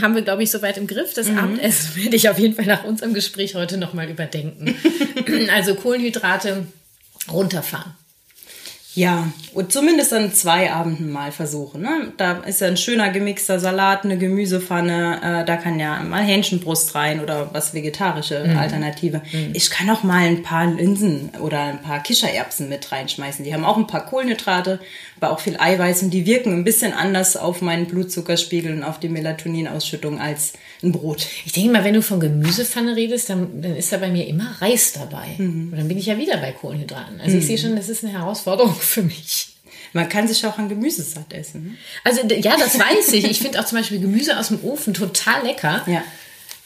haben 0.00 0.14
wir, 0.14 0.22
glaube 0.22 0.42
ich, 0.42 0.50
soweit 0.50 0.76
im 0.76 0.86
Griff. 0.86 1.14
Das 1.14 1.28
mhm. 1.28 1.38
Abendessen 1.38 1.96
werde 2.02 2.16
ich 2.16 2.28
auf 2.28 2.38
jeden 2.38 2.54
Fall 2.54 2.66
nach 2.66 2.84
unserem 2.84 3.14
Gespräch 3.14 3.54
heute 3.54 3.76
nochmal 3.76 4.08
überdenken. 4.08 4.74
also 5.52 5.74
Kohlenhydrate 5.74 6.66
runterfahren. 7.30 7.94
Ja, 8.94 9.32
und 9.54 9.72
zumindest 9.72 10.12
an 10.12 10.32
zwei 10.32 10.70
Abenden 10.70 11.10
mal 11.10 11.32
versuchen. 11.32 11.80
Ne? 11.80 12.12
Da 12.18 12.38
ist 12.40 12.60
ja 12.60 12.66
ein 12.66 12.76
schöner 12.76 13.08
gemixter 13.08 13.58
Salat, 13.58 14.04
eine 14.04 14.18
Gemüsepfanne, 14.18 15.42
äh, 15.42 15.44
da 15.46 15.56
kann 15.56 15.80
ja 15.80 16.00
mal 16.02 16.22
Hähnchenbrust 16.22 16.94
rein 16.94 17.20
oder 17.20 17.54
was 17.54 17.72
vegetarische 17.72 18.44
mhm. 18.44 18.58
Alternative. 18.58 19.22
Mhm. 19.32 19.50
Ich 19.54 19.70
kann 19.70 19.88
auch 19.88 20.02
mal 20.02 20.26
ein 20.26 20.42
paar 20.42 20.66
Linsen 20.66 21.30
oder 21.40 21.60
ein 21.60 21.80
paar 21.80 22.02
Kichererbsen 22.02 22.68
mit 22.68 22.92
reinschmeißen. 22.92 23.44
Die 23.44 23.54
haben 23.54 23.64
auch 23.64 23.78
ein 23.78 23.86
paar 23.86 24.04
Kohlenhydrate, 24.04 24.78
aber 25.22 25.32
auch 25.32 25.40
viel 25.40 25.56
Eiweiß 25.56 26.02
und 26.02 26.10
die 26.10 26.26
wirken 26.26 26.52
ein 26.52 26.64
bisschen 26.64 26.92
anders 26.92 27.36
auf 27.36 27.60
meinen 27.60 27.86
Blutzuckerspiegel 27.86 28.74
und 28.74 28.82
auf 28.82 28.98
die 28.98 29.08
Melatoninausschüttung 29.08 30.20
als 30.20 30.54
ein 30.82 30.90
Brot. 30.90 31.26
Ich 31.46 31.52
denke 31.52 31.70
mal, 31.70 31.84
wenn 31.84 31.94
du 31.94 32.02
von 32.02 32.18
Gemüsepfanne 32.18 32.96
redest, 32.96 33.30
dann, 33.30 33.62
dann 33.62 33.76
ist 33.76 33.92
da 33.92 33.98
bei 33.98 34.10
mir 34.10 34.26
immer 34.26 34.56
Reis 34.60 34.92
dabei. 34.92 35.28
Mhm. 35.38 35.70
Und 35.70 35.78
dann 35.78 35.86
bin 35.86 35.96
ich 35.96 36.06
ja 36.06 36.18
wieder 36.18 36.38
bei 36.38 36.50
Kohlenhydraten. 36.50 37.20
Also 37.20 37.36
ich 37.36 37.44
mhm. 37.44 37.46
sehe 37.46 37.58
schon, 37.58 37.76
das 37.76 37.88
ist 37.88 38.02
eine 38.02 38.12
Herausforderung 38.12 38.74
für 38.80 39.02
mich. 39.02 39.48
Man 39.92 40.08
kann 40.08 40.26
sich 40.26 40.44
auch 40.44 40.58
an 40.58 40.68
Gemüse 40.68 41.02
satt 41.02 41.32
essen. 41.32 41.64
Ne? 41.64 41.74
Also 42.02 42.26
ja, 42.26 42.56
das 42.56 42.78
weiß 42.78 43.12
ich. 43.12 43.24
Ich 43.30 43.40
finde 43.40 43.60
auch 43.60 43.64
zum 43.64 43.78
Beispiel 43.78 44.00
Gemüse 44.00 44.38
aus 44.38 44.48
dem 44.48 44.64
Ofen 44.64 44.94
total 44.94 45.44
lecker. 45.44 45.82
Ja. 45.86 46.02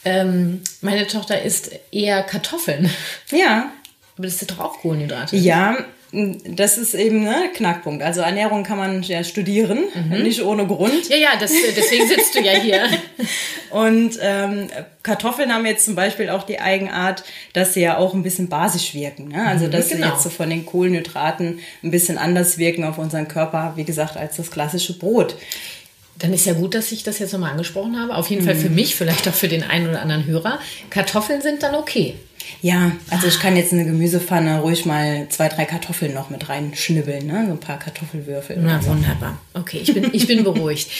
Ähm, 0.05 0.63
meine 0.81 1.07
Tochter 1.09 1.43
isst 1.43 1.73
eher 1.91 2.23
Kartoffeln. 2.23 2.89
Ja. 3.31 3.73
Aber 4.17 4.27
das 4.27 4.39
sind 4.39 4.53
doch 4.53 4.61
auch 4.61 4.79
Kohlenhydrate. 4.79 5.37
Ja, 5.37 5.77
das 6.17 6.79
ist 6.79 6.95
eben 6.95 7.25
ne 7.25 7.51
Knackpunkt. 7.55 8.03
Also 8.03 8.23
Ernährung 8.23 8.65
kann 8.65 8.79
man 8.79 9.03
ja 9.03 9.23
studieren, 9.23 9.85
mhm. 9.95 10.23
nicht 10.23 10.43
ohne 10.43 10.67
Grund. 10.67 11.09
Ja, 11.11 11.17
ja, 11.17 11.29
das, 11.39 11.53
deswegen 11.77 12.09
sitzt 12.09 12.35
du 12.35 12.41
ja 12.41 12.53
hier. 12.53 12.89
Und 13.71 14.19
ähm, 14.23 14.69
Kartoffeln 15.03 15.53
haben 15.53 15.67
jetzt 15.67 15.85
zum 15.85 15.95
Beispiel 15.95 16.31
auch 16.31 16.45
die 16.45 16.61
Eigenart, 16.61 17.25
dass 17.53 17.75
sie 17.75 17.83
ja 17.83 17.99
auch 17.99 18.15
ein 18.15 18.23
bisschen 18.23 18.49
basisch 18.49 18.95
wirken. 18.95 19.29
Ne? 19.29 19.47
Also 19.47 19.67
mhm, 19.67 19.73
dass 19.73 19.89
genau. 19.89 20.07
sie 20.07 20.13
jetzt 20.13 20.23
so 20.23 20.31
von 20.31 20.49
den 20.49 20.65
Kohlenhydraten 20.65 21.59
ein 21.83 21.91
bisschen 21.91 22.17
anders 22.17 22.57
wirken 22.57 22.85
auf 22.85 22.97
unseren 22.97 23.29
Körper, 23.29 23.75
wie 23.77 23.85
gesagt, 23.85 24.17
als 24.17 24.37
das 24.37 24.51
klassische 24.51 24.99
Brot. 24.99 25.37
Dann 26.19 26.33
ist 26.33 26.47
ja 26.47 26.55
gut, 26.55 26.75
dass 26.75 26.93
ich 26.93 27.03
das 27.03 27.19
jetzt 27.19 27.33
nochmal 27.33 27.51
angesprochen 27.51 28.01
habe. 28.01 28.15
Auf 28.15 28.31
jeden 28.31 28.43
mhm. 28.43 28.47
Fall 28.47 28.57
für 28.57 28.71
mich, 28.71 28.97
vielleicht 28.97 29.29
auch 29.29 29.35
für 29.35 29.49
den 29.49 29.65
einen 29.65 29.91
oder 29.91 30.01
anderen 30.01 30.25
Hörer. 30.25 30.61
Kartoffeln 30.89 31.43
sind 31.43 31.63
dann 31.63 31.75
okay. 31.75 32.15
Ja, 32.63 32.93
also 33.11 33.27
ich 33.27 33.39
kann 33.41 33.57
jetzt 33.57 33.73
in 33.73 33.79
eine 33.79 33.89
Gemüsepfanne 33.89 34.61
ruhig 34.61 34.87
mal 34.87 35.27
zwei, 35.29 35.49
drei 35.49 35.65
Kartoffeln 35.65 36.15
noch 36.15 36.31
mit 36.31 36.49
reinschnibbeln, 36.49 37.27
ne? 37.27 37.45
so 37.47 37.53
ein 37.53 37.61
paar 37.61 37.79
Kartoffelwürfel. 37.79 38.59
Na 38.61 38.81
so. 38.81 38.91
wunderbar. 38.91 39.41
Okay, 39.55 39.81
ich 39.83 39.93
bin, 39.93 40.11
ich 40.13 40.27
bin 40.27 40.45
beruhigt. 40.45 40.91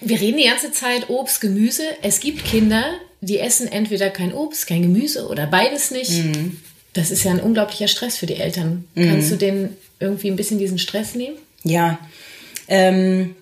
Wir 0.00 0.20
reden 0.20 0.38
die 0.38 0.44
ganze 0.44 0.72
Zeit 0.72 1.08
Obst, 1.08 1.40
Gemüse. 1.40 1.82
Es 2.02 2.20
gibt 2.20 2.44
Kinder, 2.44 2.84
die 3.20 3.38
essen 3.38 3.70
entweder 3.70 4.10
kein 4.10 4.32
Obst, 4.32 4.66
kein 4.66 4.82
Gemüse 4.82 5.28
oder 5.28 5.46
beides 5.46 5.90
nicht. 5.90 6.24
Mhm. 6.24 6.58
Das 6.92 7.10
ist 7.10 7.24
ja 7.24 7.30
ein 7.30 7.40
unglaublicher 7.40 7.88
Stress 7.88 8.16
für 8.16 8.26
die 8.26 8.36
Eltern. 8.36 8.84
Mhm. 8.94 9.08
Kannst 9.08 9.30
du 9.30 9.36
denen 9.36 9.76
irgendwie 10.00 10.30
ein 10.30 10.36
bisschen 10.36 10.58
diesen 10.58 10.78
Stress 10.78 11.14
nehmen? 11.14 11.36
Ja. 11.62 11.98
Ähm, 12.68 13.36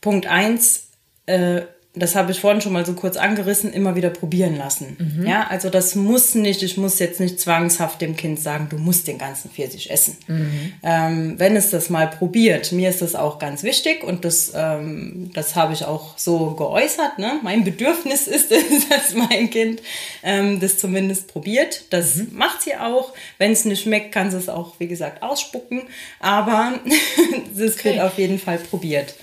Punkt 0.00 0.26
eins, 0.26 0.88
äh, 1.26 1.62
das 2.00 2.16
habe 2.16 2.32
ich 2.32 2.40
vorhin 2.40 2.60
schon 2.60 2.72
mal 2.72 2.84
so 2.84 2.94
kurz 2.94 3.16
angerissen, 3.16 3.72
immer 3.72 3.94
wieder 3.94 4.10
probieren 4.10 4.56
lassen. 4.56 4.96
Mhm. 4.98 5.26
Ja, 5.26 5.46
also 5.48 5.70
das 5.70 5.94
muss 5.94 6.34
nicht, 6.34 6.62
ich 6.62 6.76
muss 6.76 6.98
jetzt 6.98 7.20
nicht 7.20 7.38
zwangshaft 7.38 8.00
dem 8.00 8.16
Kind 8.16 8.40
sagen, 8.40 8.68
du 8.70 8.78
musst 8.78 9.06
den 9.06 9.18
ganzen 9.18 9.50
Pfirsich 9.50 9.90
essen. 9.90 10.16
Mhm. 10.26 10.72
Ähm, 10.82 11.34
wenn 11.38 11.56
es 11.56 11.70
das 11.70 11.90
mal 11.90 12.08
probiert, 12.08 12.72
mir 12.72 12.90
ist 12.90 13.02
das 13.02 13.14
auch 13.14 13.38
ganz 13.38 13.62
wichtig 13.62 14.02
und 14.02 14.24
das, 14.24 14.52
ähm, 14.54 15.30
das 15.34 15.56
habe 15.56 15.72
ich 15.72 15.84
auch 15.84 16.18
so 16.18 16.54
geäußert. 16.54 17.18
Ne? 17.18 17.38
Mein 17.42 17.64
Bedürfnis 17.64 18.26
ist 18.26 18.50
es, 18.50 18.88
dass 18.88 19.14
mein 19.14 19.50
Kind 19.50 19.82
ähm, 20.22 20.60
das 20.60 20.78
zumindest 20.78 21.28
probiert. 21.28 21.84
Das 21.90 22.16
mhm. 22.16 22.28
macht 22.32 22.62
sie 22.62 22.76
auch. 22.76 23.12
Wenn 23.38 23.52
es 23.52 23.64
nicht 23.64 23.82
schmeckt, 23.82 24.12
kann 24.12 24.30
sie 24.30 24.38
es 24.38 24.48
auch, 24.48 24.74
wie 24.78 24.88
gesagt, 24.88 25.22
ausspucken. 25.22 25.82
Aber 26.18 26.80
es 27.56 27.74
okay. 27.74 27.84
wird 27.84 28.00
auf 28.00 28.18
jeden 28.18 28.38
Fall 28.38 28.58
probiert 28.58 29.14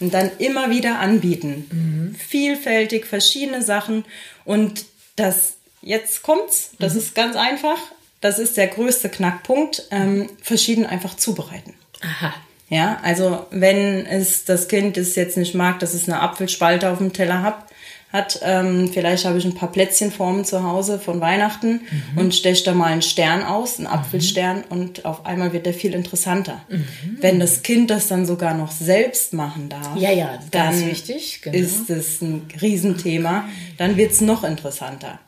und 0.00 0.14
dann 0.14 0.30
immer 0.38 0.70
wieder 0.70 0.98
anbieten. 0.98 1.66
Mhm. 1.70 2.16
Vielfältig, 2.16 3.06
verschiedene 3.06 3.62
Sachen 3.62 4.04
und 4.44 4.86
das, 5.16 5.54
jetzt 5.82 6.22
kommt's, 6.22 6.72
das 6.78 6.94
mhm. 6.94 6.98
ist 7.00 7.14
ganz 7.14 7.36
einfach, 7.36 7.78
das 8.20 8.38
ist 8.38 8.56
der 8.56 8.66
größte 8.66 9.08
Knackpunkt, 9.08 9.86
ähm, 9.90 10.28
verschieden 10.42 10.86
einfach 10.86 11.16
zubereiten. 11.16 11.74
Aha. 12.02 12.34
Ja, 12.68 13.00
also 13.02 13.46
wenn 13.50 14.06
es 14.06 14.44
das 14.44 14.68
Kind 14.68 14.96
es 14.96 15.16
jetzt 15.16 15.36
nicht 15.36 15.54
mag, 15.54 15.80
dass 15.80 15.92
es 15.92 16.08
eine 16.08 16.20
Apfelspalte 16.20 16.90
auf 16.90 16.98
dem 16.98 17.12
Teller 17.12 17.42
hat, 17.42 17.66
hat. 18.12 18.40
Ähm, 18.42 18.90
vielleicht 18.92 19.24
habe 19.24 19.38
ich 19.38 19.44
ein 19.44 19.54
paar 19.54 19.70
Plätzchenformen 19.70 20.44
zu 20.44 20.62
Hause 20.62 20.98
von 20.98 21.20
Weihnachten 21.20 21.80
mhm. 22.14 22.18
und 22.18 22.34
steche 22.34 22.64
da 22.64 22.74
mal 22.74 22.86
einen 22.86 23.02
Stern 23.02 23.42
aus, 23.42 23.78
einen 23.78 23.86
Apfelstern 23.86 24.58
mhm. 24.58 24.64
und 24.68 25.04
auf 25.04 25.26
einmal 25.26 25.52
wird 25.52 25.66
der 25.66 25.74
viel 25.74 25.94
interessanter. 25.94 26.60
Mhm. 26.68 27.18
Wenn 27.20 27.40
das 27.40 27.62
Kind 27.62 27.90
das 27.90 28.08
dann 28.08 28.26
sogar 28.26 28.54
noch 28.54 28.72
selbst 28.72 29.32
machen 29.32 29.68
darf, 29.68 29.96
ja, 29.96 30.10
ja, 30.10 30.38
dann 30.50 30.86
wichtig, 30.86 31.40
genau. 31.42 31.56
ist 31.56 31.90
es 31.90 32.20
ein 32.20 32.48
Riesenthema. 32.60 33.44
Dann 33.78 33.96
wird 33.96 34.12
es 34.12 34.20
noch 34.20 34.44
interessanter. 34.44 35.18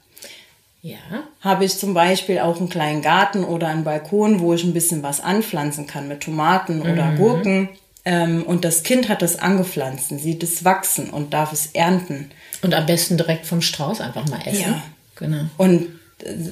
Ja. 0.82 0.98
Habe 1.40 1.64
ich 1.64 1.78
zum 1.78 1.94
Beispiel 1.94 2.40
auch 2.40 2.58
einen 2.58 2.68
kleinen 2.68 3.02
Garten 3.02 3.44
oder 3.44 3.68
einen 3.68 3.84
Balkon, 3.84 4.40
wo 4.40 4.52
ich 4.52 4.64
ein 4.64 4.72
bisschen 4.72 5.04
was 5.04 5.20
anpflanzen 5.20 5.86
kann 5.86 6.08
mit 6.08 6.20
Tomaten 6.20 6.82
oder 6.82 7.12
mhm. 7.12 7.16
Gurken. 7.16 7.68
Ähm, 8.04 8.42
und 8.42 8.64
das 8.64 8.82
Kind 8.82 9.08
hat 9.08 9.22
das 9.22 9.38
angepflanzt, 9.38 10.08
sieht 10.08 10.42
es 10.42 10.64
wachsen 10.64 11.10
und 11.10 11.32
darf 11.32 11.52
es 11.52 11.66
ernten. 11.66 12.32
Und 12.62 12.74
am 12.74 12.86
besten 12.86 13.16
direkt 13.16 13.46
vom 13.46 13.60
Strauß 13.60 14.00
einfach 14.00 14.28
mal 14.28 14.40
essen. 14.46 14.62
Ja. 14.62 14.82
Genau. 15.16 15.44
Und 15.56 15.88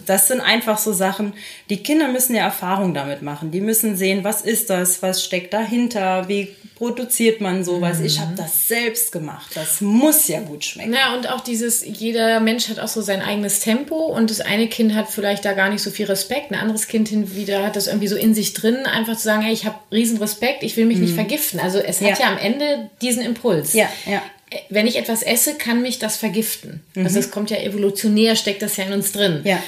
das 0.07 0.29
sind 0.29 0.41
einfach 0.41 0.79
so 0.79 0.93
Sachen, 0.93 1.33
die 1.69 1.83
Kinder 1.83 2.09
müssen 2.09 2.35
ja 2.35 2.43
Erfahrung 2.43 2.95
damit 2.95 3.23
machen. 3.23 3.51
Die 3.51 3.61
müssen 3.61 3.97
sehen, 3.97 4.25
was 4.25 4.43
ist 4.43 4.71
das, 4.71 5.03
was 5.03 5.25
steckt 5.25 5.53
dahinter, 5.53 6.29
wie 6.29 6.49
produziert 6.77 7.41
man 7.41 7.63
sowas. 7.63 7.99
Mhm. 7.99 8.07
Ich 8.07 8.21
habe 8.21 8.35
das 8.35 8.67
selbst 8.67 9.13
gemacht. 9.13 9.51
Das 9.55 9.81
muss 9.81 10.27
ja 10.29 10.41
gut 10.41 10.65
schmecken. 10.65 10.95
Ja, 10.95 11.15
und 11.15 11.29
auch 11.29 11.41
dieses, 11.41 11.85
jeder 11.85 12.41
Mensch 12.41 12.69
hat 12.69 12.81
auch 12.81 12.89
so 12.89 13.03
sein 13.03 13.21
eigenes 13.21 13.61
Tempo 13.61 14.07
und 14.07 14.31
das 14.31 14.41
eine 14.41 14.67
Kind 14.67 14.95
hat 14.95 15.09
vielleicht 15.09 15.45
da 15.45 15.53
gar 15.53 15.69
nicht 15.69 15.83
so 15.83 15.91
viel 15.91 16.07
Respekt. 16.07 16.51
Ein 16.51 16.59
anderes 16.59 16.89
Kind 16.89 17.09
hin 17.09 17.35
wieder 17.35 17.65
hat 17.65 17.77
das 17.77 17.87
irgendwie 17.87 18.09
so 18.09 18.17
in 18.17 18.35
sich 18.35 18.55
drin, 18.55 18.87
einfach 18.87 19.17
zu 19.17 19.25
sagen, 19.25 19.43
hey, 19.43 19.53
ich 19.53 19.67
habe 19.67 19.77
riesen 19.93 20.19
Respekt, 20.19 20.63
ich 20.63 20.77
will 20.77 20.87
mich 20.87 20.97
mhm. 20.97 21.05
nicht 21.05 21.15
vergiften. 21.15 21.61
Also 21.61 21.79
es 21.79 22.01
hat 22.01 22.19
ja. 22.19 22.27
ja 22.27 22.33
am 22.33 22.39
Ende 22.39 22.91
diesen 23.03 23.23
Impuls. 23.23 23.75
Ja, 23.75 23.89
ja 24.07 24.23
wenn 24.69 24.87
ich 24.87 24.97
etwas 24.97 25.23
esse, 25.23 25.55
kann 25.55 25.83
mich 25.83 25.99
das 25.99 26.17
vergiften. 26.17 26.83
Mhm. 26.95 27.05
Also 27.05 27.19
es 27.19 27.31
kommt 27.31 27.51
ja 27.51 27.59
evolutionär, 27.59 28.37
steckt 28.37 28.63
das 28.63 28.77
ja 28.77 28.85
in 28.85 28.93
uns 28.93 29.13
drin. 29.13 29.41
Ja. 29.45 29.63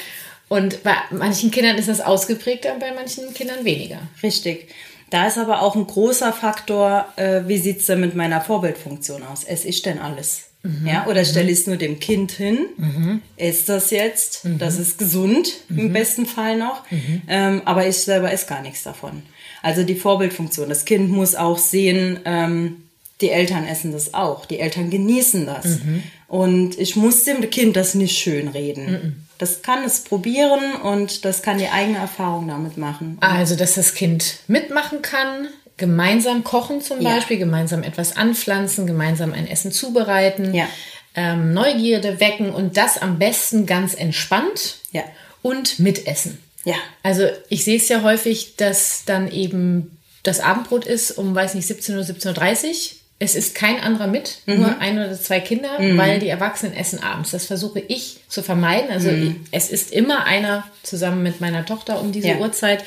Und 0.48 0.82
bei 0.82 0.94
manchen 1.10 1.50
Kindern 1.50 1.78
ist 1.78 1.88
das 1.88 2.00
ausgeprägter 2.00 2.74
und 2.74 2.80
bei 2.80 2.92
manchen 2.92 3.32
Kindern 3.32 3.64
weniger. 3.64 4.00
Richtig. 4.22 4.68
Da 5.10 5.26
ist 5.26 5.38
aber 5.38 5.62
auch 5.62 5.76
ein 5.76 5.86
großer 5.86 6.32
Faktor, 6.32 7.06
äh, 7.16 7.42
wie 7.46 7.58
sieht 7.58 7.80
es 7.80 7.86
denn 7.86 8.00
mit 8.00 8.14
meiner 8.14 8.40
Vorbildfunktion 8.40 9.22
aus? 9.22 9.44
Esse 9.44 9.68
ich 9.68 9.82
denn 9.82 9.98
alles? 9.98 10.44
Mhm. 10.62 10.86
Ja, 10.86 11.06
oder 11.06 11.24
stelle 11.24 11.50
ich 11.50 11.60
es 11.60 11.66
nur 11.66 11.76
dem 11.76 12.00
Kind 12.00 12.32
hin? 12.32 12.66
Mhm. 12.76 13.22
Ist 13.36 13.68
das 13.68 13.90
jetzt? 13.90 14.44
Mhm. 14.44 14.58
Das 14.58 14.78
ist 14.78 14.98
gesund, 14.98 15.54
im 15.68 15.88
mhm. 15.88 15.92
besten 15.92 16.26
Fall 16.26 16.56
noch. 16.56 16.90
Mhm. 16.90 17.22
Ähm, 17.28 17.62
aber 17.64 17.86
ich 17.86 17.98
selber 17.98 18.32
esse 18.32 18.46
gar 18.46 18.62
nichts 18.62 18.82
davon. 18.82 19.22
Also 19.60 19.82
die 19.82 19.94
Vorbildfunktion. 19.94 20.68
Das 20.68 20.84
Kind 20.84 21.10
muss 21.10 21.34
auch 21.34 21.58
sehen, 21.58 22.20
ähm, 22.24 22.82
die 23.22 23.30
Eltern 23.30 23.66
essen 23.66 23.92
das 23.92 24.14
auch. 24.14 24.44
Die 24.46 24.60
Eltern 24.60 24.90
genießen 24.90 25.46
das. 25.46 25.64
Mhm. 25.64 26.02
Und 26.28 26.78
ich 26.78 26.96
muss 26.96 27.24
dem 27.24 27.48
Kind 27.50 27.76
das 27.76 27.94
nicht 27.94 28.18
schön 28.18 28.48
reden. 28.48 28.90
Mhm. 28.90 29.16
Das 29.38 29.62
kann 29.62 29.84
es 29.84 30.00
probieren 30.00 30.74
und 30.82 31.24
das 31.24 31.42
kann 31.42 31.58
die 31.58 31.68
eigene 31.68 31.98
Erfahrung 31.98 32.48
damit 32.48 32.76
machen. 32.76 33.16
Also, 33.20 33.56
dass 33.56 33.74
das 33.74 33.94
Kind 33.94 34.36
mitmachen 34.46 35.02
kann, 35.02 35.48
gemeinsam 35.76 36.44
kochen 36.44 36.80
zum 36.80 37.00
ja. 37.00 37.14
Beispiel, 37.14 37.38
gemeinsam 37.38 37.82
etwas 37.82 38.16
anpflanzen, 38.16 38.86
gemeinsam 38.86 39.32
ein 39.32 39.48
Essen 39.48 39.72
zubereiten, 39.72 40.54
ja. 40.54 40.68
ähm, 41.16 41.52
Neugierde 41.52 42.20
wecken 42.20 42.50
und 42.50 42.76
das 42.76 42.98
am 42.98 43.18
besten 43.18 43.66
ganz 43.66 43.94
entspannt. 43.94 44.78
Ja 44.92 45.02
und 45.42 45.80
mitessen. 45.80 46.38
Ja. 46.64 46.76
Also 47.02 47.28
ich 47.48 47.64
sehe 47.64 47.76
es 47.76 47.88
ja 47.88 48.02
häufig, 48.02 48.56
dass 48.56 49.04
dann 49.04 49.30
eben 49.30 49.98
das 50.22 50.40
Abendbrot 50.40 50.86
ist 50.86 51.12
um, 51.12 51.34
weiß 51.34 51.54
nicht, 51.54 51.66
17 51.66 51.96
oder 51.96 52.04
17.30 52.04 52.68
Uhr. 52.68 52.98
Es 53.24 53.36
ist 53.36 53.54
kein 53.54 53.78
anderer 53.80 54.08
mit, 54.08 54.38
nur 54.46 54.78
ein 54.80 54.96
oder 54.98 55.12
zwei 55.14 55.38
Kinder, 55.38 55.68
weil 55.96 56.18
die 56.18 56.26
Erwachsenen 56.28 56.74
essen 56.74 57.00
abends. 57.04 57.30
Das 57.30 57.46
versuche 57.46 57.78
ich 57.78 58.16
zu 58.26 58.42
vermeiden. 58.42 58.90
Also 58.90 59.10
es 59.52 59.70
ist 59.70 59.92
immer 59.92 60.24
einer 60.24 60.64
zusammen 60.82 61.22
mit 61.22 61.40
meiner 61.40 61.64
Tochter 61.64 62.00
um 62.00 62.10
diese 62.10 62.28
Ja. 62.30 62.38
Uhrzeit. 62.38 62.82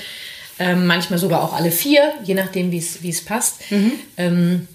Ähm, 0.59 0.87
manchmal 0.87 1.19
sogar 1.19 1.41
auch 1.41 1.53
alle 1.53 1.71
vier, 1.71 2.13
je 2.25 2.33
nachdem, 2.33 2.71
wie 2.73 2.79
es 2.79 3.01
wie 3.01 3.09
es 3.11 3.23
passt. 3.23 3.61
Ähm, 4.17 4.67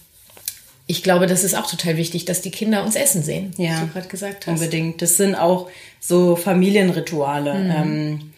ich 0.86 1.02
glaube, 1.02 1.26
das 1.26 1.44
ist 1.44 1.54
auch 1.54 1.70
total 1.70 1.98
wichtig, 1.98 2.24
dass 2.24 2.40
die 2.40 2.50
Kinder 2.50 2.82
uns 2.82 2.96
essen 2.96 3.22
sehen, 3.22 3.52
Ja. 3.58 3.72
was 3.72 3.80
du 3.80 3.86
gerade 3.88 4.08
gesagt 4.08 4.46
hast. 4.46 4.54
Unbedingt. 4.60 5.02
Das 5.02 5.18
sind 5.18 5.34
auch 5.34 5.68
so 6.00 6.36
Familienrituale, 6.36 7.52
ähm, 7.52 8.32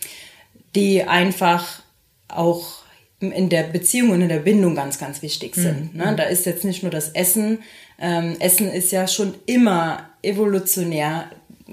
die 0.75 1.05
einfach 1.05 1.83
auch 2.27 2.82
in 3.31 3.49
der 3.51 3.63
Beziehung 3.65 4.11
und 4.11 4.23
in 4.23 4.29
der 4.29 4.41
Bindung 4.41 4.75
ganz, 4.75 4.99
ganz 4.99 5.23
wichtig 5.23 5.55
sind. 5.55 5.95
Ne? 5.95 6.15
Da 6.17 6.25
ist 6.25 6.47
jetzt 6.47 6.65
nicht 6.65 6.83
nur 6.83 6.91
das 6.91 7.11
Essen. 7.11 7.59
Ähm, 8.01 8.37
Essen 8.41 8.69
ist 8.73 8.91
ja 8.91 9.07
schon 9.07 9.35
immer 9.47 10.09
evolutionär 10.23 11.27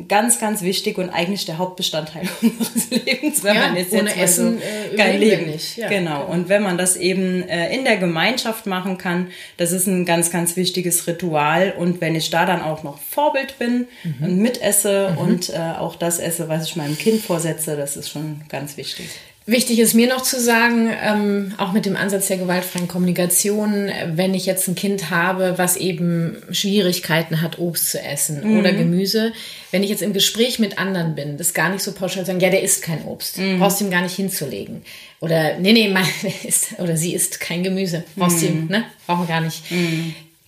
ganz, 0.08 0.40
ganz 0.40 0.62
wichtig 0.62 0.98
und 0.98 1.10
eigentlich 1.10 1.46
der 1.46 1.58
Hauptbestandteil 1.58 2.22
unseres 2.42 2.90
Lebens, 2.90 3.44
wenn 3.44 3.56
Ja, 3.56 3.62
man 3.68 3.76
jetzt, 3.76 3.92
ohne 3.92 4.10
jetzt 4.10 4.18
Essen, 4.18 4.60
so 4.60 4.94
äh, 4.94 4.96
kein 4.96 5.20
Leben. 5.20 5.48
nicht. 5.48 5.76
Ja, 5.76 5.90
genau. 5.90 6.26
Und 6.28 6.48
wenn 6.48 6.64
man 6.64 6.78
das 6.78 6.96
eben 6.96 7.44
äh, 7.50 7.74
in 7.76 7.84
der 7.84 7.98
Gemeinschaft 7.98 8.66
machen 8.66 8.98
kann, 8.98 9.28
das 9.58 9.72
ist 9.74 9.88
ein 9.88 10.06
ganz, 10.06 10.30
ganz 10.32 10.56
wichtiges 10.56 11.06
Ritual. 11.08 11.74
Und 11.78 12.00
wenn 12.00 12.16
ich 12.16 12.30
da 12.30 12.46
dann 12.46 12.62
auch 12.62 12.84
noch 12.84 13.00
Vorbild 13.00 13.58
bin 13.60 13.88
Mhm. 14.04 14.24
und 14.26 14.38
mitesse 14.38 15.18
und 15.20 15.50
äh, 15.50 15.58
auch 15.58 15.96
das 15.96 16.20
esse, 16.20 16.48
was 16.48 16.66
ich 16.66 16.76
meinem 16.78 16.98
Kind 16.98 17.22
vorsetze, 17.22 17.76
das 17.76 17.98
ist 17.98 18.10
schon 18.10 18.42
ganz 18.48 18.78
wichtig. 18.78 19.10
Wichtig 19.50 19.80
ist 19.80 19.96
mir 19.96 20.08
noch 20.08 20.22
zu 20.22 20.40
sagen, 20.40 20.92
ähm, 21.02 21.54
auch 21.58 21.72
mit 21.72 21.88
dem 21.88 21.96
Ansatz 21.96 22.28
der 22.28 22.38
gewaltfreien 22.38 22.88
Kommunikation, 22.88 23.90
wenn 24.14 24.36
ich 24.36 24.46
jetzt 24.46 24.68
ein 24.68 24.76
Kind 24.76 25.10
habe, 25.10 25.56
was 25.58 25.76
eben 25.76 26.38
Schwierigkeiten 26.52 27.42
hat, 27.42 27.58
Obst 27.58 27.90
zu 27.90 28.00
essen 28.00 28.60
oder 28.60 28.72
Gemüse, 28.72 29.34
wenn 29.72 29.82
ich 29.82 29.90
jetzt 29.90 30.04
im 30.04 30.14
Gespräch 30.14 30.60
mit 30.60 30.78
anderen 30.78 31.16
bin, 31.16 31.38
das 31.38 31.56
gar 31.56 31.70
nicht 31.70 31.82
so 31.82 31.94
pauschal 31.94 32.28
sagen, 32.28 32.40
ja, 32.40 32.52
der 32.52 32.62
isst 32.62 32.84
kein 32.84 33.04
Obst, 33.06 33.40
brauchst 33.58 33.82
ihm 33.82 33.90
gar 33.90 34.04
nicht 34.04 34.16
hinzulegen. 34.16 34.84
Oder, 35.20 35.58
nee, 35.58 35.74
nee, 35.74 35.90
mein, 35.94 36.06
isst, 36.44 36.78
oder 36.78 36.96
sie 36.96 37.16
isst 37.16 37.40
kein 37.40 37.64
Gemüse, 37.64 38.04
brauchst 38.16 38.44
ihm, 38.44 38.68
ne, 38.68 38.84
brauchen 39.08 39.22
wir 39.22 39.34
gar 39.34 39.42
nicht. 39.42 39.64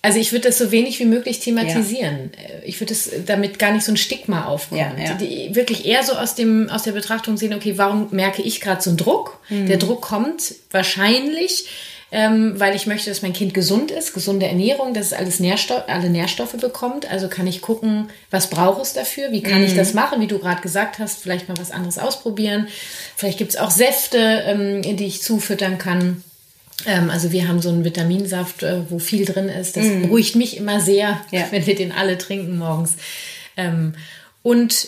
Also 0.04 0.18
ich 0.18 0.32
würde 0.32 0.48
das 0.48 0.58
so 0.58 0.72
wenig 0.72 0.98
wie 1.00 1.06
möglich 1.06 1.40
thematisieren. 1.42 2.32
Äh, 2.34 2.66
Ich 2.66 2.80
würde 2.80 2.94
es 2.94 3.10
damit 3.28 3.60
gar 3.60 3.72
nicht 3.72 3.86
so 3.86 3.92
ein 3.92 3.98
Stigma 3.98 4.46
aufkommen. 4.46 4.98
Ja, 4.98 5.04
ja. 5.04 5.14
Die, 5.14 5.54
wirklich 5.54 5.86
eher 5.86 6.04
so 6.04 6.14
aus 6.14 6.34
dem 6.36 6.70
aus 6.70 6.84
der 6.84 6.94
Betrachtung 6.94 7.38
sehen, 7.38 7.54
okay, 7.54 7.78
warum 7.78 8.08
merke 8.12 8.42
ich 8.42 8.62
gerade 8.62 8.82
so 8.82 8.90
einen 8.90 8.98
Druck? 8.98 9.40
Mhm. 9.50 9.68
Der 9.68 9.78
Druck 9.78 10.02
kommt 10.02 10.56
wahrscheinlich, 10.72 11.68
ähm, 12.12 12.60
weil 12.60 12.76
ich 12.76 12.88
möchte, 12.88 13.10
dass 13.10 13.22
mein 13.22 13.32
Kind 13.34 13.54
gesund 13.54 13.90
ist, 13.92 14.14
gesunde 14.14 14.46
Ernährung, 14.48 14.94
dass 14.94 15.08
es 15.08 15.14
alles 15.14 15.40
Nährstoff, 15.40 15.84
alle 15.88 16.10
Nährstoffe 16.10 16.54
bekommt. 16.54 17.10
Also 17.10 17.28
kann 17.30 17.48
ich 17.48 17.62
gucken, 17.62 18.10
was 18.32 18.50
braucht 18.50 18.82
es 18.82 18.94
dafür? 18.94 19.32
Wie 19.32 19.42
kann 19.44 19.60
Mhm. 19.60 19.68
ich 19.68 19.76
das 19.76 19.94
machen? 19.94 20.20
Wie 20.20 20.28
du 20.28 20.40
gerade 20.40 20.62
gesagt 20.62 21.00
hast, 21.00 21.22
vielleicht 21.22 21.48
mal 21.48 21.58
was 21.58 21.72
anderes 21.72 21.98
ausprobieren. 22.00 22.68
Vielleicht 23.16 23.38
gibt 23.38 23.52
es 23.52 23.58
auch 23.58 23.72
Säfte, 23.72 24.18
ähm, 24.46 24.82
in 24.84 24.98
die 24.98 25.06
ich 25.06 25.22
zufüttern 25.22 25.78
kann. 25.78 26.24
Ähm, 26.86 27.10
also 27.10 27.32
wir 27.32 27.48
haben 27.48 27.62
so 27.62 27.70
einen 27.70 27.84
Vitaminsaft, 27.86 28.64
äh, 28.64 28.82
wo 28.90 29.00
viel 29.00 29.26
drin 29.26 29.50
ist. 29.50 29.78
Das 29.78 29.86
beruhigt 29.88 30.36
mich 30.36 30.58
immer 30.58 30.80
sehr. 30.82 31.20
Ja. 31.32 31.48
wenn 31.52 31.66
wir 31.66 31.76
den 31.76 31.92
alle 31.92 32.18
trinken 32.18 32.58
morgens. 32.58 32.94
Ähm, 33.58 33.94
und 34.44 34.88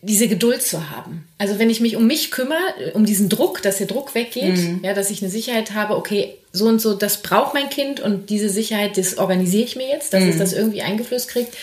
diese 0.00 0.28
Geduld 0.28 0.62
zu 0.62 0.90
haben. 0.90 1.26
Also 1.38 1.58
wenn 1.58 1.70
ich 1.70 1.80
mich 1.80 1.96
um 1.96 2.06
mich 2.06 2.30
kümmere, 2.30 2.92
um 2.94 3.04
diesen 3.04 3.28
Druck, 3.28 3.62
dass 3.62 3.78
der 3.78 3.88
Druck 3.88 4.14
weggeht, 4.14 4.56
Mhm. 4.56 4.80
ja, 4.84 4.94
dass 4.94 5.10
ich 5.10 5.22
eine 5.22 5.30
Sicherheit 5.30 5.72
habe, 5.74 5.96
okay, 5.96 6.36
so 6.52 6.66
und 6.66 6.80
so, 6.80 6.94
das 6.94 7.20
braucht 7.22 7.52
mein 7.54 7.68
Kind 7.68 7.98
und 7.98 8.30
diese 8.30 8.48
Sicherheit, 8.48 8.96
das 8.96 9.18
organisiere 9.18 9.64
ich 9.64 9.74
mir 9.74 9.88
jetzt, 9.88 10.12
dass 10.12 10.22
Mhm. 10.22 10.30
es 10.30 10.38
das 10.38 10.52
irgendwie 10.52 10.82
eingeflößt 10.82 11.28
kriegt. 11.28 11.56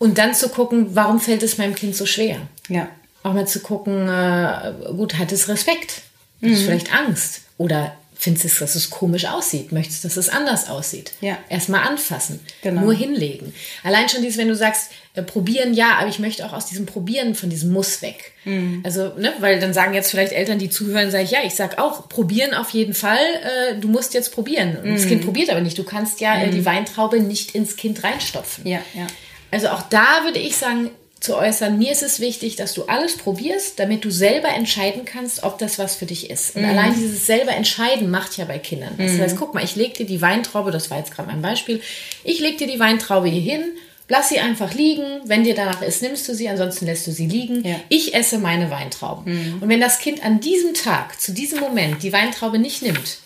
Und 0.00 0.18
dann 0.18 0.34
zu 0.34 0.48
gucken, 0.48 0.88
warum 0.96 1.20
fällt 1.20 1.42
es 1.44 1.58
meinem 1.58 1.74
Kind 1.76 1.94
so 1.96 2.06
schwer? 2.06 2.36
Ja. 2.68 2.88
auch 3.24 3.34
mal 3.34 3.46
zu 3.48 3.60
gucken, 3.60 4.08
äh, 4.08 4.72
gut, 4.96 5.18
hat 5.18 5.32
es 5.32 5.48
Respekt? 5.48 6.02
Hat 6.40 6.50
es 6.50 6.62
vielleicht 6.62 6.94
Angst? 6.94 7.42
Oder 7.58 7.94
findest 8.20 8.44
du, 8.56 8.60
dass 8.60 8.74
es 8.74 8.90
komisch 8.90 9.26
aussieht? 9.26 9.70
Möchtest 9.70 10.02
du, 10.02 10.08
dass 10.08 10.16
es 10.16 10.28
anders 10.28 10.68
aussieht? 10.68 11.12
Ja. 11.20 11.38
Erstmal 11.48 11.86
anfassen, 11.86 12.40
Genau. 12.62 12.80
nur 12.82 12.92
hinlegen. 12.94 13.54
Allein 13.84 14.08
schon 14.08 14.22
dieses, 14.22 14.36
wenn 14.38 14.48
du 14.48 14.56
sagst, 14.56 14.90
äh, 15.14 15.22
probieren, 15.22 15.72
ja, 15.72 15.98
aber 16.00 16.08
ich 16.08 16.18
möchte 16.18 16.44
auch 16.44 16.52
aus 16.52 16.66
diesem 16.66 16.84
Probieren 16.84 17.34
von 17.36 17.48
diesem 17.48 17.72
Muss 17.72 18.02
weg. 18.02 18.32
Mhm. 18.44 18.80
Also, 18.84 19.12
ne, 19.16 19.32
weil 19.38 19.60
dann 19.60 19.72
sagen 19.72 19.94
jetzt 19.94 20.10
vielleicht 20.10 20.32
Eltern, 20.32 20.58
die 20.58 20.68
zuhören, 20.68 21.10
sage 21.12 21.24
ich, 21.24 21.30
ja, 21.30 21.38
ich 21.44 21.54
sag 21.54 21.78
auch, 21.78 22.08
probieren 22.08 22.54
auf 22.54 22.70
jeden 22.70 22.92
Fall, 22.94 23.18
äh, 23.18 23.76
du 23.80 23.86
musst 23.88 24.14
jetzt 24.14 24.32
probieren. 24.32 24.76
Und 24.78 24.90
Mhm. 24.90 24.94
das 24.96 25.06
Kind 25.06 25.24
probiert 25.24 25.48
aber 25.50 25.60
nicht. 25.60 25.78
Du 25.78 25.84
kannst 25.84 26.20
ja 26.20 26.42
äh, 26.42 26.50
die 26.50 26.64
Weintraube 26.66 27.20
nicht 27.20 27.54
ins 27.54 27.76
Kind 27.76 28.02
reinstopfen. 28.02 28.66
Ja, 28.66 28.80
ja. 28.94 29.06
Also 29.52 29.68
auch 29.68 29.82
da 29.82 30.24
würde 30.24 30.40
ich 30.40 30.56
sagen, 30.56 30.90
zu 31.20 31.36
äußern, 31.36 31.78
mir 31.78 31.90
ist 31.90 32.02
es 32.02 32.20
wichtig, 32.20 32.56
dass 32.56 32.74
du 32.74 32.84
alles 32.84 33.16
probierst, 33.16 33.78
damit 33.78 34.04
du 34.04 34.10
selber 34.10 34.48
entscheiden 34.50 35.04
kannst, 35.04 35.42
ob 35.42 35.58
das 35.58 35.78
was 35.78 35.96
für 35.96 36.06
dich 36.06 36.30
ist. 36.30 36.54
Und 36.54 36.64
allein 36.64 36.94
dieses 36.94 37.26
selber 37.26 37.52
entscheiden 37.52 38.10
macht 38.10 38.36
ja 38.36 38.44
bei 38.44 38.58
Kindern. 38.58 38.94
Das 38.98 39.18
heißt, 39.18 39.36
guck 39.36 39.54
mal, 39.54 39.64
ich 39.64 39.74
leg 39.74 39.94
dir 39.94 40.06
die 40.06 40.22
Weintraube, 40.22 40.70
das 40.70 40.90
war 40.90 40.98
jetzt 40.98 41.12
gerade 41.12 41.28
mein 41.28 41.42
Beispiel, 41.42 41.80
ich 42.22 42.40
leg 42.40 42.58
dir 42.58 42.68
die 42.68 42.78
Weintraube 42.78 43.28
hier 43.28 43.42
hin, 43.42 43.62
lass 44.08 44.28
sie 44.28 44.38
einfach 44.38 44.74
liegen, 44.74 45.04
wenn 45.24 45.44
dir 45.44 45.54
danach 45.54 45.82
ist, 45.82 46.02
nimmst 46.02 46.28
du 46.28 46.34
sie, 46.34 46.48
ansonsten 46.48 46.86
lässt 46.86 47.06
du 47.06 47.12
sie 47.12 47.26
liegen. 47.26 47.66
Ja. 47.66 47.76
Ich 47.88 48.14
esse 48.14 48.38
meine 48.38 48.70
Weintrauben. 48.70 49.58
Und 49.60 49.68
wenn 49.68 49.80
das 49.80 49.98
Kind 49.98 50.24
an 50.24 50.40
diesem 50.40 50.74
Tag, 50.74 51.20
zu 51.20 51.32
diesem 51.32 51.60
Moment 51.60 52.02
die 52.02 52.12
Weintraube 52.12 52.58
nicht 52.58 52.82
nimmt, 52.82 53.18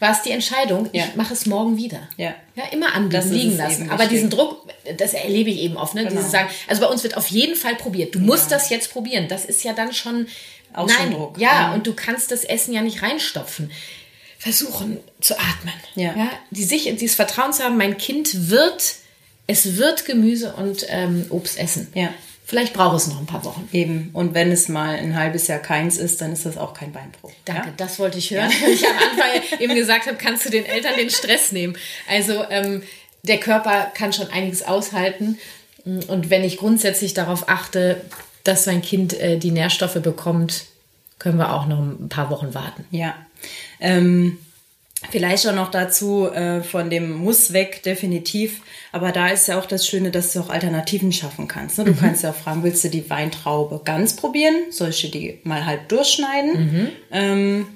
war 0.00 0.10
es 0.12 0.22
die 0.22 0.30
Entscheidung, 0.32 0.88
Ja. 0.92 1.04
ich 1.04 1.14
mache 1.14 1.32
es 1.34 1.46
morgen 1.46 1.76
wieder. 1.76 2.00
Ja. 2.16 2.34
Ja, 2.56 2.64
immer 2.72 2.94
anbieten, 2.94 3.30
liegen 3.32 3.56
lassen. 3.56 3.90
Aber 3.90 4.06
diesen 4.06 4.28
Druck, 4.30 4.66
das 4.96 5.12
erlebe 5.14 5.50
ich 5.50 5.60
eben 5.60 5.76
oft, 5.76 5.94
ne? 5.94 6.06
Dieses 6.06 6.30
sagen, 6.30 6.48
also 6.66 6.80
bei 6.82 6.88
uns 6.88 7.02
wird 7.04 7.16
auf 7.16 7.28
jeden 7.28 7.54
Fall 7.54 7.76
probiert. 7.76 8.14
Du 8.14 8.18
musst 8.18 8.50
das 8.50 8.68
jetzt 8.70 8.92
probieren. 8.92 9.28
Das 9.28 9.44
ist 9.44 9.62
ja 9.62 9.72
dann 9.72 9.92
schon 9.92 10.26
Auch 10.72 10.86
nein, 10.86 11.12
Druck. 11.12 11.38
Ja, 11.38 11.68
Mhm. 11.68 11.74
und 11.74 11.86
du 11.86 11.94
kannst 11.94 12.30
das 12.32 12.44
Essen 12.44 12.72
ja 12.74 12.80
nicht 12.82 13.02
reinstopfen. 13.02 13.70
Versuchen 14.38 14.98
zu 15.20 15.34
atmen. 15.38 15.74
Ja. 15.96 16.14
die 16.50 16.64
sich, 16.64 16.84
dieses 16.96 17.14
Vertrauen 17.14 17.52
zu 17.52 17.62
haben, 17.62 17.76
mein 17.76 17.98
Kind 17.98 18.48
wird, 18.48 18.94
es 19.46 19.76
wird 19.76 20.06
Gemüse 20.06 20.54
und 20.54 20.86
ähm, 20.88 21.26
Obst 21.28 21.58
essen. 21.58 21.88
Ja. 21.94 22.08
Vielleicht 22.50 22.72
braucht 22.74 22.96
es 22.96 23.06
noch 23.06 23.20
ein 23.20 23.26
paar 23.26 23.44
Wochen. 23.44 23.68
Eben. 23.72 24.10
Und 24.12 24.34
wenn 24.34 24.50
es 24.50 24.68
mal 24.68 24.96
ein 24.96 25.14
halbes 25.14 25.46
Jahr 25.46 25.60
keins 25.60 25.98
ist, 25.98 26.20
dann 26.20 26.32
ist 26.32 26.44
das 26.46 26.56
auch 26.58 26.74
kein 26.74 26.90
Beinbruch. 26.90 27.30
Danke, 27.44 27.68
Ja? 27.68 27.74
das 27.76 28.00
wollte 28.00 28.18
ich 28.18 28.32
hören. 28.32 28.50
Ich 28.68 28.84
am 28.84 28.96
Anfang 28.96 29.60
eben 29.60 29.74
gesagt 29.76 30.08
habe, 30.08 30.16
kannst 30.16 30.46
du 30.46 30.50
den 30.50 30.64
Eltern 30.66 30.94
den 30.98 31.10
Stress 31.10 31.52
nehmen. 31.52 31.76
Also 32.08 32.42
ähm, 32.50 32.82
der 33.22 33.38
Körper 33.38 33.92
kann 33.94 34.12
schon 34.12 34.30
einiges 34.30 34.64
aushalten. 34.64 35.38
Und 35.84 36.28
wenn 36.28 36.42
ich 36.42 36.56
grundsätzlich 36.56 37.14
darauf 37.14 37.48
achte, 37.48 38.00
dass 38.42 38.66
mein 38.66 38.82
Kind 38.82 39.12
äh, 39.20 39.38
die 39.38 39.52
Nährstoffe 39.52 40.02
bekommt, 40.02 40.64
können 41.20 41.38
wir 41.38 41.54
auch 41.54 41.66
noch 41.66 41.78
ein 41.78 42.08
paar 42.08 42.30
Wochen 42.30 42.52
warten. 42.52 42.84
Ja. 42.90 43.14
Ähm, 43.78 44.38
vielleicht 45.10 45.46
auch 45.48 45.54
noch 45.54 45.70
dazu 45.70 46.28
äh, 46.30 46.62
von 46.62 46.90
dem 46.90 47.12
Muss 47.12 47.52
weg, 47.52 47.82
definitiv. 47.82 48.60
Aber 48.92 49.12
da 49.12 49.28
ist 49.28 49.46
ja 49.48 49.58
auch 49.58 49.66
das 49.66 49.86
Schöne, 49.86 50.10
dass 50.10 50.32
du 50.32 50.40
auch 50.40 50.50
Alternativen 50.50 51.12
schaffen 51.12 51.46
kannst. 51.48 51.78
Ne? 51.78 51.84
Du 51.84 51.94
kannst 51.94 52.22
ja 52.24 52.30
auch 52.30 52.34
fragen, 52.34 52.62
willst 52.64 52.82
du 52.84 52.88
die 52.88 53.08
Weintraube 53.08 53.80
ganz 53.84 54.16
probieren? 54.16 54.54
Dir 54.78 55.10
die 55.10 55.38
mal 55.44 55.64
halb 55.64 55.88
durchschneiden? 55.88 56.90
Ähm, 57.12 57.66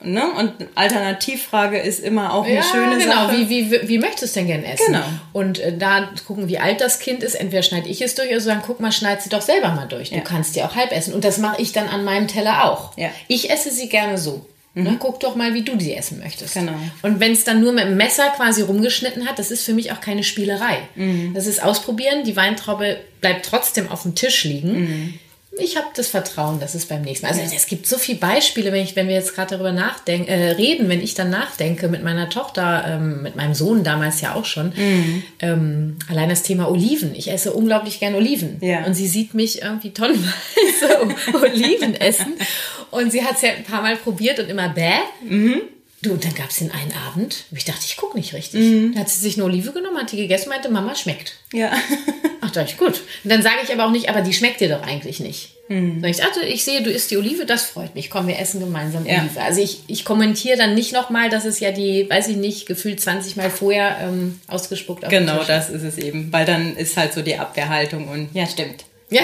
ne? 0.00 0.22
Und 0.38 0.52
Alternativfrage 0.76 1.78
ist 1.78 2.00
immer 2.00 2.32
auch 2.34 2.44
eine 2.44 2.62
schöne 2.62 2.98
genau. 2.98 3.26
Sache. 3.26 3.36
Wie, 3.48 3.70
wie, 3.70 3.88
wie 3.88 3.98
möchtest 3.98 4.36
du 4.36 4.40
denn 4.40 4.46
gern 4.46 4.64
essen? 4.64 4.86
Genau. 4.86 5.04
Und 5.32 5.58
äh, 5.58 5.76
da 5.76 6.08
gucken, 6.26 6.48
wie 6.48 6.58
alt 6.58 6.80
das 6.80 7.00
Kind 7.00 7.22
ist. 7.22 7.34
Entweder 7.34 7.62
schneide 7.64 7.88
ich 7.88 8.00
es 8.00 8.14
durch 8.14 8.30
oder 8.30 8.40
sagen, 8.40 8.62
guck 8.64 8.78
mal, 8.80 8.92
schneid 8.92 9.22
sie 9.22 9.28
doch 9.28 9.42
selber 9.42 9.68
mal 9.70 9.86
durch. 9.88 10.10
Du 10.10 10.16
Ja. 10.16 10.22
kannst 10.22 10.54
die 10.56 10.62
auch 10.62 10.76
halb 10.76 10.92
essen. 10.92 11.14
Und 11.14 11.24
das 11.24 11.38
mache 11.38 11.60
ich 11.60 11.72
dann 11.72 11.88
an 11.88 12.04
meinem 12.04 12.28
Teller 12.28 12.64
auch. 12.70 12.96
Ja. 12.96 13.08
Ich 13.28 13.50
esse 13.50 13.70
sie 13.70 13.88
gerne 13.88 14.18
so. 14.18 14.46
Ne? 14.74 14.96
Guck 15.00 15.18
doch 15.20 15.34
mal, 15.34 15.52
wie 15.54 15.62
du 15.62 15.76
die 15.76 15.94
essen 15.94 16.20
möchtest. 16.20 16.54
Genau. 16.54 16.74
Und 17.02 17.18
wenn 17.18 17.32
es 17.32 17.42
dann 17.44 17.60
nur 17.60 17.72
mit 17.72 17.84
dem 17.84 17.96
Messer 17.96 18.28
quasi 18.30 18.62
rumgeschnitten 18.62 19.28
hat, 19.28 19.38
das 19.38 19.50
ist 19.50 19.64
für 19.64 19.72
mich 19.72 19.90
auch 19.90 20.00
keine 20.00 20.22
Spielerei. 20.22 20.78
Das 21.34 21.46
ist 21.46 21.62
ausprobieren. 21.62 22.24
Die 22.24 22.36
Weintraube 22.36 22.98
bleibt 23.20 23.46
trotzdem 23.46 23.88
auf 23.90 24.02
dem 24.02 24.14
Tisch 24.14 24.44
liegen. 24.44 25.18
Ich 25.58 25.76
habe 25.76 25.88
das 25.96 26.06
Vertrauen, 26.06 26.60
dass 26.60 26.76
es 26.76 26.86
beim 26.86 27.02
nächsten 27.02 27.26
Mal. 27.26 27.32
Also 27.32 27.54
es 27.54 27.66
gibt 27.66 27.86
so 27.86 27.98
viele 27.98 28.18
Beispiele, 28.18 28.70
wenn 28.70 28.84
ich, 28.84 28.94
wenn 28.94 29.08
wir 29.08 29.16
jetzt 29.16 29.34
gerade 29.34 29.50
darüber 29.50 29.72
nachdenken, 29.72 30.28
äh, 30.28 30.52
reden, 30.52 30.88
wenn 30.88 31.02
ich 31.02 31.14
dann 31.14 31.28
nachdenke 31.28 31.88
mit 31.88 32.04
meiner 32.04 32.30
Tochter, 32.30 32.84
ähm, 32.86 33.22
mit 33.22 33.34
meinem 33.34 33.54
Sohn 33.54 33.82
damals 33.82 34.20
ja 34.20 34.36
auch 34.36 34.44
schon. 34.44 34.72
Ähm, 35.40 35.96
allein 36.08 36.28
das 36.28 36.44
Thema 36.44 36.70
Oliven. 36.70 37.16
Ich 37.16 37.30
esse 37.30 37.52
unglaublich 37.52 37.98
gern 37.98 38.14
Oliven. 38.14 38.58
Ja. 38.60 38.84
Und 38.84 38.94
sie 38.94 39.08
sieht 39.08 39.34
mich 39.34 39.62
irgendwie 39.62 39.90
tonnenweise 39.90 40.32
Oliven 41.42 41.94
essen. 41.96 42.34
Und 42.90 43.12
sie 43.12 43.24
hat 43.24 43.36
es 43.36 43.42
ja 43.42 43.50
ein 43.50 43.64
paar 43.64 43.82
Mal 43.82 43.96
probiert 43.96 44.38
und 44.38 44.48
immer 44.48 44.68
bäh. 44.68 44.98
Du, 46.02 46.12
und 46.12 46.24
dann 46.24 46.34
gab 46.34 46.48
es 46.48 46.58
den 46.58 46.70
einen 46.70 46.92
Abend, 47.08 47.44
ich 47.54 47.66
dachte, 47.66 47.82
ich 47.84 47.98
gucke 47.98 48.16
nicht 48.16 48.32
richtig. 48.32 48.94
Da 48.94 49.00
hat 49.00 49.10
sie 49.10 49.20
sich 49.20 49.36
eine 49.36 49.44
Olive 49.44 49.72
genommen, 49.72 49.98
hat 49.98 50.10
die 50.12 50.16
gegessen 50.16 50.44
und 50.44 50.54
meinte, 50.54 50.70
Mama 50.70 50.94
schmeckt. 50.94 51.34
Ja. 51.52 51.72
Ach, 52.40 52.50
dachte 52.50 52.70
ich, 52.70 52.78
gut. 52.78 53.02
Und 53.22 53.30
dann 53.30 53.42
sage 53.42 53.56
ich 53.62 53.70
aber 53.70 53.84
auch 53.84 53.90
nicht, 53.90 54.08
aber 54.08 54.22
die 54.22 54.32
schmeckt 54.32 54.62
dir 54.62 54.70
doch 54.70 54.82
eigentlich 54.82 55.20
nicht. 55.20 55.50
Mhm. 55.68 56.00
Sag 56.00 56.10
ich, 56.10 56.24
also 56.24 56.40
ich 56.40 56.64
sehe, 56.64 56.82
du 56.82 56.90
isst 56.90 57.10
die 57.10 57.18
Olive, 57.18 57.44
das 57.44 57.64
freut 57.64 57.94
mich. 57.94 58.08
Komm, 58.08 58.28
wir 58.28 58.38
essen 58.38 58.60
gemeinsam 58.60 59.04
ja. 59.04 59.20
Olive. 59.20 59.42
Also 59.42 59.60
ich, 59.60 59.80
ich 59.88 60.06
kommentiere 60.06 60.56
dann 60.56 60.74
nicht 60.74 60.94
nochmal, 60.94 61.28
dass 61.28 61.44
es 61.44 61.60
ja 61.60 61.70
die, 61.70 62.08
weiß 62.08 62.28
ich 62.28 62.36
nicht, 62.36 62.64
gefühlt 62.66 62.98
20 62.98 63.36
Mal 63.36 63.50
vorher 63.50 63.98
ähm, 64.02 64.40
ausgespuckt 64.48 65.04
auf 65.04 65.10
Genau, 65.10 65.44
das 65.44 65.68
ist 65.68 65.82
es 65.82 65.98
eben. 65.98 66.32
Weil 66.32 66.46
dann 66.46 66.76
ist 66.76 66.96
halt 66.96 67.12
so 67.12 67.20
die 67.20 67.36
Abwehrhaltung 67.36 68.08
und 68.08 68.30
ja, 68.32 68.46
stimmt. 68.46 68.84
Ja. 69.10 69.22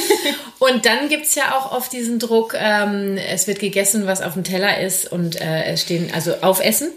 und 0.58 0.86
dann 0.86 1.08
gibt 1.08 1.26
es 1.26 1.34
ja 1.34 1.56
auch 1.56 1.72
oft 1.72 1.92
diesen 1.92 2.18
Druck, 2.18 2.54
ähm, 2.58 3.18
es 3.18 3.46
wird 3.46 3.58
gegessen, 3.58 4.06
was 4.06 4.22
auf 4.22 4.34
dem 4.34 4.44
Teller 4.44 4.80
ist 4.80 5.10
und 5.10 5.40
äh, 5.40 5.64
es 5.64 5.82
stehen, 5.82 6.10
also 6.14 6.34
aufessen. 6.42 6.90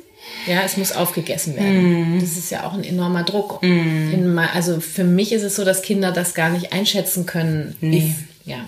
Ja, 0.46 0.62
es 0.64 0.78
muss 0.78 0.92
aufgegessen 0.92 1.56
werden. 1.56 2.18
Mm. 2.18 2.20
Das 2.20 2.38
ist 2.38 2.52
ja 2.52 2.66
auch 2.66 2.74
ein 2.74 2.84
enormer 2.84 3.24
Druck. 3.24 3.62
Mm. 3.64 4.40
also 4.54 4.80
für 4.80 5.04
mich 5.04 5.32
ist 5.32 5.44
es 5.44 5.56
so, 5.56 5.66
dass 5.66 5.82
Kinder 5.82 6.12
das 6.12 6.34
gar 6.34 6.50
nicht 6.50 6.72
einschätzen 6.72 7.26
können. 7.26 7.76
Nee. 7.82 8.14
Ich, 8.46 8.50
ja. 8.52 8.66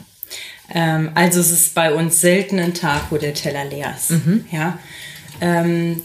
Ähm, 0.73 1.11
also 1.15 1.39
es 1.39 1.51
ist 1.51 1.75
bei 1.75 1.93
uns 1.93 2.19
selten 2.19 2.59
ein 2.59 2.73
Tag, 2.73 3.11
wo 3.11 3.17
der 3.17 3.33
Teller 3.33 3.65
leer 3.65 3.93
ist. 3.95 4.11
Mhm. 4.11 4.45
Ja. 4.51 4.79
Ähm, 5.39 6.01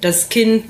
das 0.00 0.28
Kind 0.28 0.64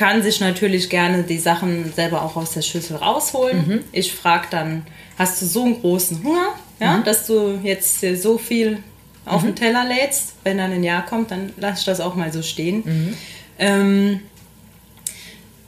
kann 0.00 0.22
sich 0.22 0.40
natürlich 0.40 0.88
gerne 0.88 1.24
die 1.24 1.36
Sachen 1.36 1.92
selber 1.92 2.22
auch 2.22 2.34
aus 2.34 2.52
der 2.52 2.62
Schüssel 2.62 2.96
rausholen. 2.96 3.68
Mhm. 3.68 3.80
Ich 3.92 4.14
frage 4.14 4.46
dann, 4.50 4.86
hast 5.18 5.42
du 5.42 5.46
so 5.46 5.62
einen 5.62 5.78
großen 5.78 6.24
Hunger, 6.24 6.54
ja, 6.80 6.96
mhm. 6.96 7.04
dass 7.04 7.26
du 7.26 7.60
jetzt 7.62 8.00
so 8.00 8.38
viel 8.38 8.78
auf 9.26 9.42
mhm. 9.42 9.48
den 9.48 9.56
Teller 9.56 9.84
lädst? 9.84 10.36
Wenn 10.42 10.56
dann 10.56 10.72
ein 10.72 10.84
Jahr 10.84 11.04
kommt, 11.04 11.30
dann 11.30 11.52
lass 11.58 11.80
ich 11.80 11.84
das 11.84 12.00
auch 12.00 12.14
mal 12.14 12.32
so 12.32 12.40
stehen. 12.40 12.82
Mhm. 12.82 13.16
Ähm, 13.58 14.20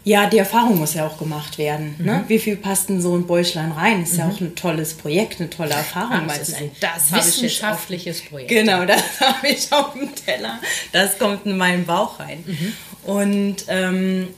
ja, 0.03 0.27
die 0.31 0.39
Erfahrung 0.39 0.79
muss 0.79 0.95
ja 0.95 1.07
auch 1.07 1.19
gemacht 1.19 1.59
werden. 1.59 1.95
Ne? 1.99 2.21
Mhm. 2.25 2.29
Wie 2.29 2.39
viel 2.39 2.57
passt 2.57 2.89
in 2.89 3.03
so 3.03 3.15
ein 3.15 3.27
Bäuchlein 3.27 3.71
rein? 3.73 4.03
Ist 4.03 4.15
mhm. 4.15 4.19
ja 4.19 4.29
auch 4.29 4.41
ein 4.41 4.55
tolles 4.55 4.95
Projekt, 4.95 5.41
eine 5.41 5.51
tolle 5.51 5.75
Erfahrung. 5.75 6.27
das 6.27 6.49
ist 6.49 6.55
ein 6.57 6.71
das 6.81 7.13
wissenschaftliches 7.13 8.23
auf, 8.23 8.31
Projekt. 8.31 8.49
Genau, 8.49 8.85
das 8.87 9.21
habe 9.21 9.49
ich 9.49 9.71
auf 9.71 9.93
dem 9.93 10.09
Teller. 10.15 10.59
Das 10.91 11.19
kommt 11.19 11.45
in 11.45 11.59
meinen 11.59 11.85
Bauch 11.85 12.19
rein. 12.19 12.43
Mhm. 12.47 12.73
Und 13.05 13.65
ähm, 13.69 14.29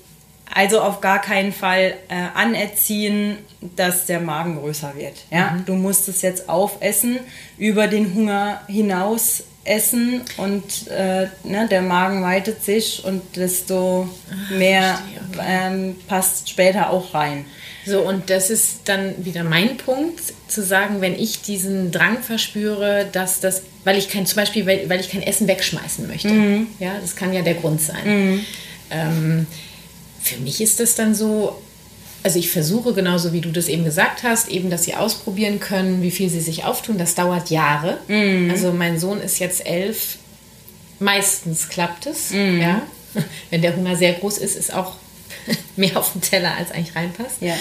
also 0.52 0.80
auf 0.80 1.00
gar 1.00 1.20
keinen 1.20 1.52
Fall 1.52 1.94
äh, 2.08 2.14
anerziehen, 2.34 3.38
dass 3.76 4.06
der 4.06 4.20
Magen 4.20 4.60
größer 4.60 4.94
wird. 4.96 5.24
Ja? 5.30 5.50
Mhm. 5.50 5.64
Du 5.66 5.74
musst 5.74 6.08
es 6.08 6.22
jetzt 6.22 6.48
aufessen, 6.48 7.18
über 7.58 7.88
den 7.88 8.14
Hunger 8.14 8.60
hinaus 8.68 9.44
essen 9.64 10.20
und 10.36 10.88
äh, 10.88 11.28
ne, 11.42 11.66
der 11.70 11.82
Magen 11.82 12.22
weitet 12.22 12.62
sich 12.62 13.02
und 13.04 13.22
desto 13.36 14.08
ah, 14.30 14.54
mehr 14.54 14.98
ähm, 15.42 15.96
passt 16.06 16.50
später 16.50 16.90
auch 16.90 17.14
rein. 17.14 17.46
So, 17.86 18.00
und 18.00 18.30
das 18.30 18.50
ist 18.50 18.80
dann 18.86 19.24
wieder 19.24 19.44
mein 19.44 19.76
Punkt, 19.76 20.20
zu 20.48 20.62
sagen, 20.62 21.00
wenn 21.00 21.18
ich 21.18 21.42
diesen 21.42 21.90
Drang 21.90 22.22
verspüre, 22.22 23.06
dass 23.12 23.40
das, 23.40 23.62
weil 23.84 23.98
ich 23.98 24.08
kein, 24.08 24.26
zum 24.26 24.36
Beispiel, 24.36 24.66
weil, 24.66 24.88
weil 24.88 25.00
ich 25.00 25.10
kein 25.10 25.22
Essen 25.22 25.46
wegschmeißen 25.48 26.06
möchte. 26.06 26.28
Mhm. 26.28 26.68
Ja, 26.78 26.94
das 27.00 27.14
kann 27.14 27.32
ja 27.32 27.42
der 27.42 27.54
Grund 27.54 27.80
sein. 27.80 28.04
Mhm. 28.04 28.40
Ähm, 28.90 29.46
für 30.22 30.38
mich 30.38 30.60
ist 30.60 30.80
das 30.80 30.94
dann 30.94 31.14
so, 31.14 31.60
also 32.22 32.38
ich 32.38 32.50
versuche 32.50 32.94
genauso 32.94 33.34
wie 33.34 33.42
du 33.42 33.50
das 33.50 33.68
eben 33.68 33.84
gesagt 33.84 34.22
hast, 34.22 34.48
eben, 34.48 34.70
dass 34.70 34.84
sie 34.84 34.94
ausprobieren 34.94 35.60
können, 35.60 36.02
wie 36.02 36.10
viel 36.10 36.30
sie 36.30 36.40
sich 36.40 36.64
auftun. 36.64 36.96
Das 36.96 37.14
dauert 37.14 37.50
Jahre. 37.50 37.98
Mhm. 38.08 38.50
Also 38.50 38.72
mein 38.72 38.98
Sohn 38.98 39.20
ist 39.20 39.38
jetzt 39.40 39.66
elf. 39.66 40.16
Meistens 41.00 41.68
klappt 41.68 42.06
es. 42.06 42.30
Mhm. 42.30 42.60
Ja. 42.60 42.82
Wenn 43.50 43.60
der 43.60 43.76
Hunger 43.76 43.96
sehr 43.96 44.14
groß 44.14 44.38
ist, 44.38 44.56
ist 44.56 44.72
auch 44.72 44.94
mehr 45.76 45.96
auf 45.96 46.12
dem 46.12 46.20
Teller, 46.20 46.54
als 46.56 46.72
eigentlich 46.72 46.96
reinpasst. 46.96 47.40
Ja. 47.40 47.54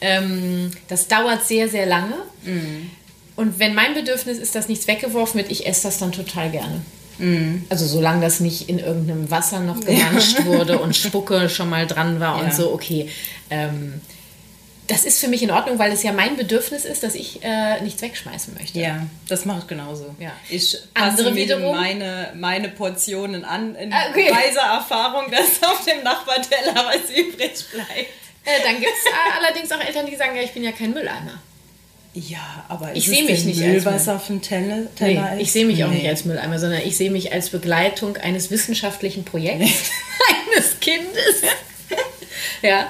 Ähm, 0.00 0.70
das 0.88 1.08
dauert 1.08 1.46
sehr, 1.46 1.68
sehr 1.68 1.86
lange. 1.86 2.14
Mhm. 2.44 2.90
Und 3.36 3.58
wenn 3.58 3.74
mein 3.74 3.94
Bedürfnis 3.94 4.38
ist, 4.38 4.54
dass 4.54 4.68
nichts 4.68 4.86
weggeworfen 4.86 5.38
wird, 5.38 5.50
ich 5.50 5.66
esse 5.66 5.84
das 5.84 5.98
dann 5.98 6.12
total 6.12 6.50
gerne. 6.50 6.82
Mhm. 7.18 7.64
Also 7.68 7.86
solange 7.86 8.22
das 8.22 8.40
nicht 8.40 8.68
in 8.68 8.78
irgendeinem 8.78 9.30
Wasser 9.30 9.60
noch 9.60 9.80
gemanscht 9.80 10.38
ja. 10.38 10.44
wurde 10.46 10.78
und 10.78 10.96
Spucke 10.96 11.48
schon 11.48 11.68
mal 11.68 11.86
dran 11.86 12.20
war 12.20 12.38
ja. 12.38 12.44
und 12.44 12.54
so, 12.54 12.72
okay. 12.72 13.08
Ähm, 13.50 14.00
das 14.90 15.04
ist 15.04 15.20
für 15.20 15.28
mich 15.28 15.42
in 15.42 15.52
Ordnung, 15.52 15.78
weil 15.78 15.92
es 15.92 16.02
ja 16.02 16.12
mein 16.12 16.36
Bedürfnis 16.36 16.84
ist, 16.84 17.04
dass 17.04 17.14
ich 17.14 17.44
äh, 17.44 17.80
nichts 17.80 18.02
wegschmeißen 18.02 18.54
möchte. 18.58 18.80
Ja, 18.80 19.06
das 19.28 19.44
mache 19.44 19.60
ich 19.60 19.66
genauso. 19.68 20.16
Ja. 20.18 20.32
Ich 20.48 20.76
passe 20.92 21.32
wiederum 21.34 21.76
meine, 21.76 22.32
meine 22.34 22.68
Portionen 22.70 23.44
an 23.44 23.76
in 23.76 23.92
ah, 23.92 24.08
okay. 24.10 24.32
weiser 24.32 24.62
Erfahrung, 24.62 25.30
dass 25.30 25.62
auf 25.62 25.84
dem 25.84 26.02
Nachbarteller 26.02 26.74
was 26.74 27.08
übrig 27.16 27.52
bleibt. 27.72 28.10
Äh, 28.44 28.62
dann 28.64 28.80
gibt 28.80 28.92
es 28.92 29.12
allerdings 29.38 29.70
auch 29.70 29.80
Eltern, 29.80 30.06
die 30.06 30.16
sagen, 30.16 30.34
ja, 30.34 30.42
ich 30.42 30.52
bin 30.52 30.64
ja 30.64 30.72
kein 30.72 30.90
Mülleimer. 30.90 31.40
Ja, 32.12 32.64
aber 32.68 32.96
ich 32.96 33.06
sehe 33.06 33.22
mich 33.22 33.44
nicht 33.44 33.60
Müll, 33.60 33.86
als 33.86 34.08
auf 34.08 34.26
dem 34.26 34.42
Teller, 34.42 34.92
Teller 34.96 35.36
nee, 35.36 35.42
Ich 35.42 35.52
sehe 35.52 35.64
mich 35.64 35.76
nee. 35.76 35.84
auch 35.84 35.90
nicht 35.90 36.08
als 36.08 36.24
Mülleimer, 36.24 36.58
sondern 36.58 36.80
ich 36.84 36.96
sehe 36.96 37.12
mich 37.12 37.32
als 37.32 37.50
Begleitung 37.50 38.16
eines 38.16 38.50
wissenschaftlichen 38.50 39.24
Projekts 39.24 39.90
eines 40.56 40.80
Kindes. 40.80 41.42
ja, 42.62 42.88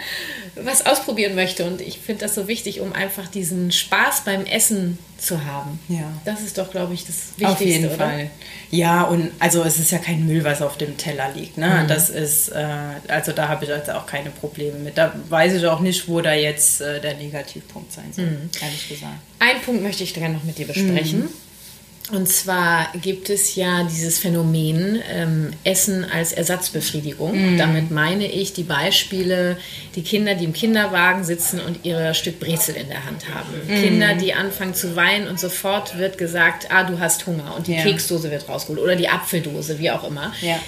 was 0.57 0.87
ausprobieren 0.87 1.35
möchte. 1.35 1.65
Und 1.65 1.81
ich 1.81 1.99
finde 1.99 2.23
das 2.23 2.35
so 2.35 2.49
wichtig, 2.49 2.81
um 2.81 2.93
einfach 2.93 3.29
diesen 3.29 3.73
Spaß 3.73 4.23
beim 4.25 4.45
Essen 4.47 4.99
zu 5.19 5.45
haben. 5.45 5.79
Ja. 5.89 6.13
Das 6.25 6.41
ist 6.41 6.59
doch, 6.59 6.71
glaube 6.71 6.95
ich, 6.95 7.05
das 7.05 7.17
Wichtigste. 7.37 7.47
Auf 7.47 7.61
jeden 7.61 7.87
oder? 7.87 7.97
Fall. 7.97 8.31
Ja, 8.71 9.03
und 9.03 9.31
also 9.39 9.63
es 9.63 9.79
ist 9.79 9.91
ja 9.91 9.99
kein 9.99 10.27
Müll, 10.27 10.45
was 10.45 10.63
auf 10.63 10.79
dem 10.79 10.97
Teller 10.97 11.31
liegt. 11.35 11.59
Ne? 11.59 11.83
Mhm. 11.83 11.89
Das 11.89 12.11
ist, 12.11 12.49
äh, 12.49 12.67
also 13.09 13.33
da 13.33 13.49
habe 13.49 13.65
ich 13.65 13.73
also 13.73 13.93
auch 13.93 14.07
keine 14.07 14.31
Probleme 14.31 14.79
mit. 14.79 14.97
Da 14.97 15.13
weiß 15.29 15.55
ich 15.55 15.67
auch 15.67 15.81
nicht, 15.81 16.09
wo 16.09 16.21
da 16.21 16.33
jetzt 16.33 16.81
äh, 16.81 17.01
der 17.01 17.15
Negativpunkt 17.15 17.93
sein 17.93 18.13
soll, 18.13 18.27
mhm. 18.27 18.51
ehrlich 18.61 18.89
gesagt. 18.89 19.19
Einen 19.39 19.61
Punkt 19.61 19.83
möchte 19.83 20.05
ich 20.05 20.15
gerne 20.15 20.35
noch 20.35 20.45
mit 20.45 20.59
dir 20.59 20.67
besprechen. 20.67 21.21
Mhm. 21.21 21.29
Und 22.13 22.29
zwar 22.29 22.89
gibt 23.01 23.31
es 23.31 23.55
ja 23.55 23.85
dieses 23.85 24.19
Phänomen 24.19 25.01
ähm, 25.13 25.53
Essen 25.63 26.05
als 26.05 26.33
Ersatzbefriedigung. 26.33 27.55
Mm. 27.55 27.59
Damit 27.59 27.91
meine 27.93 28.27
ich 28.27 28.53
die 28.53 28.65
Beispiele, 28.65 29.57
die 29.95 30.03
Kinder, 30.03 30.35
die 30.35 30.45
im 30.45 30.53
Kinderwagen 30.53 31.23
sitzen 31.23 31.61
und 31.61 31.85
ihr 31.85 32.13
Stück 32.15 32.41
Brezel 32.41 32.75
in 32.75 32.89
der 32.89 33.05
Hand 33.05 33.27
haben. 33.33 33.49
Mm. 33.69 33.83
Kinder, 33.83 34.15
die 34.15 34.35
anfangen 34.35 34.75
zu 34.75 34.97
weinen 34.97 35.29
und 35.29 35.39
sofort 35.39 35.99
wird 35.99 36.19
gesagt, 36.19 36.67
ah, 36.71 36.83
du 36.83 36.99
hast 36.99 37.27
Hunger 37.27 37.55
und 37.57 37.69
die 37.69 37.75
ja. 37.75 37.83
Keksdose 37.83 38.31
wird 38.31 38.49
rausgeholt 38.49 38.81
oder 38.81 38.97
die 38.97 39.09
Apfeldose, 39.09 39.79
wie 39.79 39.93
auch 39.93 40.03
immer. 40.03 40.33
Ja. 40.41 40.59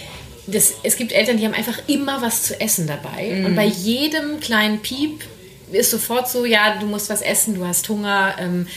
Das, 0.46 0.74
es 0.84 0.96
gibt 0.96 1.12
Eltern, 1.12 1.38
die 1.38 1.44
haben 1.44 1.54
einfach 1.54 1.80
immer 1.88 2.22
was 2.22 2.44
zu 2.44 2.60
essen 2.60 2.86
dabei. 2.86 3.40
Mm. 3.40 3.46
Und 3.46 3.56
bei 3.56 3.66
jedem 3.66 4.38
kleinen 4.38 4.80
Piep 4.80 5.24
ist 5.72 5.90
sofort 5.90 6.28
so, 6.28 6.44
ja, 6.44 6.76
du 6.78 6.86
musst 6.86 7.10
was 7.10 7.20
essen, 7.20 7.56
du 7.56 7.66
hast 7.66 7.88
Hunger. 7.88 8.36
Ähm, 8.38 8.68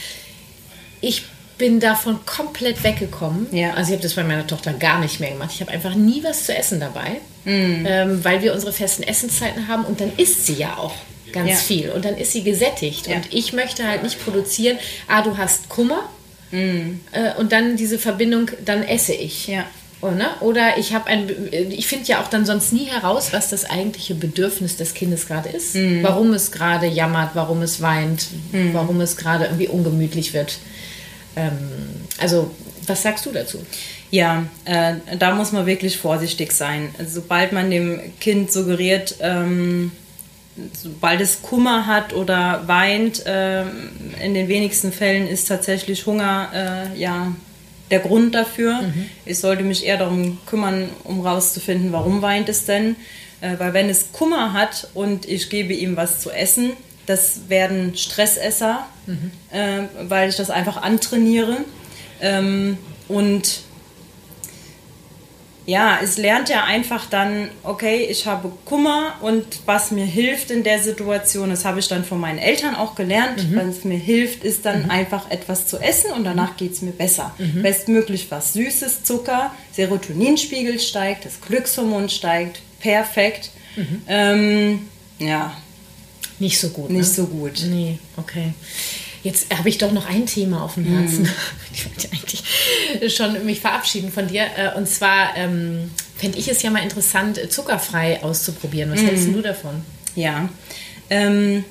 ich 1.00 1.24
bin 1.58 1.80
davon 1.80 2.18
komplett 2.26 2.84
weggekommen. 2.84 3.46
Ja. 3.50 3.74
Also 3.74 3.90
ich 3.90 3.92
habe 3.94 4.02
das 4.02 4.14
bei 4.14 4.24
meiner 4.24 4.46
Tochter 4.46 4.72
gar 4.74 5.00
nicht 5.00 5.20
mehr 5.20 5.30
gemacht. 5.30 5.50
Ich 5.54 5.60
habe 5.60 5.70
einfach 5.70 5.94
nie 5.94 6.22
was 6.22 6.44
zu 6.44 6.56
essen 6.56 6.80
dabei, 6.80 7.20
mm. 7.44 7.86
ähm, 7.86 8.24
weil 8.24 8.42
wir 8.42 8.52
unsere 8.52 8.72
festen 8.72 9.02
Essenszeiten 9.02 9.68
haben 9.68 9.84
und 9.84 10.00
dann 10.00 10.12
isst 10.16 10.46
sie 10.46 10.54
ja 10.54 10.76
auch 10.76 10.94
ganz 11.32 11.50
ja. 11.50 11.56
viel 11.56 11.90
und 11.90 12.04
dann 12.04 12.16
ist 12.16 12.32
sie 12.32 12.42
gesättigt. 12.42 13.06
Ja. 13.06 13.16
Und 13.16 13.32
ich 13.32 13.52
möchte 13.52 13.86
halt 13.86 14.02
nicht 14.02 14.22
produzieren, 14.22 14.78
ah, 15.08 15.22
du 15.22 15.36
hast 15.36 15.68
Kummer 15.68 16.08
mm. 16.50 17.00
äh, 17.12 17.34
und 17.38 17.52
dann 17.52 17.76
diese 17.76 17.98
Verbindung, 17.98 18.50
dann 18.64 18.82
esse 18.82 19.14
ich. 19.14 19.46
Ja. 19.46 19.64
Oder, 20.02 20.14
ne? 20.14 20.28
oder 20.40 20.76
ich 20.76 20.92
habe 20.92 21.06
ein, 21.06 21.30
ich 21.70 21.86
finde 21.86 22.04
ja 22.06 22.20
auch 22.22 22.28
dann 22.28 22.44
sonst 22.44 22.72
nie 22.72 22.84
heraus, 22.84 23.32
was 23.32 23.48
das 23.48 23.64
eigentliche 23.64 24.14
Bedürfnis 24.14 24.76
des 24.76 24.92
Kindes 24.92 25.26
gerade 25.26 25.48
ist. 25.48 25.74
Mm. 25.74 26.02
Warum 26.02 26.34
es 26.34 26.52
gerade 26.52 26.86
jammert, 26.86 27.30
warum 27.32 27.62
es 27.62 27.80
weint, 27.80 28.26
mm. 28.52 28.74
warum 28.74 29.00
es 29.00 29.16
gerade 29.16 29.46
irgendwie 29.46 29.68
ungemütlich 29.68 30.34
wird. 30.34 30.58
Ähm, 31.36 31.52
also, 32.18 32.50
was 32.86 33.02
sagst 33.02 33.26
du 33.26 33.32
dazu? 33.32 33.64
Ja, 34.10 34.46
äh, 34.64 34.94
da 35.18 35.34
muss 35.34 35.52
man 35.52 35.66
wirklich 35.66 35.98
vorsichtig 35.98 36.52
sein. 36.52 36.94
Sobald 37.06 37.52
man 37.52 37.70
dem 37.70 38.00
Kind 38.20 38.50
suggeriert, 38.50 39.16
ähm, 39.20 39.92
sobald 40.72 41.20
es 41.20 41.42
Kummer 41.42 41.86
hat 41.86 42.14
oder 42.14 42.62
weint, 42.66 43.26
äh, 43.26 43.62
in 44.22 44.34
den 44.34 44.48
wenigsten 44.48 44.92
Fällen 44.92 45.28
ist 45.28 45.48
tatsächlich 45.48 46.06
Hunger 46.06 46.48
äh, 46.94 46.98
ja 46.98 47.32
der 47.90 48.00
Grund 48.00 48.34
dafür. 48.34 48.82
Mhm. 48.82 49.10
Ich 49.24 49.38
sollte 49.38 49.62
mich 49.62 49.84
eher 49.84 49.98
darum 49.98 50.38
kümmern, 50.46 50.88
um 51.04 51.20
rauszufinden, 51.20 51.92
warum 51.92 52.22
weint 52.22 52.48
es 52.48 52.64
denn. 52.64 52.96
Äh, 53.40 53.58
weil 53.58 53.74
wenn 53.74 53.88
es 53.88 54.12
Kummer 54.12 54.52
hat 54.52 54.88
und 54.94 55.28
ich 55.28 55.50
gebe 55.50 55.72
ihm 55.72 55.96
was 55.96 56.20
zu 56.20 56.30
essen, 56.30 56.72
das 57.06 57.48
werden 57.48 57.96
Stressesser, 57.96 58.86
mhm. 59.06 59.30
äh, 59.50 59.82
weil 60.08 60.28
ich 60.28 60.36
das 60.36 60.50
einfach 60.50 60.82
antrainiere. 60.82 61.58
Ähm, 62.20 62.78
und 63.08 63.62
ja, 65.66 65.98
es 66.02 66.16
lernt 66.16 66.48
ja 66.48 66.64
einfach 66.64 67.06
dann, 67.06 67.50
okay, 67.64 68.06
ich 68.08 68.26
habe 68.26 68.52
Kummer 68.64 69.14
und 69.20 69.44
was 69.66 69.90
mir 69.90 70.04
hilft 70.04 70.52
in 70.52 70.62
der 70.62 70.78
Situation, 70.78 71.50
das 71.50 71.64
habe 71.64 71.80
ich 71.80 71.88
dann 71.88 72.04
von 72.04 72.20
meinen 72.20 72.38
Eltern 72.38 72.76
auch 72.76 72.94
gelernt, 72.94 73.50
mhm. 73.50 73.56
was 73.56 73.84
mir 73.84 73.98
hilft, 73.98 74.44
ist 74.44 74.64
dann 74.64 74.84
mhm. 74.84 74.90
einfach 74.90 75.28
etwas 75.28 75.66
zu 75.66 75.78
essen 75.78 76.12
und 76.12 76.22
danach 76.22 76.56
geht 76.56 76.72
es 76.72 76.82
mir 76.82 76.92
besser. 76.92 77.34
Mhm. 77.38 77.62
Bestmöglich 77.62 78.30
was 78.30 78.52
Süßes, 78.52 79.02
Zucker, 79.02 79.52
Serotoninspiegel 79.72 80.78
steigt, 80.78 81.24
das 81.24 81.40
Glückshormon 81.40 82.08
steigt, 82.10 82.60
perfekt. 82.78 83.50
Mhm. 83.74 84.02
Ähm, 84.06 84.88
ja, 85.18 85.56
nicht 86.38 86.58
so 86.58 86.70
gut. 86.70 86.90
Nicht 86.90 87.08
ne? 87.08 87.14
so 87.14 87.26
gut. 87.26 87.64
Nee, 87.66 87.98
okay. 88.16 88.52
Jetzt 89.22 89.52
habe 89.56 89.68
ich 89.68 89.78
doch 89.78 89.90
noch 89.92 90.08
ein 90.08 90.26
Thema 90.26 90.62
auf 90.62 90.74
dem 90.74 90.84
Herzen. 90.84 91.26
Hm. 91.26 91.32
Ich 91.72 91.84
wollte 91.84 92.08
eigentlich 92.10 93.14
schon 93.14 93.44
mich 93.44 93.60
verabschieden 93.60 94.10
von 94.10 94.28
dir. 94.28 94.46
Äh, 94.56 94.78
und 94.78 94.88
zwar 94.88 95.36
ähm, 95.36 95.90
fände 96.16 96.38
ich 96.38 96.48
es 96.48 96.62
ja 96.62 96.70
mal 96.70 96.82
interessant, 96.82 97.38
zuckerfrei 97.50 98.22
auszuprobieren. 98.22 98.90
Was 98.92 99.00
hm. 99.00 99.06
hältst 99.08 99.28
du 99.28 99.42
davon? 99.42 99.82
Ja. 100.14 100.48
Ähm, 101.10 101.64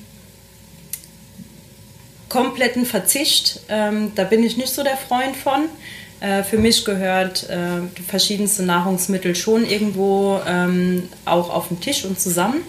kompletten 2.28 2.86
Verzicht, 2.86 3.60
ähm, 3.68 4.12
da 4.14 4.24
bin 4.24 4.42
ich 4.44 4.56
nicht 4.56 4.72
so 4.72 4.82
der 4.82 4.96
Freund 4.96 5.36
von. 5.36 5.68
Äh, 6.20 6.42
für 6.42 6.58
mich 6.58 6.84
gehört 6.84 7.48
äh, 7.50 7.80
verschiedenste 8.06 8.62
Nahrungsmittel 8.62 9.34
schon 9.34 9.66
irgendwo 9.66 10.40
ähm, 10.46 11.08
auch 11.24 11.50
auf 11.50 11.68
den 11.68 11.80
Tisch 11.80 12.04
und 12.04 12.18
zusammen. 12.20 12.62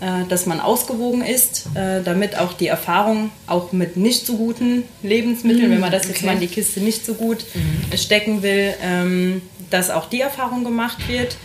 Äh, 0.00 0.26
dass 0.28 0.46
man 0.46 0.60
ausgewogen 0.60 1.20
ist, 1.20 1.66
äh, 1.74 2.02
damit 2.02 2.38
auch 2.38 2.54
die 2.54 2.68
Erfahrung 2.68 3.30
auch 3.46 3.72
mit 3.72 3.98
nicht 3.98 4.24
so 4.24 4.38
guten 4.38 4.84
Lebensmitteln, 5.02 5.68
mhm, 5.68 5.72
wenn 5.72 5.80
man 5.80 5.92
das 5.92 6.08
jetzt 6.08 6.22
mal 6.22 6.32
in 6.32 6.40
die 6.40 6.46
Kiste 6.46 6.80
nicht 6.80 7.04
so 7.04 7.12
gut 7.12 7.44
mhm. 7.52 7.94
stecken 7.98 8.42
will, 8.42 8.72
ähm, 8.82 9.42
dass 9.68 9.90
auch 9.90 10.08
die 10.08 10.22
Erfahrung 10.22 10.64
gemacht 10.64 11.06
wird. 11.06 11.36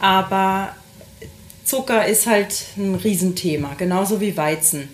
Aber 0.00 0.74
Zucker 1.64 2.04
ist 2.04 2.26
halt 2.26 2.54
ein 2.76 2.94
Riesenthema, 2.94 3.72
genauso 3.78 4.20
wie 4.20 4.36
Weizen. 4.36 4.90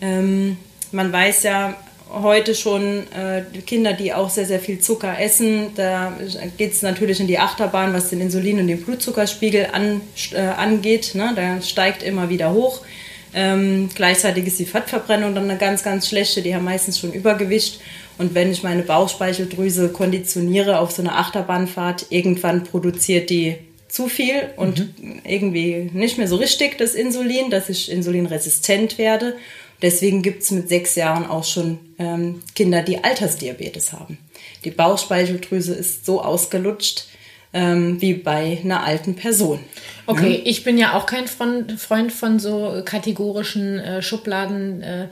Ähm, 0.00 0.56
man 0.92 1.12
weiß 1.12 1.42
ja, 1.42 1.74
heute 2.12 2.54
schon 2.54 3.04
äh, 3.12 3.42
Kinder, 3.66 3.92
die 3.92 4.12
auch 4.12 4.30
sehr, 4.30 4.46
sehr 4.46 4.60
viel 4.60 4.78
Zucker 4.78 5.20
essen. 5.20 5.74
Da 5.74 6.16
geht 6.56 6.72
es 6.72 6.82
natürlich 6.82 7.20
in 7.20 7.26
die 7.26 7.38
Achterbahn, 7.38 7.92
was 7.92 8.10
den 8.10 8.20
Insulin- 8.20 8.60
und 8.60 8.68
den 8.68 8.80
Blutzuckerspiegel 8.80 9.68
an, 9.72 10.00
äh, 10.32 10.40
angeht. 10.40 11.14
Ne? 11.14 11.32
Der 11.36 11.62
steigt 11.62 12.02
immer 12.02 12.30
wieder 12.30 12.52
hoch. 12.52 12.82
Ähm, 13.34 13.88
gleichzeitig 13.94 14.46
ist 14.46 14.58
die 14.58 14.66
Fettverbrennung 14.66 15.34
dann 15.34 15.50
eine 15.50 15.58
ganz, 15.58 15.82
ganz 15.82 16.08
schlechte. 16.08 16.42
Die 16.42 16.54
haben 16.54 16.64
meistens 16.64 16.98
schon 16.98 17.12
Übergewicht. 17.12 17.80
Und 18.18 18.34
wenn 18.34 18.50
ich 18.50 18.62
meine 18.62 18.82
Bauchspeicheldrüse 18.82 19.90
konditioniere 19.90 20.78
auf 20.78 20.90
so 20.92 21.02
eine 21.02 21.14
Achterbahnfahrt, 21.14 22.06
irgendwann 22.10 22.64
produziert 22.64 23.28
die 23.30 23.56
zu 23.88 24.08
viel 24.08 24.50
und 24.56 24.78
mhm. 24.78 25.20
irgendwie 25.24 25.90
nicht 25.92 26.18
mehr 26.18 26.28
so 26.28 26.36
richtig 26.36 26.78
das 26.78 26.94
Insulin, 26.94 27.50
dass 27.50 27.68
ich 27.68 27.90
insulinresistent 27.90 28.98
werde. 28.98 29.36
Deswegen 29.82 30.22
gibt 30.22 30.42
es 30.42 30.50
mit 30.50 30.68
sechs 30.68 30.94
Jahren 30.94 31.26
auch 31.26 31.44
schon 31.44 31.78
ähm, 31.98 32.42
Kinder, 32.54 32.82
die 32.82 33.02
Altersdiabetes 33.04 33.92
haben. 33.92 34.18
Die 34.64 34.70
Bauchspeicheldrüse 34.70 35.74
ist 35.74 36.06
so 36.06 36.22
ausgelutscht 36.22 37.06
ähm, 37.52 38.00
wie 38.00 38.14
bei 38.14 38.58
einer 38.62 38.84
alten 38.84 39.14
Person. 39.14 39.60
Okay, 40.06 40.36
ja? 40.38 40.42
ich 40.44 40.64
bin 40.64 40.78
ja 40.78 40.94
auch 40.94 41.06
kein 41.06 41.26
Freund 41.26 42.12
von 42.12 42.38
so 42.38 42.82
kategorischen 42.84 43.78
äh, 43.78 44.02
Schubladen. 44.02 44.82
Äh, 44.82 45.08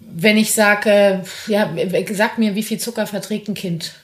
wenn 0.00 0.36
ich 0.36 0.52
sage, 0.52 1.22
ja, 1.46 1.74
sag 2.12 2.38
mir, 2.38 2.54
wie 2.54 2.62
viel 2.62 2.78
Zucker 2.78 3.06
verträgt 3.06 3.48
ein 3.48 3.54
Kind? 3.54 3.94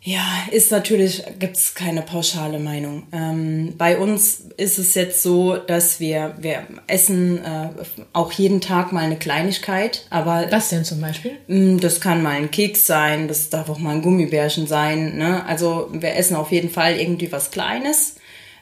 Ja, 0.00 0.22
ist 0.52 0.70
natürlich, 0.70 1.24
gibt 1.40 1.56
es 1.56 1.74
keine 1.74 2.02
pauschale 2.02 2.60
Meinung. 2.60 3.08
Ähm, 3.12 3.74
bei 3.76 3.98
uns 3.98 4.44
ist 4.56 4.78
es 4.78 4.94
jetzt 4.94 5.22
so, 5.24 5.56
dass 5.56 5.98
wir, 5.98 6.36
wir 6.38 6.68
essen 6.86 7.44
äh, 7.44 7.70
auch 8.12 8.30
jeden 8.30 8.60
Tag 8.60 8.92
mal 8.92 9.04
eine 9.04 9.16
Kleinigkeit, 9.16 10.06
aber. 10.10 10.46
Was 10.50 10.68
denn 10.68 10.84
zum 10.84 11.00
Beispiel? 11.00 11.32
Mm, 11.48 11.78
das 11.78 12.00
kann 12.00 12.22
mal 12.22 12.36
ein 12.36 12.50
Keks 12.52 12.86
sein, 12.86 13.26
das 13.26 13.50
darf 13.50 13.68
auch 13.68 13.78
mal 13.78 13.96
ein 13.96 14.02
Gummibärchen 14.02 14.68
sein. 14.68 15.16
Ne? 15.16 15.44
Also 15.46 15.88
wir 15.92 16.14
essen 16.14 16.36
auf 16.36 16.52
jeden 16.52 16.70
Fall 16.70 16.96
irgendwie 16.96 17.32
was 17.32 17.50
Kleines. 17.50 18.16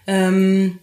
Ähm, 0.07 0.79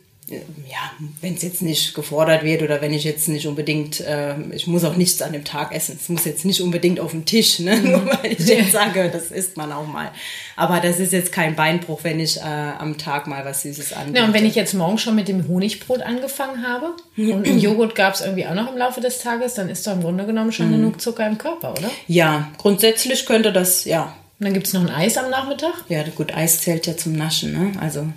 ja, 0.70 0.92
wenn 1.22 1.36
es 1.36 1.42
jetzt 1.42 1.62
nicht 1.62 1.94
gefordert 1.94 2.44
wird 2.44 2.62
oder 2.62 2.82
wenn 2.82 2.94
ich 2.94 3.04
jetzt 3.04 3.28
nicht 3.28 3.48
unbedingt, 3.48 4.00
äh, 4.02 4.36
ich 4.52 4.68
muss 4.68 4.84
auch 4.84 4.96
nichts 4.96 5.22
an 5.22 5.34
dem 5.34 5.44
Tag 5.44 5.74
essen. 5.74 5.98
Es 6.02 6.10
muss 6.10 6.26
jetzt 6.26 6.46
nicht 6.46 6.62
unbedingt 6.62 7.00
auf 7.00 7.12
dem 7.12 7.26
Tisch, 7.26 7.60
ne? 7.60 7.76
Mhm. 7.76 7.84
nur 7.92 8.06
weil 8.06 8.34
ich 8.34 8.48
jetzt 8.48 8.72
sage, 8.72 9.10
das 9.12 9.32
isst 9.32 9.58
man 9.58 9.72
auch 9.72 9.88
mal. 9.88 10.12
Aber 10.56 10.80
das 10.80 11.00
ist 11.00 11.14
jetzt 11.14 11.32
kein 11.32 11.56
Beinbruch, 11.56 12.04
wenn 12.04 12.20
ich 12.20 12.38
äh, 12.38 12.42
am 12.42 12.98
Tag 12.98 13.28
mal 13.28 13.46
was 13.46 13.64
Süßes 13.64 13.94
anbiete. 13.94 14.20
Ja, 14.20 14.26
und 14.26 14.34
wenn 14.34 14.46
ich 14.46 14.56
jetzt 14.56 14.74
morgen 14.74 14.98
schon 14.98 15.16
mit 15.16 15.28
dem 15.28 15.48
Honigbrot 15.48 16.02
angefangen 16.02 16.66
habe 16.68 16.96
und 17.18 17.46
Joghurt 17.60 17.96
gab 17.96 18.14
es 18.14 18.22
irgendwie 18.22 18.46
auch 18.46 18.56
noch 18.56 18.72
im 18.72 18.78
Laufe 18.78 19.02
des 19.02 19.20
Tages, 19.20 19.54
dann 19.54 19.70
ist 19.70 19.86
doch 19.88 19.94
im 19.94 20.02
Grunde 20.02 20.26
genommen 20.26 20.52
schon 20.52 20.68
mhm. 20.68 20.74
genug 20.74 21.02
Zucker 21.02 21.28
im 21.28 21.38
Körper, 21.38 21.72
oder? 21.72 21.90
Ja, 22.08 22.52
grundsätzlich 22.58 23.26
könnte 23.26 23.52
das, 23.52 23.86
ja. 23.86 24.16
Und 24.40 24.48
dann 24.48 24.54
gibt 24.54 24.68
es 24.68 24.74
noch 24.74 24.82
ein 24.82 24.90
Eis 24.90 25.18
am 25.18 25.30
Nachmittag? 25.30 25.74
Ja, 25.90 26.04
gut, 26.16 26.34
Eis 26.36 26.62
zählt 26.62 26.86
ja 26.88 26.98
zum 26.98 27.14
Naschen, 27.14 27.54
ne? 27.54 27.80
Also 27.80 28.08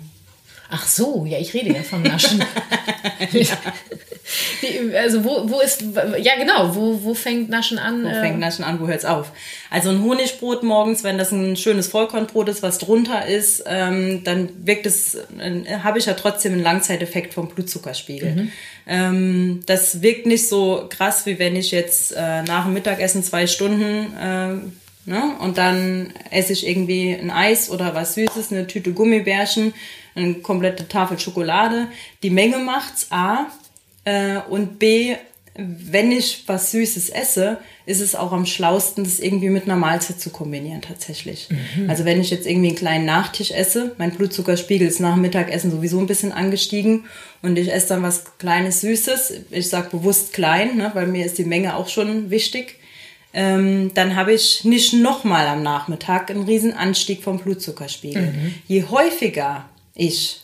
Ach 0.69 0.85
so, 0.85 1.25
ja, 1.25 1.37
ich 1.37 1.53
rede 1.53 1.73
ja 1.73 1.83
vom 1.83 2.01
Naschen. 2.01 2.43
ja. 3.31 3.57
Wie, 4.59 4.95
also 4.97 5.23
wo, 5.23 5.49
wo 5.49 5.61
ist, 5.61 5.81
ja 6.21 6.35
genau, 6.37 6.75
wo, 6.75 7.01
wo 7.03 7.13
fängt 7.13 7.49
Naschen 7.49 7.79
an? 7.79 8.03
Wo 8.03 8.09
fängt 8.09 8.39
Naschen 8.39 8.65
an, 8.65 8.79
wo 8.81 8.87
hört 8.87 8.99
es 8.99 9.05
auf? 9.05 9.31
Also 9.69 9.89
ein 9.89 10.03
Honigbrot 10.03 10.63
morgens, 10.63 11.05
wenn 11.05 11.17
das 11.17 11.31
ein 11.31 11.55
schönes 11.55 11.87
Vollkornbrot 11.87 12.49
ist, 12.49 12.63
was 12.63 12.77
drunter 12.79 13.25
ist, 13.25 13.63
ähm, 13.65 14.23
dann 14.25 14.49
wirkt 14.65 14.85
es, 14.85 15.15
äh, 15.15 15.79
habe 15.81 15.99
ich 15.99 16.07
ja 16.07 16.13
trotzdem 16.13 16.53
einen 16.53 16.63
Langzeiteffekt 16.63 17.33
vom 17.33 17.47
Blutzuckerspiegel. 17.47 18.35
Mhm. 18.35 18.51
Ähm, 18.87 19.59
das 19.65 20.01
wirkt 20.01 20.25
nicht 20.25 20.49
so 20.49 20.87
krass, 20.89 21.25
wie 21.25 21.39
wenn 21.39 21.55
ich 21.55 21.71
jetzt 21.71 22.11
äh, 22.11 22.43
nach 22.43 22.65
dem 22.65 22.73
Mittagessen 22.73 23.23
zwei 23.23 23.47
Stunden 23.47 24.13
äh, 24.17 24.69
Ne? 25.07 25.37
Und 25.39 25.57
dann 25.57 26.11
esse 26.31 26.51
ich 26.51 26.67
irgendwie 26.67 27.13
ein 27.13 27.31
Eis 27.31 27.69
oder 27.69 27.95
was 27.95 28.15
Süßes, 28.15 28.51
eine 28.51 28.67
Tüte 28.67 28.91
Gummibärchen 28.91 29.73
eine 30.17 30.35
komplette 30.35 30.87
Tafel 30.87 31.19
Schokolade. 31.19 31.87
Die 32.23 32.29
Menge 32.29 32.57
macht's 32.57 33.07
A 33.11 33.47
äh, 34.03 34.39
und 34.49 34.79
B, 34.79 35.15
wenn 35.55 36.11
ich 36.11 36.43
was 36.45 36.71
Süßes 36.71 37.09
esse, 37.09 37.57
ist 37.87 37.99
es 37.99 38.15
auch 38.15 38.31
am 38.31 38.45
schlausten, 38.45 39.03
das 39.03 39.19
irgendwie 39.19 39.49
mit 39.49 39.63
einer 39.63 39.75
Mahlzeit 39.75 40.19
zu 40.19 40.29
kombinieren 40.29 40.81
tatsächlich. 40.81 41.49
Mhm. 41.49 41.89
Also 41.89 42.05
wenn 42.05 42.21
ich 42.21 42.29
jetzt 42.29 42.45
irgendwie 42.45 42.67
einen 42.67 42.77
kleinen 42.77 43.05
Nachtisch 43.05 43.51
esse, 43.51 43.95
mein 43.97 44.11
Blutzuckerspiegel 44.11 44.87
ist 44.87 44.99
nach 44.99 45.13
dem 45.13 45.21
Mittagessen 45.21 45.71
sowieso 45.71 45.99
ein 45.99 46.05
bisschen 46.05 46.31
angestiegen 46.31 47.05
und 47.41 47.57
ich 47.57 47.71
esse 47.73 47.89
dann 47.89 48.03
was 48.03 48.37
kleines 48.37 48.81
Süßes, 48.81 49.33
ich 49.49 49.69
sage 49.69 49.89
bewusst 49.89 50.33
klein, 50.33 50.77
ne, 50.77 50.91
weil 50.93 51.07
mir 51.07 51.25
ist 51.25 51.39
die 51.39 51.45
Menge 51.45 51.75
auch 51.75 51.87
schon 51.87 52.29
wichtig, 52.29 52.75
ähm, 53.33 53.91
dann 53.93 54.15
habe 54.15 54.33
ich 54.33 54.63
nicht 54.63 54.93
nochmal 54.93 55.47
am 55.47 55.63
Nachmittag 55.63 56.29
einen 56.29 56.43
riesen 56.43 56.73
Anstieg 56.73 57.23
vom 57.23 57.39
Blutzuckerspiegel. 57.39 58.31
Mhm. 58.31 58.53
Je 58.67 58.83
häufiger 58.83 59.65
ich 59.97 60.41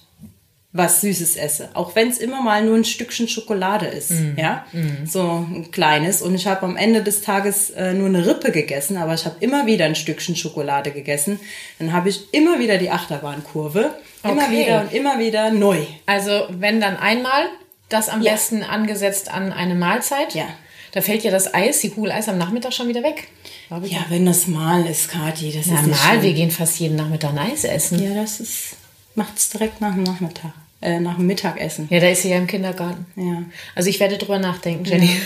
was 0.76 1.02
Süßes 1.02 1.36
esse, 1.36 1.70
auch 1.76 1.96
wenn 1.96 2.10
es 2.10 2.18
immer 2.18 2.42
mal 2.42 2.66
nur 2.66 2.76
ein 2.76 2.84
Stückchen 2.84 3.28
Schokolade 3.28 3.86
ist, 3.86 4.10
mm. 4.10 4.40
ja, 4.40 4.66
mm. 4.74 5.06
so 5.06 5.46
ein 5.48 5.70
kleines. 5.70 6.24
Und 6.24 6.34
ich 6.34 6.48
habe 6.48 6.64
am 6.64 6.76
Ende 6.76 7.04
des 7.04 7.22
Tages 7.22 7.70
äh, 7.70 7.94
nur 7.94 8.08
eine 8.08 8.26
Rippe 8.26 8.52
gegessen, 8.52 8.98
aber 8.98 9.14
ich 9.14 9.26
habe 9.26 9.36
immer 9.40 9.68
wieder 9.68 9.86
ein 9.86 9.94
Stückchen 9.94 10.36
Schokolade 10.36 10.90
gegessen. 10.90 11.40
Dann 11.78 11.94
habe 11.94 12.10
ich 12.10 12.34
immer 12.34 12.58
wieder 12.58 12.80
die 12.80 12.90
Achterbahnkurve, 12.90 13.92
immer 14.24 14.46
okay. 14.46 14.52
wieder 14.52 14.82
und 14.82 14.94
immer 14.94 15.20
wieder 15.20 15.52
neu. 15.52 15.78
Also 16.08 16.48
wenn 16.50 16.82
dann 16.82 16.98
einmal, 16.98 17.44
das 17.90 18.10
am 18.10 18.24
ja. 18.24 18.32
besten 18.32 18.64
angesetzt 18.64 19.32
an 19.32 19.54
eine 19.54 19.76
Mahlzeit. 19.76 20.34
Ja. 20.34 20.48
Da 20.92 21.02
fällt 21.02 21.24
ja 21.24 21.30
das 21.30 21.54
Eis, 21.54 21.82
die 21.82 21.90
Kugel 21.90 22.12
Eis 22.12 22.28
am 22.30 22.40
Nachmittag 22.40 22.74
schon 22.74 22.88
wieder 22.88 23.04
weg. 23.04 23.28
Ja, 23.70 24.06
wenn 24.10 24.26
das 24.26 24.48
mal 24.48 24.86
ist, 24.88 25.10
Kathi, 25.10 25.52
das 25.52 25.68
Na, 25.68 25.82
ist 25.82 25.88
mal, 25.88 26.22
wir 26.22 26.34
gehen 26.34 26.52
fast 26.52 26.80
jeden 26.80 26.96
Nachmittag 26.96 27.32
ein 27.32 27.40
Eis 27.40 27.64
essen. 27.64 28.02
Ja, 28.04 28.14
das 28.14 28.40
ist 28.40 28.76
macht 29.16 29.38
es 29.38 29.50
direkt 29.50 29.82
nach 29.82 29.94
dem 29.94 30.04
Nachmittag, 30.04 30.54
äh, 30.82 31.00
nach 31.00 31.16
dem 31.16 31.28
Mittagessen. 31.28 31.88
Ja, 31.90 32.00
da 32.00 32.10
ist 32.10 32.24
sie 32.24 32.30
ja 32.30 32.38
im 32.38 32.48
Kindergarten. 32.48 33.06
Ja. 33.16 33.44
Also 33.76 33.90
ich 33.90 34.00
werde 34.00 34.18
drüber 34.18 34.40
nachdenken, 34.40 34.86
Jenny. 34.86 35.18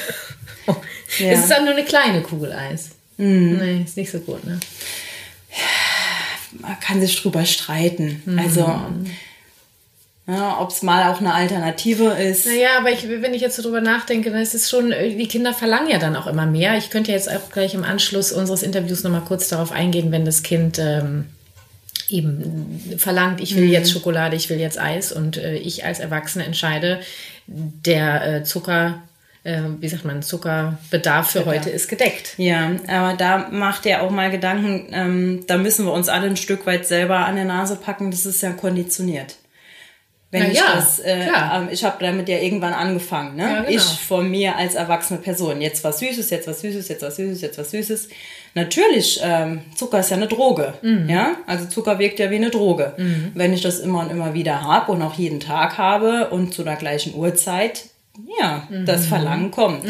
Ja. 0.67 0.75
ja. 1.25 1.31
Es 1.31 1.39
ist 1.41 1.51
dann 1.51 1.65
nur 1.65 1.73
eine 1.73 1.85
kleine 1.85 2.21
Kugel 2.21 2.51
Eis. 2.51 2.91
Mhm. 3.17 3.57
Nee, 3.57 3.83
ist 3.83 3.97
nicht 3.97 4.11
so 4.11 4.19
gut, 4.19 4.43
ne? 4.45 4.59
Man 6.59 6.79
kann 6.79 7.01
sich 7.01 7.21
drüber 7.21 7.45
streiten. 7.45 8.21
Mhm. 8.25 8.39
Also 8.39 8.81
ja, 10.27 10.59
ob 10.59 10.71
es 10.71 10.81
mal 10.81 11.09
auch 11.09 11.21
eine 11.21 11.33
Alternative 11.33 12.09
ist. 12.09 12.45
Naja, 12.47 12.71
aber 12.77 12.91
ich, 12.91 13.07
wenn 13.07 13.33
ich 13.33 13.41
jetzt 13.41 13.55
so 13.55 13.61
drüber 13.63 13.79
nachdenke, 13.79 14.29
dann 14.29 14.41
ist 14.41 14.53
es 14.53 14.69
schon, 14.69 14.89
die 14.91 15.27
Kinder 15.27 15.53
verlangen 15.53 15.89
ja 15.89 15.99
dann 15.99 16.17
auch 16.17 16.27
immer 16.27 16.45
mehr. 16.45 16.77
Ich 16.77 16.89
könnte 16.89 17.13
jetzt 17.13 17.31
auch 17.31 17.49
gleich 17.49 17.73
im 17.73 17.85
Anschluss 17.85 18.33
unseres 18.33 18.61
Interviews 18.61 19.03
nochmal 19.03 19.21
kurz 19.21 19.47
darauf 19.47 19.71
eingehen, 19.71 20.11
wenn 20.11 20.25
das 20.25 20.43
Kind 20.43 20.79
ähm, 20.79 21.29
eben 22.09 22.95
verlangt, 22.97 23.41
ich 23.41 23.55
will 23.55 23.65
mhm. 23.65 23.71
jetzt 23.71 23.91
Schokolade, 23.91 24.35
ich 24.35 24.49
will 24.49 24.59
jetzt 24.59 24.79
Eis 24.79 25.11
und 25.11 25.37
äh, 25.37 25.55
ich 25.55 25.85
als 25.85 25.99
Erwachsene 25.99 26.45
entscheide, 26.45 26.99
der 27.47 28.35
äh, 28.35 28.43
Zucker, 28.43 29.03
äh, 29.43 29.61
wie 29.79 29.87
sagt 29.87 30.05
man, 30.05 30.21
Zuckerbedarf 30.21 31.31
für 31.31 31.39
Bedarf. 31.39 31.55
heute 31.55 31.69
ist 31.69 31.87
gedeckt. 31.87 32.33
Ja, 32.37 32.71
aber 32.87 33.15
da 33.17 33.49
macht 33.51 33.85
er 33.85 34.03
auch 34.03 34.09
mal 34.09 34.31
Gedanken, 34.31 34.87
ähm, 34.91 35.43
da 35.47 35.57
müssen 35.57 35.85
wir 35.85 35.93
uns 35.93 36.09
alle 36.09 36.27
ein 36.27 36.37
Stück 36.37 36.65
weit 36.65 36.85
selber 36.85 37.25
an 37.25 37.35
der 37.35 37.45
Nase 37.45 37.75
packen, 37.75 38.11
das 38.11 38.25
ist 38.25 38.41
ja 38.41 38.51
konditioniert. 38.51 39.35
Wenn 40.29 40.43
Na 40.43 40.49
ich 40.49 40.57
ja, 40.57 40.75
das, 40.75 40.99
äh, 40.99 41.25
ähm, 41.25 41.69
ich 41.71 41.85
habe 41.85 42.03
damit 42.03 42.27
ja 42.27 42.37
irgendwann 42.37 42.73
angefangen, 42.73 43.37
ne? 43.37 43.43
Ja, 43.43 43.61
genau. 43.61 43.69
Ich 43.69 43.81
von 43.81 44.29
mir 44.29 44.57
als 44.57 44.75
erwachsene 44.75 45.19
Person. 45.19 45.61
Jetzt 45.61 45.85
was 45.85 45.99
Süßes, 45.99 46.29
jetzt 46.31 46.47
was 46.47 46.59
Süßes, 46.59 46.89
jetzt 46.89 47.01
was 47.01 47.15
Süßes, 47.15 47.41
jetzt 47.41 47.57
was 47.57 47.71
Süßes. 47.71 48.09
Natürlich, 48.53 49.19
ähm, 49.23 49.61
Zucker 49.75 49.99
ist 49.99 50.09
ja 50.09 50.17
eine 50.17 50.27
Droge, 50.27 50.73
mhm. 50.81 51.09
ja? 51.09 51.37
Also 51.45 51.65
Zucker 51.65 51.99
wirkt 51.99 52.19
ja 52.19 52.31
wie 52.31 52.35
eine 52.35 52.49
Droge. 52.49 52.93
Mhm. 52.97 53.31
Wenn 53.35 53.53
ich 53.53 53.61
das 53.61 53.79
immer 53.79 53.99
und 53.99 54.11
immer 54.11 54.33
wieder 54.33 54.61
habe 54.61 54.91
und 54.91 55.01
auch 55.01 55.13
jeden 55.13 55.39
Tag 55.39 55.77
habe 55.77 56.29
und 56.29 56.53
zu 56.53 56.63
der 56.63 56.75
gleichen 56.75 57.15
Uhrzeit, 57.15 57.85
ja, 58.39 58.67
das 58.85 59.05
Verlangen 59.05 59.51
kommt. 59.51 59.83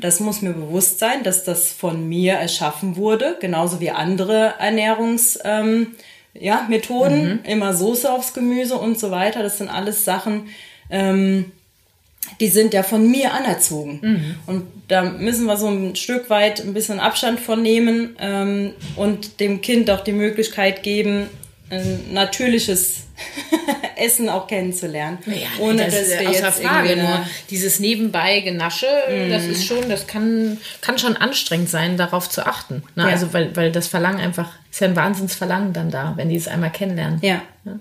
Das 0.00 0.20
muss 0.20 0.42
mir 0.42 0.52
bewusst 0.52 0.98
sein, 0.98 1.22
dass 1.22 1.44
das 1.44 1.72
von 1.72 2.06
mir 2.06 2.34
erschaffen 2.34 2.96
wurde, 2.96 3.36
genauso 3.40 3.80
wie 3.80 3.90
andere 3.90 4.54
Ernährungs, 4.58 5.38
ähm, 5.44 5.88
ja, 6.34 6.66
Methoden, 6.68 7.40
immer 7.44 7.74
Soße 7.74 8.12
aufs 8.12 8.34
Gemüse 8.34 8.76
und 8.76 8.98
so 8.98 9.10
weiter. 9.10 9.42
Das 9.42 9.58
sind 9.58 9.68
alles 9.68 10.04
Sachen, 10.04 10.48
ähm, 10.90 11.52
die 12.38 12.48
sind 12.48 12.74
ja 12.74 12.82
von 12.82 13.10
mir 13.10 13.32
anerzogen. 13.32 14.36
Und 14.46 14.66
da 14.88 15.02
müssen 15.02 15.46
wir 15.46 15.56
so 15.56 15.68
ein 15.68 15.96
Stück 15.96 16.30
weit 16.30 16.60
ein 16.60 16.74
bisschen 16.74 17.00
Abstand 17.00 17.40
von 17.40 17.62
nehmen 17.62 18.16
ähm, 18.18 18.72
und 18.96 19.40
dem 19.40 19.60
Kind 19.60 19.90
auch 19.90 20.02
die 20.02 20.12
Möglichkeit 20.12 20.82
geben, 20.82 21.28
ein 21.70 22.12
natürliches 22.12 23.04
Essen 23.96 24.28
auch 24.28 24.46
kennenzulernen. 24.48 25.18
Ja, 25.26 25.48
ohne 25.60 25.84
das 25.84 25.94
dass 25.94 26.02
ist 26.08 26.20
wir 26.20 26.28
außer 26.30 26.46
jetzt 26.46 26.62
Frage. 26.62 26.96
Nur 26.96 27.26
dieses 27.50 27.78
nebenbei 27.80 28.40
Genasche, 28.40 28.86
das 29.28 29.44
ist 29.44 29.66
schon, 29.66 29.88
das 29.88 30.06
kann, 30.06 30.58
kann 30.80 30.98
schon 30.98 31.16
anstrengend 31.16 31.68
sein, 31.68 31.96
darauf 31.96 32.28
zu 32.28 32.46
achten. 32.46 32.82
Ne? 32.96 33.04
Ja. 33.04 33.08
Also 33.10 33.32
weil, 33.32 33.54
weil 33.56 33.70
das 33.70 33.86
Verlangen 33.86 34.20
einfach, 34.20 34.52
ist 34.70 34.80
ja 34.80 34.88
ein 34.88 34.96
Wahnsinnsverlangen 34.96 35.72
dann 35.72 35.90
da, 35.90 36.14
wenn 36.16 36.28
die 36.28 36.36
es 36.36 36.48
einmal 36.48 36.70
kennenlernen. 36.70 37.20
Ja. 37.22 37.42
Ja, 37.64 37.78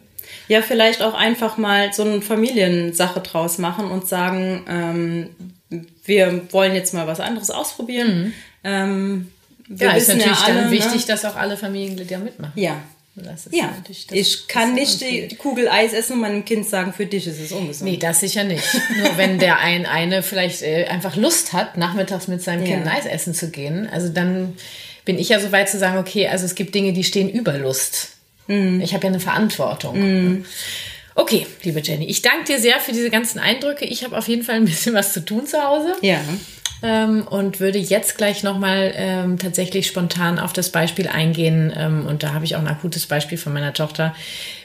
vielleicht 0.62 1.02
auch 1.02 1.14
einfach 1.14 1.58
mal 1.58 1.94
so 1.94 2.04
eine 2.04 2.22
Familiensache 2.22 3.20
draus 3.22 3.58
machen 3.58 3.92
und 3.92 4.08
sagen, 4.08 4.66
ähm, 4.70 5.30
wir 6.06 6.42
wollen 6.52 6.74
jetzt 6.76 6.94
mal 6.94 7.08
was 7.08 7.20
anderes 7.20 7.52
ausprobieren. 7.52 8.34
Ähm, 8.64 9.30
wir 9.68 9.88
Ja, 9.88 9.94
ist 9.94 10.08
natürlich 10.08 10.26
ja 10.26 10.46
alle, 10.46 10.62
dann 10.62 10.72
wichtig, 10.72 11.02
Ne? 11.02 11.08
dass 11.08 11.26
auch 11.26 11.36
alle 11.36 11.58
Familienglieder 11.58 12.18
mitmachen. 12.18 12.54
Ja. 12.56 12.82
Das 13.16 13.48
ist 13.48 13.54
Ja, 13.56 13.66
natürlich 13.76 14.08
das- 14.08 14.18
ich 14.18 14.48
kann 14.48 14.76
nicht 14.76 15.02
ist 15.02 15.32
die 15.32 15.36
Kugel 15.36 15.68
Eis 15.68 15.92
essen 15.92 16.14
und 16.14 16.20
meinem 16.22 16.46
Kind 16.46 16.66
sagen, 16.68 16.94
für 16.94 17.06
dich 17.06 17.28
ist 17.28 17.40
es 17.40 17.52
ungesund. 17.52 17.90
Nee, 17.92 17.98
das 17.98 18.22
sicher 18.22 18.46
nicht. 18.46 18.64
Nur 18.98 19.18
wenn 19.18 19.40
der 19.40 19.60
ein 19.60 19.86
eine 19.86 20.24
vielleicht 20.24 20.62
äh, 20.62 20.86
einfach 20.86 21.18
Lust 21.18 21.52
hat, 21.52 21.76
nachmittags 21.78 22.30
mit 22.30 22.42
seinem 22.42 22.64
Kind 22.64 22.86
Ja. 22.86 22.94
Eis 22.94 23.06
essen 23.06 23.34
zu 23.34 23.50
gehen, 23.50 23.90
also 23.92 24.08
dann 24.08 24.56
bin 25.04 25.20
ich 25.20 25.30
ja 25.30 25.40
so 25.42 25.52
weit 25.52 25.68
zu 25.70 25.78
sagen, 25.78 25.98
okay, 25.98 26.28
also 26.30 26.46
es 26.46 26.56
gibt 26.56 26.74
Dinge, 26.74 26.94
die 26.94 27.04
stehen 27.04 27.30
über 27.30 27.58
Lust. 27.58 28.12
Mhm. 28.50 28.82
Ich 28.82 28.93
habe 28.93 29.06
ja 29.06 29.10
eine 29.10 29.20
Verantwortung. 29.20 30.43
Okay, 31.16 31.47
liebe 31.64 31.82
Jenny, 31.82 32.06
ich 32.06 32.22
danke 32.22 32.45
dir 32.45 32.60
sehr 32.60 32.80
für 32.80 32.91
diese 32.91 33.10
ganzen 33.10 33.39
Eindrücke. 33.39 33.86
Ich 33.86 34.04
habe 34.04 34.18
auf 34.18 34.28
jeden 34.28 34.43
Fall 34.43 34.56
ein 34.56 34.66
bisschen 34.66 34.93
was 34.95 35.14
zu 35.14 35.24
tun 35.24 35.45
zu 35.45 35.62
Hause. 35.62 35.95
Ja. 36.02 36.20
Ähm, 36.82 37.28
und 37.28 37.60
würde 37.60 37.78
jetzt 37.78 38.18
gleich 38.18 38.41
nochmal 38.41 38.93
ähm, 38.95 39.38
tatsächlich 39.38 39.86
spontan 39.88 40.39
auf 40.39 40.54
das 40.54 40.70
Beispiel 40.70 41.10
eingehen. 41.10 41.74
Ähm, 41.76 42.06
und 42.08 42.24
da 42.24 42.34
habe 42.34 42.45
ich 42.45 42.56
auch 42.56 42.62
ein 42.62 42.70
akutes 42.70 43.06
Beispiel 43.06 43.38
von 43.38 43.52
meiner 43.52 43.74
Tochter. 43.74 44.16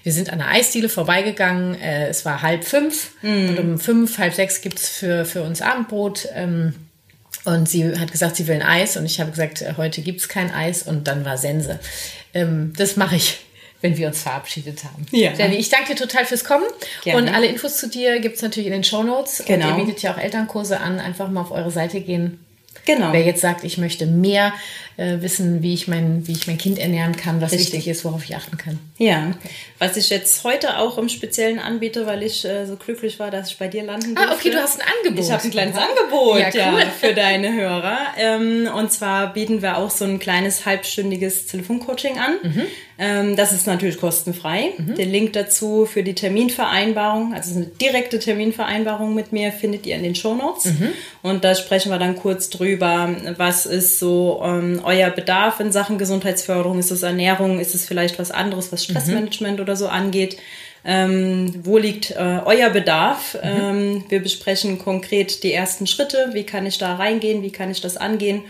Wir 0.04 0.12
sind 0.12 0.30
an 0.30 0.38
der 0.38 0.48
Eisdiele 0.48 0.88
vorbeigegangen. 0.88 1.74
Äh, 1.80 2.06
es 2.06 2.24
war 2.24 2.42
halb 2.42 2.64
fünf 2.64 3.10
und 3.22 3.58
um 3.58 3.78
fünf, 3.80 4.18
halb 4.18 4.32
sechs 4.32 4.60
gibt's 4.60 4.88
für, 4.88 5.24
für 5.24 5.42
uns 5.42 5.60
Abendbrot. 5.60 6.28
Ähm, 6.34 6.74
und 7.44 7.68
sie 7.68 7.98
hat 7.98 8.12
gesagt, 8.12 8.36
sie 8.36 8.46
will 8.46 8.54
ein 8.54 8.62
Eis. 8.62 8.96
Und 8.96 9.06
ich 9.06 9.20
habe 9.20 9.30
gesagt, 9.30 9.64
heute 9.76 10.00
gibt's 10.02 10.28
kein 10.28 10.54
Eis. 10.54 10.84
Und 10.84 11.08
dann 11.08 11.24
war 11.24 11.36
Sense. 11.36 11.80
Ähm, 12.32 12.72
das 12.76 12.96
mache 12.96 13.16
ich, 13.16 13.40
wenn 13.84 13.98
wir 13.98 14.06
uns 14.06 14.22
verabschiedet 14.22 14.82
haben. 14.84 15.04
Ja. 15.10 15.32
Jenny, 15.32 15.56
ich 15.56 15.68
danke 15.68 15.88
dir 15.88 15.96
total 15.96 16.24
fürs 16.24 16.42
Kommen. 16.42 16.64
Gerne. 17.02 17.20
Und 17.20 17.28
alle 17.28 17.44
Infos 17.44 17.76
zu 17.76 17.86
dir 17.86 18.18
gibt's 18.18 18.40
natürlich 18.40 18.68
in 18.68 18.72
den 18.72 18.82
Shownotes. 18.82 19.42
Genau. 19.46 19.68
Und 19.68 19.78
ihr 19.78 19.84
bietet 19.84 20.00
ja 20.00 20.14
auch 20.14 20.16
Elternkurse 20.16 20.80
an. 20.80 21.00
Einfach 21.00 21.28
mal 21.28 21.42
auf 21.42 21.50
eure 21.50 21.70
Seite 21.70 22.00
gehen. 22.00 22.42
Genau. 22.86 23.12
Wer 23.12 23.20
jetzt 23.24 23.42
sagt, 23.42 23.62
ich 23.62 23.76
möchte 23.76 24.06
mehr 24.06 24.54
äh, 24.96 25.20
wissen, 25.20 25.62
wie 25.62 25.74
ich, 25.74 25.88
mein, 25.88 26.26
wie 26.26 26.32
ich 26.32 26.46
mein 26.46 26.58
Kind 26.58 26.78
ernähren 26.78 27.16
kann, 27.16 27.40
was 27.40 27.52
Richtig. 27.52 27.72
wichtig 27.72 27.88
ist, 27.88 28.04
worauf 28.04 28.24
ich 28.24 28.36
achten 28.36 28.56
kann. 28.56 28.78
Ja, 28.98 29.32
was 29.78 29.96
ich 29.96 30.08
jetzt 30.10 30.44
heute 30.44 30.78
auch 30.78 30.98
im 30.98 31.08
Speziellen 31.08 31.58
anbiete, 31.58 32.06
weil 32.06 32.22
ich 32.22 32.44
äh, 32.44 32.64
so 32.66 32.76
glücklich 32.76 33.18
war, 33.18 33.30
dass 33.30 33.50
ich 33.50 33.58
bei 33.58 33.68
dir 33.68 33.82
landen 33.82 34.14
durfte. 34.14 34.30
Ah, 34.30 34.34
okay, 34.34 34.50
du 34.50 34.58
hast 34.58 34.80
ein 34.80 34.86
Angebot. 34.98 35.24
Ich 35.24 35.30
habe 35.32 35.42
ein 35.42 35.50
kleines 35.50 35.76
Angebot 35.76 36.38
Ja, 36.38 36.48
ja, 36.50 36.72
cool. 36.74 36.82
für 37.00 37.14
deine 37.14 37.52
Hörer. 37.54 37.98
Ähm, 38.18 38.68
und 38.74 38.92
zwar 38.92 39.32
bieten 39.32 39.62
wir 39.62 39.78
auch 39.78 39.90
so 39.90 40.04
ein 40.04 40.18
kleines 40.18 40.64
halbstündiges 40.64 41.46
Telefoncoaching 41.46 42.18
an. 42.18 42.36
Mhm. 42.42 42.62
Ähm, 42.96 43.36
das 43.36 43.52
ist 43.52 43.66
natürlich 43.66 43.98
kostenfrei. 43.98 44.70
Den 44.78 45.10
Link 45.10 45.32
dazu 45.32 45.84
für 45.84 46.04
die 46.04 46.14
Terminvereinbarung, 46.14 47.34
also 47.34 47.56
eine 47.56 47.66
direkte 47.66 48.20
Terminvereinbarung 48.20 49.14
mit 49.14 49.32
mir, 49.32 49.50
findet 49.50 49.86
ihr 49.86 49.96
in 49.96 50.04
den 50.04 50.14
Shownotes. 50.14 50.66
Mhm. 50.66 50.88
Und 51.22 51.42
da 51.44 51.54
sprechen 51.56 51.90
wir 51.90 51.98
dann 51.98 52.14
kurz 52.16 52.50
drüber, 52.50 53.14
was 53.36 53.66
ist 53.66 53.98
so 53.98 54.40
ähm, 54.44 54.83
euer 54.84 55.10
Bedarf 55.10 55.60
in 55.60 55.72
Sachen 55.72 55.98
Gesundheitsförderung? 55.98 56.78
Ist 56.78 56.90
es 56.90 57.02
Ernährung? 57.02 57.60
Ist 57.60 57.74
es 57.74 57.86
vielleicht 57.86 58.18
was 58.18 58.30
anderes, 58.30 58.72
was 58.72 58.84
Stressmanagement 58.84 59.60
oder 59.60 59.76
so 59.76 59.88
angeht? 59.88 60.38
Ähm, 60.84 61.60
wo 61.64 61.78
liegt 61.78 62.10
äh, 62.10 62.40
euer 62.44 62.70
Bedarf? 62.70 63.38
Ähm, 63.42 64.04
wir 64.08 64.22
besprechen 64.22 64.78
konkret 64.78 65.42
die 65.42 65.52
ersten 65.52 65.86
Schritte. 65.86 66.30
Wie 66.32 66.44
kann 66.44 66.66
ich 66.66 66.78
da 66.78 66.96
reingehen? 66.96 67.42
Wie 67.42 67.52
kann 67.52 67.70
ich 67.70 67.80
das 67.80 67.96
angehen? 67.96 68.42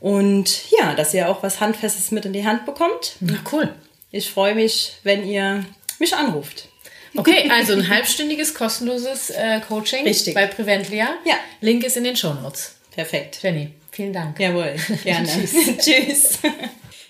Und 0.00 0.70
ja, 0.78 0.94
dass 0.94 1.12
ihr 1.12 1.28
auch 1.28 1.42
was 1.42 1.60
Handfestes 1.60 2.10
mit 2.10 2.24
in 2.24 2.32
die 2.32 2.46
Hand 2.46 2.64
bekommt. 2.64 3.16
Na, 3.20 3.38
cool. 3.52 3.68
Ich 4.12 4.30
freue 4.30 4.54
mich, 4.54 4.94
wenn 5.02 5.26
ihr 5.26 5.64
mich 5.98 6.14
anruft. 6.14 6.68
Okay, 7.16 7.50
also 7.52 7.74
ein 7.74 7.88
halbstündiges 7.88 8.54
kostenloses 8.54 9.30
äh, 9.30 9.60
Coaching 9.60 10.04
Richtig. 10.04 10.34
bei 10.34 10.46
Preventlia. 10.46 11.08
Ja. 11.24 11.34
Link 11.60 11.84
ist 11.84 11.96
in 11.96 12.04
den 12.04 12.16
Shownotes. 12.16 12.76
Perfekt. 12.92 13.40
Jenny, 13.42 13.70
vielen 13.92 14.12
Dank. 14.12 14.38
Jawohl, 14.38 14.74
gerne. 15.04 15.28
Tschüss. 15.78 16.38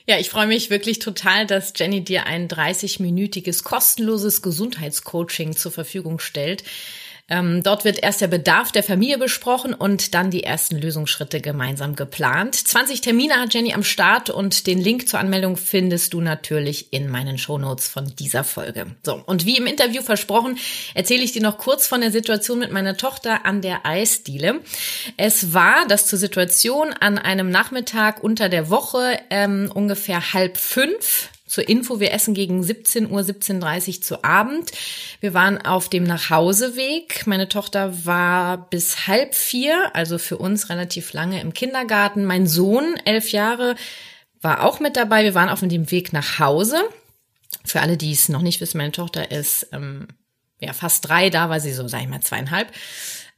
Ja, 0.06 0.18
ich 0.18 0.30
freue 0.30 0.46
mich 0.46 0.70
wirklich 0.70 0.98
total, 0.98 1.46
dass 1.46 1.72
Jenny 1.76 2.02
dir 2.02 2.26
ein 2.26 2.48
30-minütiges 2.48 3.62
kostenloses 3.62 4.42
Gesundheitscoaching 4.42 5.54
zur 5.54 5.70
Verfügung 5.70 6.18
stellt. 6.18 6.64
Ähm, 7.30 7.62
dort 7.62 7.84
wird 7.84 8.02
erst 8.02 8.20
der 8.20 8.26
Bedarf 8.26 8.72
der 8.72 8.82
Familie 8.82 9.16
besprochen 9.16 9.72
und 9.72 10.14
dann 10.14 10.30
die 10.30 10.42
ersten 10.42 10.76
Lösungsschritte 10.76 11.40
gemeinsam 11.40 11.94
geplant. 11.94 12.56
20 12.56 13.00
Termine 13.00 13.34
hat 13.34 13.54
Jenny 13.54 13.72
am 13.72 13.84
Start 13.84 14.30
und 14.30 14.66
den 14.66 14.80
Link 14.80 15.08
zur 15.08 15.20
Anmeldung 15.20 15.56
findest 15.56 16.12
du 16.12 16.20
natürlich 16.20 16.92
in 16.92 17.08
meinen 17.08 17.38
Shownotes 17.38 17.88
von 17.88 18.14
dieser 18.16 18.44
Folge. 18.44 18.86
So, 19.04 19.22
und 19.26 19.46
wie 19.46 19.56
im 19.56 19.66
Interview 19.66 20.02
versprochen, 20.02 20.58
erzähle 20.94 21.22
ich 21.22 21.32
dir 21.32 21.42
noch 21.42 21.58
kurz 21.58 21.86
von 21.86 22.00
der 22.00 22.10
Situation 22.10 22.58
mit 22.58 22.72
meiner 22.72 22.96
Tochter 22.96 23.46
an 23.46 23.62
der 23.62 23.86
Eisdiele. 23.86 24.60
Es 25.16 25.54
war 25.54 25.86
das 25.88 26.06
zur 26.06 26.18
Situation 26.18 26.92
an 26.92 27.18
einem 27.18 27.50
Nachmittag 27.50 28.22
unter 28.24 28.48
der 28.48 28.70
Woche 28.70 29.18
ähm, 29.30 29.70
ungefähr 29.72 30.32
halb 30.32 30.56
fünf. 30.56 31.30
Zur 31.50 31.68
Info, 31.68 31.98
wir 31.98 32.12
essen 32.12 32.32
gegen 32.32 32.62
17 32.62 33.10
Uhr, 33.10 33.22
17.30 33.22 33.88
Uhr 33.88 34.02
zu 34.02 34.22
Abend. 34.22 34.70
Wir 35.18 35.34
waren 35.34 35.58
auf 35.58 35.88
dem 35.88 36.04
Nachhauseweg. 36.04 37.26
Meine 37.26 37.48
Tochter 37.48 38.06
war 38.06 38.70
bis 38.70 39.08
halb 39.08 39.34
vier, 39.34 39.90
also 39.92 40.18
für 40.18 40.38
uns 40.38 40.68
relativ 40.68 41.12
lange 41.12 41.40
im 41.40 41.52
Kindergarten. 41.52 42.24
Mein 42.24 42.46
Sohn, 42.46 42.94
elf 43.04 43.32
Jahre, 43.32 43.74
war 44.40 44.62
auch 44.62 44.78
mit 44.78 44.96
dabei. 44.96 45.24
Wir 45.24 45.34
waren 45.34 45.48
auf 45.48 45.58
dem 45.58 45.90
Weg 45.90 46.12
nach 46.12 46.38
Hause. 46.38 46.76
Für 47.64 47.80
alle, 47.80 47.96
die 47.96 48.12
es 48.12 48.28
noch 48.28 48.42
nicht 48.42 48.60
wissen, 48.60 48.78
meine 48.78 48.92
Tochter 48.92 49.32
ist 49.32 49.66
ähm, 49.72 50.06
ja 50.60 50.72
fast 50.72 51.08
drei, 51.08 51.30
da 51.30 51.50
war 51.50 51.58
sie 51.58 51.72
so, 51.72 51.88
sag 51.88 52.02
ich 52.02 52.08
mal, 52.08 52.20
zweieinhalb. 52.20 52.70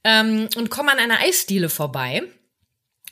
Ähm, 0.04 0.50
und 0.56 0.68
kommen 0.68 0.90
an 0.90 0.98
einer 0.98 1.20
Eisdiele 1.20 1.70
vorbei. 1.70 2.24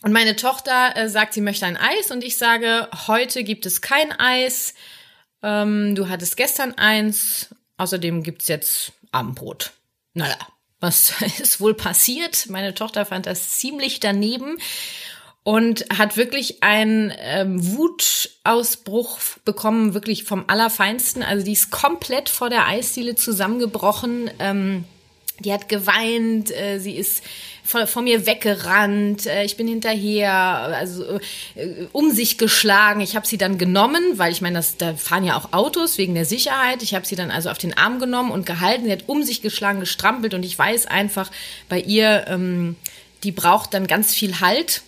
Und 0.02 0.12
meine 0.12 0.36
Tochter 0.36 0.96
äh, 0.96 1.08
sagt, 1.08 1.34
sie 1.34 1.40
möchte 1.40 1.66
ein 1.66 1.76
Eis 1.76 2.10
und 2.10 2.24
ich 2.24 2.38
sage, 2.38 2.88
heute 3.06 3.44
gibt 3.44 3.66
es 3.66 3.80
kein 3.82 4.12
Eis. 4.12 4.74
Ähm, 5.42 5.94
du 5.94 6.08
hattest 6.08 6.36
gestern 6.36 6.74
eins. 6.78 7.54
Außerdem 7.76 8.22
gibt's 8.22 8.48
jetzt 8.48 8.92
Abendbrot. 9.12 9.72
Naja, 10.14 10.38
was 10.80 11.12
ist 11.40 11.60
wohl 11.60 11.74
passiert? 11.74 12.48
Meine 12.48 12.74
Tochter 12.74 13.04
fand 13.04 13.26
das 13.26 13.50
ziemlich 13.50 14.00
daneben 14.00 14.58
und 15.42 15.86
hat 15.96 16.16
wirklich 16.16 16.62
einen 16.62 17.12
ähm, 17.18 17.74
Wutausbruch 17.76 19.18
bekommen, 19.44 19.94
wirklich 19.94 20.24
vom 20.24 20.44
Allerfeinsten. 20.46 21.22
Also 21.22 21.44
die 21.44 21.52
ist 21.52 21.70
komplett 21.70 22.28
vor 22.28 22.50
der 22.50 22.66
Eisdiele 22.66 23.14
zusammengebrochen. 23.14 24.30
Ähm, 24.38 24.84
die 25.40 25.52
hat 25.52 25.68
geweint, 25.68 26.50
äh, 26.50 26.78
sie 26.78 26.96
ist 26.96 27.22
vor, 27.70 27.86
vor 27.86 28.02
mir 28.02 28.26
weggerannt, 28.26 29.26
äh, 29.26 29.44
ich 29.44 29.56
bin 29.56 29.68
hinterher, 29.68 30.32
also 30.32 31.20
äh, 31.54 31.86
um 31.92 32.10
sich 32.10 32.36
geschlagen. 32.36 33.00
Ich 33.00 33.14
habe 33.14 33.28
sie 33.28 33.38
dann 33.38 33.58
genommen, 33.58 34.02
weil 34.16 34.32
ich 34.32 34.40
meine, 34.40 34.60
da 34.78 34.94
fahren 34.96 35.22
ja 35.22 35.36
auch 35.36 35.52
Autos 35.52 35.96
wegen 35.96 36.14
der 36.14 36.24
Sicherheit. 36.24 36.82
Ich 36.82 36.94
habe 36.94 37.06
sie 37.06 37.14
dann 37.14 37.30
also 37.30 37.48
auf 37.48 37.58
den 37.58 37.78
Arm 37.78 38.00
genommen 38.00 38.32
und 38.32 38.44
gehalten. 38.44 38.86
Sie 38.86 38.92
hat 38.92 39.04
um 39.06 39.22
sich 39.22 39.40
geschlagen, 39.40 39.78
gestrampelt 39.78 40.34
und 40.34 40.44
ich 40.44 40.58
weiß 40.58 40.86
einfach 40.86 41.30
bei 41.68 41.78
ihr, 41.78 42.24
ähm, 42.26 42.74
die 43.22 43.30
braucht 43.30 43.72
dann 43.72 43.86
ganz 43.86 44.12
viel 44.12 44.40
Halt. 44.40 44.82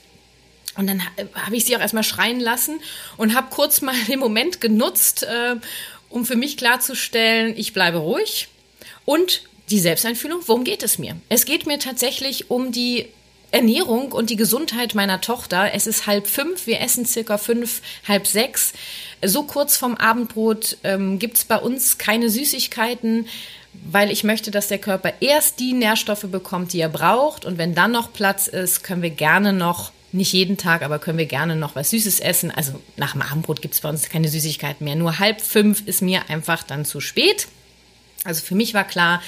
Und 0.77 0.89
dann 0.89 1.03
habe 1.35 1.55
ich 1.55 1.65
sie 1.65 1.77
auch 1.77 1.81
erstmal 1.81 2.03
schreien 2.03 2.41
lassen 2.41 2.81
und 3.17 3.37
habe 3.37 3.47
kurz 3.51 3.81
mal 3.81 3.95
den 4.09 4.19
Moment 4.19 4.61
genutzt, 4.61 5.23
äh, 5.23 5.55
um 6.09 6.27
für 6.27 6.37
mich 6.37 6.57
klarzustellen, 6.57 7.55
ich 7.57 7.75
bleibe 7.75 7.99
ruhig 7.99 8.49
und 9.05 9.43
die 9.71 9.79
Selbsteinfühlung, 9.79 10.41
worum 10.47 10.65
geht 10.65 10.83
es 10.83 10.99
mir? 10.99 11.17
Es 11.29 11.45
geht 11.45 11.67
mir 11.67 11.79
tatsächlich 11.79 12.51
um 12.51 12.73
die 12.73 13.09
Ernährung 13.53 14.13
und 14.13 14.31
die 14.31 14.37
Gesundheit 14.37 14.95
meiner 14.95 15.21
Tochter. 15.21 15.75
Es 15.75 15.87
ist 15.87 16.07
halb 16.07 16.27
fünf, 16.27 16.67
wir 16.67 16.81
essen 16.81 17.05
circa 17.05 17.37
fünf, 17.39 17.83
halb 18.09 18.27
sechs. 18.27 18.73
So 19.25 19.45
kurz 19.45 19.77
vorm 19.77 19.95
Abendbrot 19.95 20.79
ähm, 20.85 21.19
gibt's 21.19 21.45
bei 21.45 21.57
uns 21.57 21.99
keine 21.99 22.31
Süßigkeiten, 22.31 23.29
weil 23.75 24.11
ich 24.11 24.25
möchte, 24.25 24.51
dass 24.51 24.69
der 24.69 24.79
Körper 24.79 25.13
erst 25.21 25.61
die 25.61 25.75
Nährstoffe 25.75 26.25
bekommt, 26.25 26.73
die 26.73 26.81
er 26.81 26.89
braucht. 26.89 27.45
Und 27.45 27.59
wenn 27.59 27.75
dann 27.75 27.93
noch 27.93 28.13
Platz 28.13 28.47
ist, 28.47 28.83
können 28.83 29.03
wir 29.03 29.11
gerne 29.11 29.53
noch 29.53 29.93
nicht 30.13 30.33
jeden 30.33 30.57
Tag, 30.57 30.83
aber 30.83 30.99
können 30.99 31.19
wir 31.19 31.27
gerne 31.27 31.57
noch 31.57 31.75
was 31.75 31.91
Süßes 31.91 32.21
essen. 32.21 32.51
Also 32.51 32.81
nach 32.97 33.13
dem 33.13 33.23
Abendbrot 33.23 33.63
gibt 33.63 33.75
es 33.75 33.81
bei 33.81 33.89
uns 33.89 34.09
keine 34.09 34.29
Süßigkeiten 34.29 34.85
mehr. 34.85 34.97
Nur 34.97 35.19
halb 35.19 35.41
fünf 35.41 35.87
ist 35.87 36.03
mir 36.03 36.29
einfach 36.29 36.63
dann 36.63 36.85
zu 36.85 37.01
spät. 37.01 37.49
Also 38.25 38.43
für 38.43 38.55
mich 38.55 38.75
war 38.75 38.85
klar, 38.85 39.23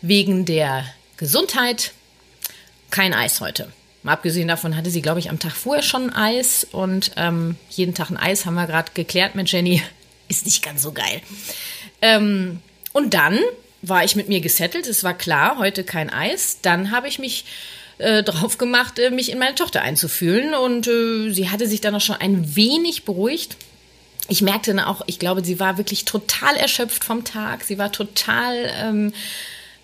wegen 0.00 0.44
der 0.44 0.84
Gesundheit 1.16 1.92
kein 2.90 3.14
Eis 3.14 3.40
heute. 3.40 3.72
Mal 4.02 4.14
abgesehen 4.14 4.48
davon 4.48 4.76
hatte 4.76 4.90
sie, 4.90 5.00
glaube 5.00 5.20
ich, 5.20 5.30
am 5.30 5.38
Tag 5.38 5.52
vorher 5.52 5.82
schon 5.82 6.12
Eis 6.12 6.66
und 6.70 7.12
ähm, 7.16 7.56
jeden 7.70 7.94
Tag 7.94 8.10
ein 8.10 8.16
Eis 8.16 8.46
haben 8.46 8.54
wir 8.54 8.66
gerade 8.66 8.90
geklärt 8.94 9.34
mit 9.34 9.50
Jenny. 9.50 9.82
Ist 10.28 10.44
nicht 10.44 10.64
ganz 10.64 10.82
so 10.82 10.92
geil. 10.92 11.20
Ähm, 12.00 12.60
und 12.92 13.14
dann 13.14 13.38
war 13.82 14.04
ich 14.04 14.16
mit 14.16 14.28
mir 14.28 14.40
gesettelt. 14.40 14.86
Es 14.86 15.04
war 15.04 15.14
klar, 15.14 15.58
heute 15.58 15.84
kein 15.84 16.10
Eis. 16.10 16.58
Dann 16.62 16.90
habe 16.90 17.08
ich 17.08 17.18
mich 17.18 17.44
äh, 17.98 18.22
drauf 18.22 18.58
gemacht, 18.58 18.98
äh, 18.98 19.10
mich 19.10 19.30
in 19.30 19.38
meine 19.38 19.54
Tochter 19.54 19.82
einzufühlen. 19.82 20.54
Und 20.54 20.86
äh, 20.86 21.30
sie 21.30 21.50
hatte 21.50 21.68
sich 21.68 21.80
dann 21.80 21.94
auch 21.94 22.00
schon 22.00 22.16
ein 22.16 22.56
wenig 22.56 23.04
beruhigt. 23.04 23.56
Ich 24.28 24.42
merkte 24.42 24.74
dann 24.74 24.84
auch, 24.84 25.02
ich 25.06 25.18
glaube, 25.18 25.44
sie 25.44 25.58
war 25.60 25.78
wirklich 25.78 26.04
total 26.04 26.56
erschöpft 26.56 27.04
vom 27.04 27.24
Tag. 27.24 27.64
Sie 27.64 27.78
war 27.78 27.92
total, 27.92 28.70
ähm, 28.80 29.12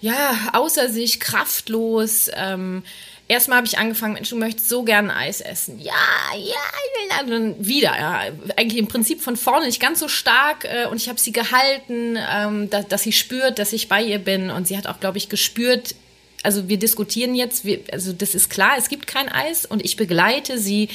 ja, 0.01 0.31
außer 0.53 0.89
sich, 0.91 1.21
kraftlos. 1.21 2.31
Ähm, 2.35 2.83
Erstmal 3.31 3.59
habe 3.59 3.67
ich 3.67 3.77
angefangen, 3.77 4.15
Mensch, 4.15 4.31
du 4.31 4.37
möchtest 4.37 4.71
so 4.71 4.85
gerne 4.85 5.15
Eis 5.15 5.43
essen. 5.43 5.79
Ja, 5.79 5.93
ja, 6.35 6.39
ich 6.39 7.27
will 7.29 7.29
dann 7.29 7.67
wieder. 7.67 7.95
Ja. 7.95 8.23
Eigentlich 8.57 8.79
im 8.79 8.89
Prinzip 8.89 9.21
von 9.21 9.37
vorne 9.37 9.67
nicht 9.67 9.81
ganz 9.81 10.01
so 10.01 10.09
stark. 10.09 10.65
Äh, 10.65 10.87
und 10.87 10.97
ich 10.97 11.11
habe 11.11 11.21
sie 11.21 11.33
gehalten, 11.33 12.17
ähm, 12.17 12.71
dass, 12.71 12.89
dass 12.89 13.03
sie 13.03 13.13
spürt, 13.13 13.59
dass 13.59 13.75
ich 13.75 13.89
bei 13.89 14.03
ihr 14.03 14.19
bin. 14.19 14.49
Und 14.49 14.67
sie 14.67 14.79
hat 14.79 14.87
auch, 14.87 14.99
glaube 14.99 15.19
ich, 15.19 15.29
gespürt, 15.29 15.95
also 16.43 16.69
wir 16.69 16.79
diskutieren 16.79 17.35
jetzt, 17.35 17.67
wir, 17.67 17.81
also 17.93 18.15
das 18.15 18.35
ist 18.35 18.49
klar, 18.49 18.77
es 18.79 18.89
gibt 18.89 19.07
kein 19.07 19.29
Eis 19.29 19.67
und 19.67 19.85
ich 19.85 19.97
begleite 19.97 20.59
sie 20.59 20.89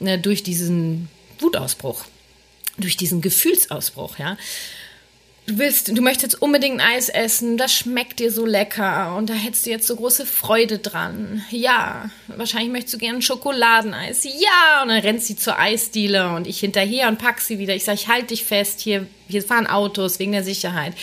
äh, 0.00 0.18
durch 0.18 0.42
diesen 0.42 1.08
Wutausbruch, 1.38 2.04
durch 2.80 2.96
diesen 2.96 3.20
Gefühlsausbruch, 3.20 4.18
ja. 4.18 4.36
Du 5.46 5.58
willst, 5.58 5.88
du 5.88 6.00
möchtest 6.00 6.40
unbedingt 6.40 6.80
Eis 6.80 7.08
essen, 7.08 7.56
das 7.56 7.72
schmeckt 7.72 8.20
dir 8.20 8.30
so 8.30 8.46
lecker 8.46 9.16
und 9.16 9.30
da 9.30 9.34
hättest 9.34 9.66
du 9.66 9.70
jetzt 9.70 9.86
so 9.86 9.96
große 9.96 10.24
Freude 10.24 10.78
dran. 10.78 11.44
Ja, 11.50 12.10
wahrscheinlich 12.28 12.70
möchtest 12.70 12.94
du 12.94 12.98
gerne 12.98 13.20
Schokoladeneis. 13.20 14.24
Ja, 14.24 14.82
und 14.82 14.90
dann 14.90 15.00
rennt 15.00 15.22
sie 15.22 15.36
zur 15.36 15.58
Eisdiele 15.58 16.34
und 16.34 16.46
ich 16.46 16.60
hinterher 16.60 17.08
und 17.08 17.18
pack 17.18 17.40
sie 17.40 17.58
wieder. 17.58 17.74
Ich 17.74 17.84
sage, 17.84 17.98
ich 18.00 18.08
halte 18.08 18.28
dich 18.28 18.44
fest, 18.44 18.80
hier, 18.80 19.06
hier 19.28 19.42
fahren 19.42 19.66
Autos 19.66 20.18
wegen 20.18 20.32
der 20.32 20.44
Sicherheit. 20.44 20.94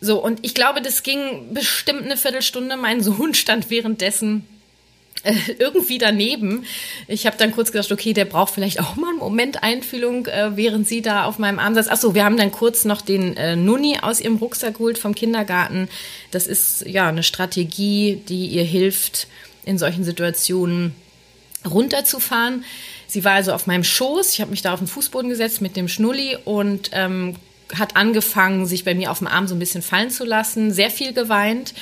So, 0.00 0.22
und 0.22 0.38
ich 0.42 0.54
glaube, 0.54 0.82
das 0.82 1.02
ging 1.02 1.52
bestimmt 1.54 2.02
eine 2.02 2.16
Viertelstunde. 2.16 2.76
Mein 2.76 3.02
Sohn 3.02 3.34
stand 3.34 3.70
währenddessen 3.70 4.40
äh, 4.40 4.61
irgendwie 5.58 5.98
daneben. 5.98 6.64
Ich 7.06 7.26
habe 7.26 7.36
dann 7.36 7.52
kurz 7.52 7.72
gedacht, 7.72 7.92
okay, 7.92 8.12
der 8.12 8.24
braucht 8.24 8.54
vielleicht 8.54 8.80
auch 8.80 8.96
mal 8.96 9.10
einen 9.10 9.18
Moment 9.18 9.62
Einfühlung, 9.62 10.26
äh, 10.26 10.56
während 10.56 10.88
sie 10.88 11.02
da 11.02 11.24
auf 11.24 11.38
meinem 11.38 11.58
Arm 11.58 11.74
saß. 11.74 11.88
Achso, 11.88 12.14
wir 12.14 12.24
haben 12.24 12.36
dann 12.36 12.52
kurz 12.52 12.84
noch 12.84 13.00
den 13.00 13.36
äh, 13.36 13.56
Nunni 13.56 13.98
aus 14.00 14.20
ihrem 14.20 14.36
Rucksack 14.36 14.74
geholt 14.74 14.98
vom 14.98 15.14
Kindergarten. 15.14 15.88
Das 16.30 16.46
ist 16.46 16.84
ja 16.86 17.08
eine 17.08 17.22
Strategie, 17.22 18.22
die 18.28 18.46
ihr 18.46 18.64
hilft, 18.64 19.28
in 19.64 19.78
solchen 19.78 20.04
Situationen 20.04 20.94
runterzufahren. 21.64 22.64
Sie 23.06 23.24
war 23.24 23.32
also 23.32 23.52
auf 23.52 23.66
meinem 23.66 23.84
Schoß. 23.84 24.32
Ich 24.32 24.40
habe 24.40 24.50
mich 24.50 24.62
da 24.62 24.72
auf 24.72 24.80
den 24.80 24.88
Fußboden 24.88 25.30
gesetzt 25.30 25.60
mit 25.60 25.76
dem 25.76 25.86
Schnulli 25.86 26.36
und 26.44 26.90
ähm, 26.92 27.36
hat 27.78 27.96
angefangen, 27.96 28.66
sich 28.66 28.84
bei 28.84 28.94
mir 28.94 29.10
auf 29.10 29.18
dem 29.18 29.26
Arm 29.26 29.46
so 29.46 29.54
ein 29.54 29.58
bisschen 29.58 29.82
fallen 29.82 30.10
zu 30.10 30.24
lassen, 30.24 30.72
sehr 30.72 30.90
viel 30.90 31.12
geweint. 31.12 31.74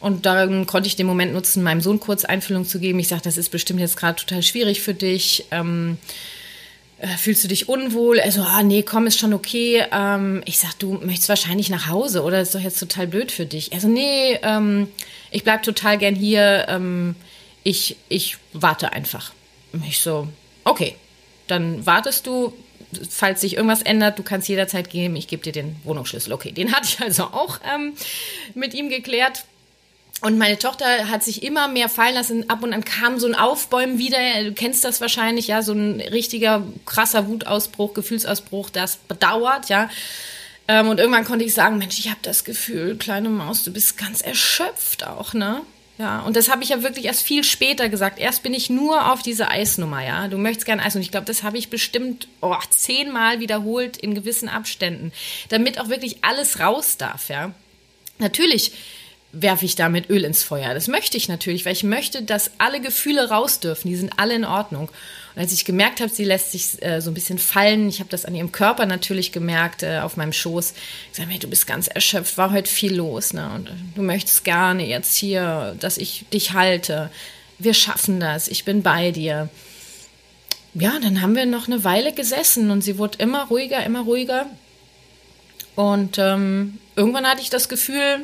Und 0.00 0.26
dann 0.26 0.66
konnte 0.66 0.86
ich 0.86 0.96
den 0.96 1.06
Moment 1.06 1.32
nutzen, 1.32 1.62
meinem 1.62 1.80
Sohn 1.80 2.00
kurz 2.00 2.24
Einfühlung 2.24 2.66
zu 2.66 2.78
geben. 2.78 2.98
Ich 2.98 3.08
sage, 3.08 3.22
das 3.22 3.36
ist 3.36 3.50
bestimmt 3.50 3.80
jetzt 3.80 3.96
gerade 3.96 4.16
total 4.16 4.42
schwierig 4.42 4.80
für 4.80 4.94
dich. 4.94 5.46
Ähm, 5.50 5.98
äh, 6.98 7.08
fühlst 7.08 7.44
du 7.44 7.48
dich 7.48 7.68
unwohl? 7.68 8.20
Also, 8.20 8.42
ah, 8.42 8.62
nee, 8.62 8.82
komm, 8.82 9.06
ist 9.06 9.18
schon 9.18 9.34
okay. 9.34 9.84
Ähm, 9.92 10.42
ich 10.46 10.58
sag, 10.58 10.78
du 10.78 10.94
möchtest 10.94 11.28
wahrscheinlich 11.28 11.68
nach 11.68 11.88
Hause 11.88 12.22
oder 12.22 12.40
ist 12.40 12.54
doch 12.54 12.60
jetzt 12.60 12.80
total 12.80 13.06
blöd 13.06 13.30
für 13.30 13.46
dich. 13.46 13.72
Also, 13.72 13.88
nee, 13.88 14.38
ähm, 14.42 14.88
ich 15.30 15.44
bleib 15.44 15.62
total 15.62 15.98
gern 15.98 16.14
hier. 16.14 16.66
Ähm, 16.68 17.14
ich, 17.64 17.96
ich 18.08 18.38
warte 18.52 18.92
einfach. 18.92 19.32
Ich 19.88 19.98
so, 19.98 20.28
okay, 20.64 20.94
dann 21.48 21.84
wartest 21.84 22.26
du, 22.26 22.54
falls 23.10 23.40
sich 23.40 23.56
irgendwas 23.56 23.82
ändert, 23.82 24.18
du 24.18 24.22
kannst 24.22 24.48
jederzeit 24.48 24.88
gehen, 24.88 25.16
ich 25.16 25.28
gebe 25.28 25.42
dir 25.42 25.52
den 25.52 25.76
Wohnungsschlüssel. 25.84 26.32
Okay, 26.32 26.52
den 26.52 26.72
hatte 26.72 26.86
ich 26.88 27.00
also 27.00 27.24
auch 27.24 27.60
ähm, 27.74 27.92
mit 28.54 28.72
ihm 28.72 28.88
geklärt. 28.88 29.44
Und 30.22 30.38
meine 30.38 30.58
Tochter 30.58 31.10
hat 31.10 31.22
sich 31.22 31.42
immer 31.42 31.68
mehr 31.68 31.88
fallen 31.88 32.14
lassen. 32.14 32.48
Ab 32.48 32.62
und 32.62 32.72
an 32.72 32.84
kam 32.84 33.18
so 33.18 33.26
ein 33.26 33.34
Aufbäumen 33.34 33.98
wieder. 33.98 34.18
Du 34.44 34.52
kennst 34.52 34.82
das 34.82 35.00
wahrscheinlich, 35.00 35.48
ja, 35.48 35.62
so 35.62 35.72
ein 35.72 36.00
richtiger 36.00 36.62
krasser 36.86 37.28
Wutausbruch, 37.28 37.92
Gefühlsausbruch, 37.92 38.70
das 38.70 38.96
bedauert, 38.96 39.68
ja. 39.68 39.90
Ähm, 40.68 40.88
und 40.88 40.98
irgendwann 40.98 41.24
konnte 41.24 41.44
ich 41.44 41.54
sagen, 41.54 41.78
Mensch, 41.78 41.98
ich 41.98 42.08
habe 42.08 42.18
das 42.22 42.44
Gefühl, 42.44 42.96
kleine 42.96 43.28
Maus, 43.28 43.62
du 43.62 43.72
bist 43.72 43.98
ganz 43.98 44.20
erschöpft 44.22 45.06
auch, 45.06 45.34
ne? 45.34 45.60
Ja, 45.98 46.20
und 46.20 46.36
das 46.36 46.50
habe 46.50 46.62
ich 46.62 46.70
ja 46.70 46.82
wirklich 46.82 47.06
erst 47.06 47.22
viel 47.22 47.42
später 47.42 47.88
gesagt. 47.88 48.18
Erst 48.18 48.42
bin 48.42 48.52
ich 48.52 48.68
nur 48.68 49.12
auf 49.12 49.22
diese 49.22 49.48
Eisnummer, 49.48 50.04
ja. 50.04 50.28
Du 50.28 50.38
möchtest 50.38 50.66
gerne 50.66 50.82
Eis. 50.82 50.96
Und 50.96 51.02
ich 51.02 51.10
glaube, 51.10 51.26
das 51.26 51.42
habe 51.42 51.56
ich 51.58 51.70
bestimmt 51.70 52.28
oh, 52.40 52.54
zehnmal 52.70 53.40
wiederholt 53.40 53.96
in 53.96 54.14
gewissen 54.14 54.48
Abständen, 54.48 55.12
damit 55.50 55.80
auch 55.80 55.88
wirklich 55.88 56.18
alles 56.22 56.58
raus 56.58 56.96
darf, 56.96 57.28
ja. 57.28 57.52
Natürlich 58.18 58.72
werfe 59.32 59.64
ich 59.64 59.74
damit 59.74 60.08
Öl 60.08 60.24
ins 60.24 60.42
Feuer. 60.42 60.72
Das 60.72 60.88
möchte 60.88 61.16
ich 61.16 61.28
natürlich, 61.28 61.66
weil 61.66 61.72
ich 61.72 61.82
möchte, 61.82 62.22
dass 62.22 62.52
alle 62.58 62.80
Gefühle 62.80 63.28
raus 63.28 63.60
dürfen. 63.60 63.88
Die 63.88 63.96
sind 63.96 64.18
alle 64.18 64.34
in 64.34 64.44
Ordnung. 64.44 64.88
Und 65.34 65.42
als 65.42 65.52
ich 65.52 65.64
gemerkt 65.64 66.00
habe, 66.00 66.10
sie 66.10 66.24
lässt 66.24 66.52
sich 66.52 66.82
äh, 66.82 67.00
so 67.00 67.10
ein 67.10 67.14
bisschen 67.14 67.38
fallen, 67.38 67.88
ich 67.88 68.00
habe 68.00 68.08
das 68.08 68.24
an 68.24 68.34
ihrem 68.34 68.52
Körper 68.52 68.86
natürlich 68.86 69.32
gemerkt, 69.32 69.82
äh, 69.82 69.98
auf 69.98 70.16
meinem 70.16 70.32
Schoß. 70.32 70.74
Ich 71.10 71.16
sage, 71.16 71.28
hey, 71.30 71.38
du 71.38 71.48
bist 71.48 71.66
ganz 71.66 71.88
erschöpft, 71.88 72.38
war 72.38 72.52
heute 72.52 72.70
viel 72.70 72.94
los. 72.94 73.32
Ne? 73.34 73.50
Und 73.54 73.68
äh, 73.68 73.72
du 73.94 74.02
möchtest 74.02 74.44
gerne 74.44 74.86
jetzt 74.86 75.14
hier, 75.16 75.76
dass 75.80 75.98
ich 75.98 76.24
dich 76.32 76.52
halte. 76.52 77.10
Wir 77.58 77.74
schaffen 77.74 78.20
das, 78.20 78.48
ich 78.48 78.64
bin 78.64 78.82
bei 78.82 79.10
dir. 79.10 79.48
Ja, 80.72 80.98
dann 81.00 81.22
haben 81.22 81.34
wir 81.34 81.46
noch 81.46 81.68
eine 81.68 81.84
Weile 81.84 82.12
gesessen 82.12 82.70
und 82.70 82.82
sie 82.82 82.98
wurde 82.98 83.18
immer 83.18 83.46
ruhiger, 83.46 83.84
immer 83.84 84.02
ruhiger. 84.02 84.46
Und 85.74 86.18
ähm, 86.18 86.78
irgendwann 86.96 87.26
hatte 87.26 87.42
ich 87.42 87.50
das 87.50 87.68
Gefühl, 87.68 88.20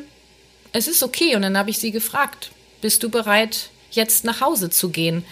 es 0.72 0.88
ist 0.88 1.02
okay. 1.02 1.36
Und 1.36 1.42
dann 1.42 1.56
habe 1.56 1.70
ich 1.70 1.78
sie 1.78 1.90
gefragt, 1.90 2.50
bist 2.80 3.02
du 3.02 3.10
bereit, 3.10 3.70
jetzt 3.90 4.24
nach 4.24 4.40
Hause 4.40 4.70
zu 4.70 4.90
gehen? 4.90 5.24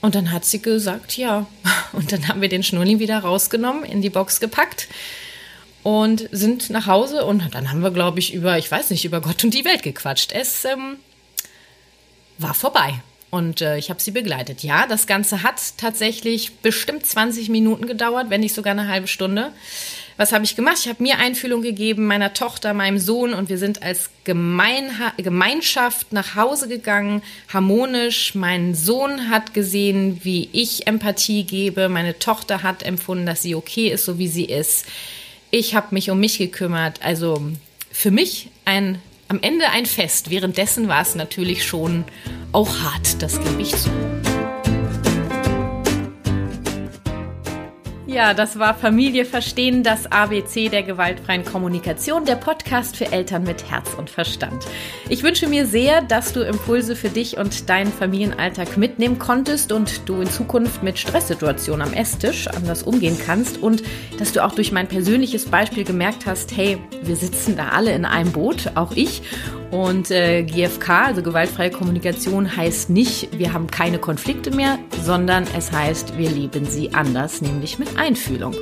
Und 0.00 0.14
dann 0.14 0.32
hat 0.32 0.44
sie 0.44 0.60
gesagt, 0.60 1.16
ja. 1.16 1.46
Und 1.92 2.12
dann 2.12 2.28
haben 2.28 2.40
wir 2.40 2.48
den 2.48 2.62
Schnulli 2.62 2.98
wieder 2.98 3.18
rausgenommen, 3.18 3.84
in 3.84 4.02
die 4.02 4.10
Box 4.10 4.40
gepackt 4.40 4.88
und 5.86 6.28
sind 6.32 6.68
nach 6.70 6.88
Hause. 6.88 7.24
Und 7.24 7.54
dann 7.54 7.70
haben 7.70 7.80
wir, 7.80 7.92
glaube 7.92 8.18
ich, 8.18 8.34
über, 8.34 8.58
ich 8.58 8.68
weiß 8.68 8.90
nicht, 8.90 9.04
über 9.04 9.20
Gott 9.20 9.44
und 9.44 9.54
die 9.54 9.64
Welt 9.64 9.84
gequatscht. 9.84 10.32
Es 10.32 10.64
ähm, 10.64 10.96
war 12.38 12.54
vorbei. 12.54 13.00
Und 13.30 13.60
äh, 13.60 13.78
ich 13.78 13.88
habe 13.88 14.02
sie 14.02 14.10
begleitet. 14.10 14.64
Ja, 14.64 14.88
das 14.88 15.06
Ganze 15.06 15.44
hat 15.44 15.60
tatsächlich 15.76 16.56
bestimmt 16.56 17.06
20 17.06 17.50
Minuten 17.50 17.86
gedauert, 17.86 18.30
wenn 18.30 18.40
nicht 18.40 18.54
sogar 18.54 18.72
eine 18.72 18.88
halbe 18.88 19.06
Stunde. 19.06 19.52
Was 20.16 20.32
habe 20.32 20.44
ich 20.44 20.56
gemacht? 20.56 20.78
Ich 20.80 20.88
habe 20.88 21.02
mir 21.02 21.18
Einfühlung 21.18 21.60
gegeben, 21.60 22.06
meiner 22.06 22.32
Tochter, 22.32 22.72
meinem 22.72 22.98
Sohn 22.98 23.34
und 23.34 23.50
wir 23.50 23.58
sind 23.58 23.82
als 23.82 24.10
Gemeinha 24.24 25.12
Gemeinschaft 25.18 26.12
nach 26.12 26.34
Hause 26.36 26.68
gegangen, 26.68 27.22
harmonisch. 27.52 28.34
Mein 28.34 28.74
Sohn 28.74 29.28
hat 29.28 29.52
gesehen, 29.52 30.20
wie 30.22 30.48
ich 30.52 30.86
Empathie 30.86 31.44
gebe. 31.44 31.90
Meine 31.90 32.18
Tochter 32.18 32.62
hat 32.62 32.82
empfunden, 32.82 33.26
dass 33.26 33.42
sie 33.42 33.54
okay 33.54 33.88
ist, 33.88 34.06
so 34.06 34.18
wie 34.18 34.28
sie 34.28 34.46
ist. 34.46 34.86
Ich 35.50 35.74
habe 35.74 35.88
mich 35.90 36.10
um 36.10 36.18
mich 36.18 36.38
gekümmert. 36.38 37.02
Also 37.02 37.42
für 37.92 38.10
mich 38.10 38.48
ein 38.64 39.00
am 39.28 39.40
Ende 39.42 39.68
ein 39.70 39.86
Fest. 39.86 40.30
Währenddessen 40.30 40.88
war 40.88 41.02
es 41.02 41.14
natürlich 41.14 41.64
schon 41.66 42.04
auch 42.52 42.78
hart, 42.78 43.20
das 43.20 43.38
gebe 43.42 43.60
ich 43.60 43.74
zu. 43.74 43.90
Ja, 48.16 48.32
das 48.32 48.58
war 48.58 48.72
Familie 48.72 49.26
verstehen, 49.26 49.82
das 49.82 50.10
ABC 50.10 50.70
der 50.70 50.82
gewaltfreien 50.82 51.44
Kommunikation, 51.44 52.24
der 52.24 52.36
Podcast 52.36 52.96
für 52.96 53.12
Eltern 53.12 53.42
mit 53.42 53.70
Herz 53.70 53.92
und 53.92 54.08
Verstand. 54.08 54.66
Ich 55.10 55.22
wünsche 55.22 55.46
mir 55.48 55.66
sehr, 55.66 56.00
dass 56.00 56.32
du 56.32 56.40
Impulse 56.40 56.96
für 56.96 57.10
dich 57.10 57.36
und 57.36 57.68
deinen 57.68 57.92
Familienalltag 57.92 58.78
mitnehmen 58.78 59.18
konntest 59.18 59.70
und 59.70 60.08
du 60.08 60.22
in 60.22 60.30
Zukunft 60.30 60.82
mit 60.82 60.98
Stresssituationen 60.98 61.88
am 61.88 61.92
Esstisch 61.92 62.48
anders 62.48 62.84
umgehen 62.84 63.18
kannst 63.22 63.58
und 63.58 63.82
dass 64.18 64.32
du 64.32 64.42
auch 64.42 64.54
durch 64.54 64.72
mein 64.72 64.88
persönliches 64.88 65.44
Beispiel 65.44 65.84
gemerkt 65.84 66.24
hast, 66.24 66.56
hey, 66.56 66.78
wir 67.02 67.16
sitzen 67.16 67.54
da 67.54 67.68
alle 67.68 67.92
in 67.92 68.06
einem 68.06 68.32
Boot, 68.32 68.72
auch 68.76 68.92
ich 68.92 69.20
Und 69.70 70.10
äh, 70.10 70.42
GFK, 70.44 71.06
also 71.06 71.22
gewaltfreie 71.22 71.70
Kommunikation, 71.70 72.56
heißt 72.56 72.90
nicht, 72.90 73.36
wir 73.38 73.52
haben 73.52 73.66
keine 73.66 73.98
Konflikte 73.98 74.50
mehr, 74.50 74.78
sondern 75.02 75.44
es 75.56 75.72
heißt, 75.72 76.16
wir 76.16 76.30
leben 76.30 76.66
sie 76.66 76.94
anders, 76.94 77.40
nämlich 77.40 77.78
mit 77.78 77.98
Einfühlung. 77.98 78.54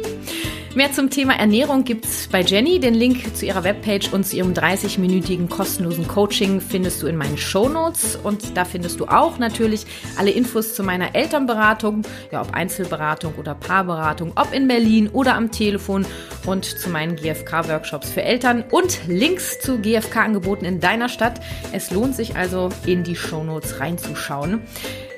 Mehr 0.74 0.90
zum 0.90 1.08
Thema 1.08 1.34
Ernährung 1.38 1.84
gibt's 1.84 2.26
bei 2.26 2.40
Jenny. 2.40 2.80
Den 2.80 2.94
Link 2.94 3.36
zu 3.36 3.46
ihrer 3.46 3.62
Webpage 3.62 4.12
und 4.12 4.26
zu 4.26 4.34
ihrem 4.34 4.54
30-minütigen 4.54 5.48
kostenlosen 5.48 6.08
Coaching 6.08 6.60
findest 6.60 7.00
du 7.00 7.06
in 7.06 7.16
meinen 7.16 7.38
Show 7.38 7.68
Notes 7.68 8.16
und 8.16 8.56
da 8.56 8.64
findest 8.64 8.98
du 8.98 9.06
auch 9.06 9.38
natürlich 9.38 9.86
alle 10.18 10.32
Infos 10.32 10.74
zu 10.74 10.82
meiner 10.82 11.14
Elternberatung, 11.14 12.02
ja, 12.32 12.42
ob 12.42 12.54
Einzelberatung 12.54 13.34
oder 13.36 13.54
Paarberatung, 13.54 14.32
ob 14.34 14.52
in 14.52 14.66
Berlin 14.66 15.08
oder 15.12 15.36
am 15.36 15.52
Telefon 15.52 16.06
und 16.44 16.64
zu 16.64 16.90
meinen 16.90 17.14
GFK-Workshops 17.14 18.10
für 18.10 18.22
Eltern 18.22 18.64
und 18.68 19.06
Links 19.06 19.60
zu 19.60 19.78
GFK-Angeboten 19.78 20.64
in 20.64 20.80
deiner 20.80 21.08
Stadt. 21.08 21.40
Es 21.70 21.92
lohnt 21.92 22.16
sich 22.16 22.34
also, 22.34 22.70
in 22.84 23.04
die 23.04 23.14
Show 23.14 23.44
Notes 23.44 23.78
reinzuschauen. 23.78 24.60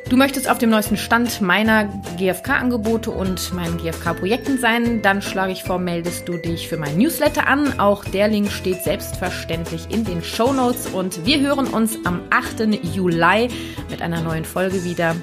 Du 0.09 0.16
möchtest 0.16 0.48
auf 0.48 0.59
dem 0.59 0.70
neuesten 0.70 0.96
Stand 0.96 1.40
meiner 1.40 1.86
GFK-Angebote 2.16 3.11
und 3.11 3.52
meinen 3.52 3.76
GFK-Projekten 3.76 4.57
sein, 4.59 5.02
dann 5.02 5.20
schlage 5.20 5.50
ich 5.50 5.64
vor, 5.64 5.80
meldest 5.80 6.28
du 6.28 6.36
dich 6.36 6.68
für 6.68 6.76
meinen 6.76 6.98
Newsletter 6.98 7.48
an. 7.48 7.80
Auch 7.80 8.04
der 8.04 8.28
Link 8.28 8.52
steht 8.52 8.84
selbstverständlich 8.84 9.88
in 9.90 10.04
den 10.04 10.22
Show 10.22 10.52
Notes 10.52 10.86
und 10.86 11.26
wir 11.26 11.40
hören 11.40 11.66
uns 11.66 11.98
am 12.04 12.20
8. 12.30 12.84
Juli 12.94 13.48
mit 13.90 14.00
einer 14.00 14.20
neuen 14.20 14.44
Folge 14.44 14.84
wieder 14.84 15.16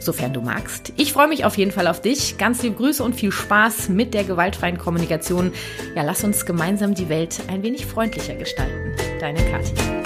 sofern 0.00 0.32
du 0.32 0.42
magst. 0.42 0.92
Ich 0.96 1.12
freue 1.12 1.28
mich 1.28 1.44
auf 1.44 1.56
jeden 1.56 1.70
Fall 1.70 1.86
auf 1.86 2.02
dich. 2.02 2.36
Ganz 2.36 2.62
liebe 2.62 2.76
Grüße 2.76 3.02
und 3.02 3.14
viel 3.14 3.32
Spaß 3.32 3.88
mit 3.88 4.12
der 4.12 4.24
gewaltfreien 4.24 4.76
Kommunikation. 4.76 5.52
Ja, 5.94 6.02
lass 6.02 6.24
uns 6.24 6.44
gemeinsam 6.44 6.94
die 6.94 7.08
Welt 7.08 7.40
ein 7.48 7.62
wenig 7.62 7.86
freundlicher 7.86 8.34
gestalten. 8.34 8.94
Deine 9.18 9.38
Kathi. 9.50 10.03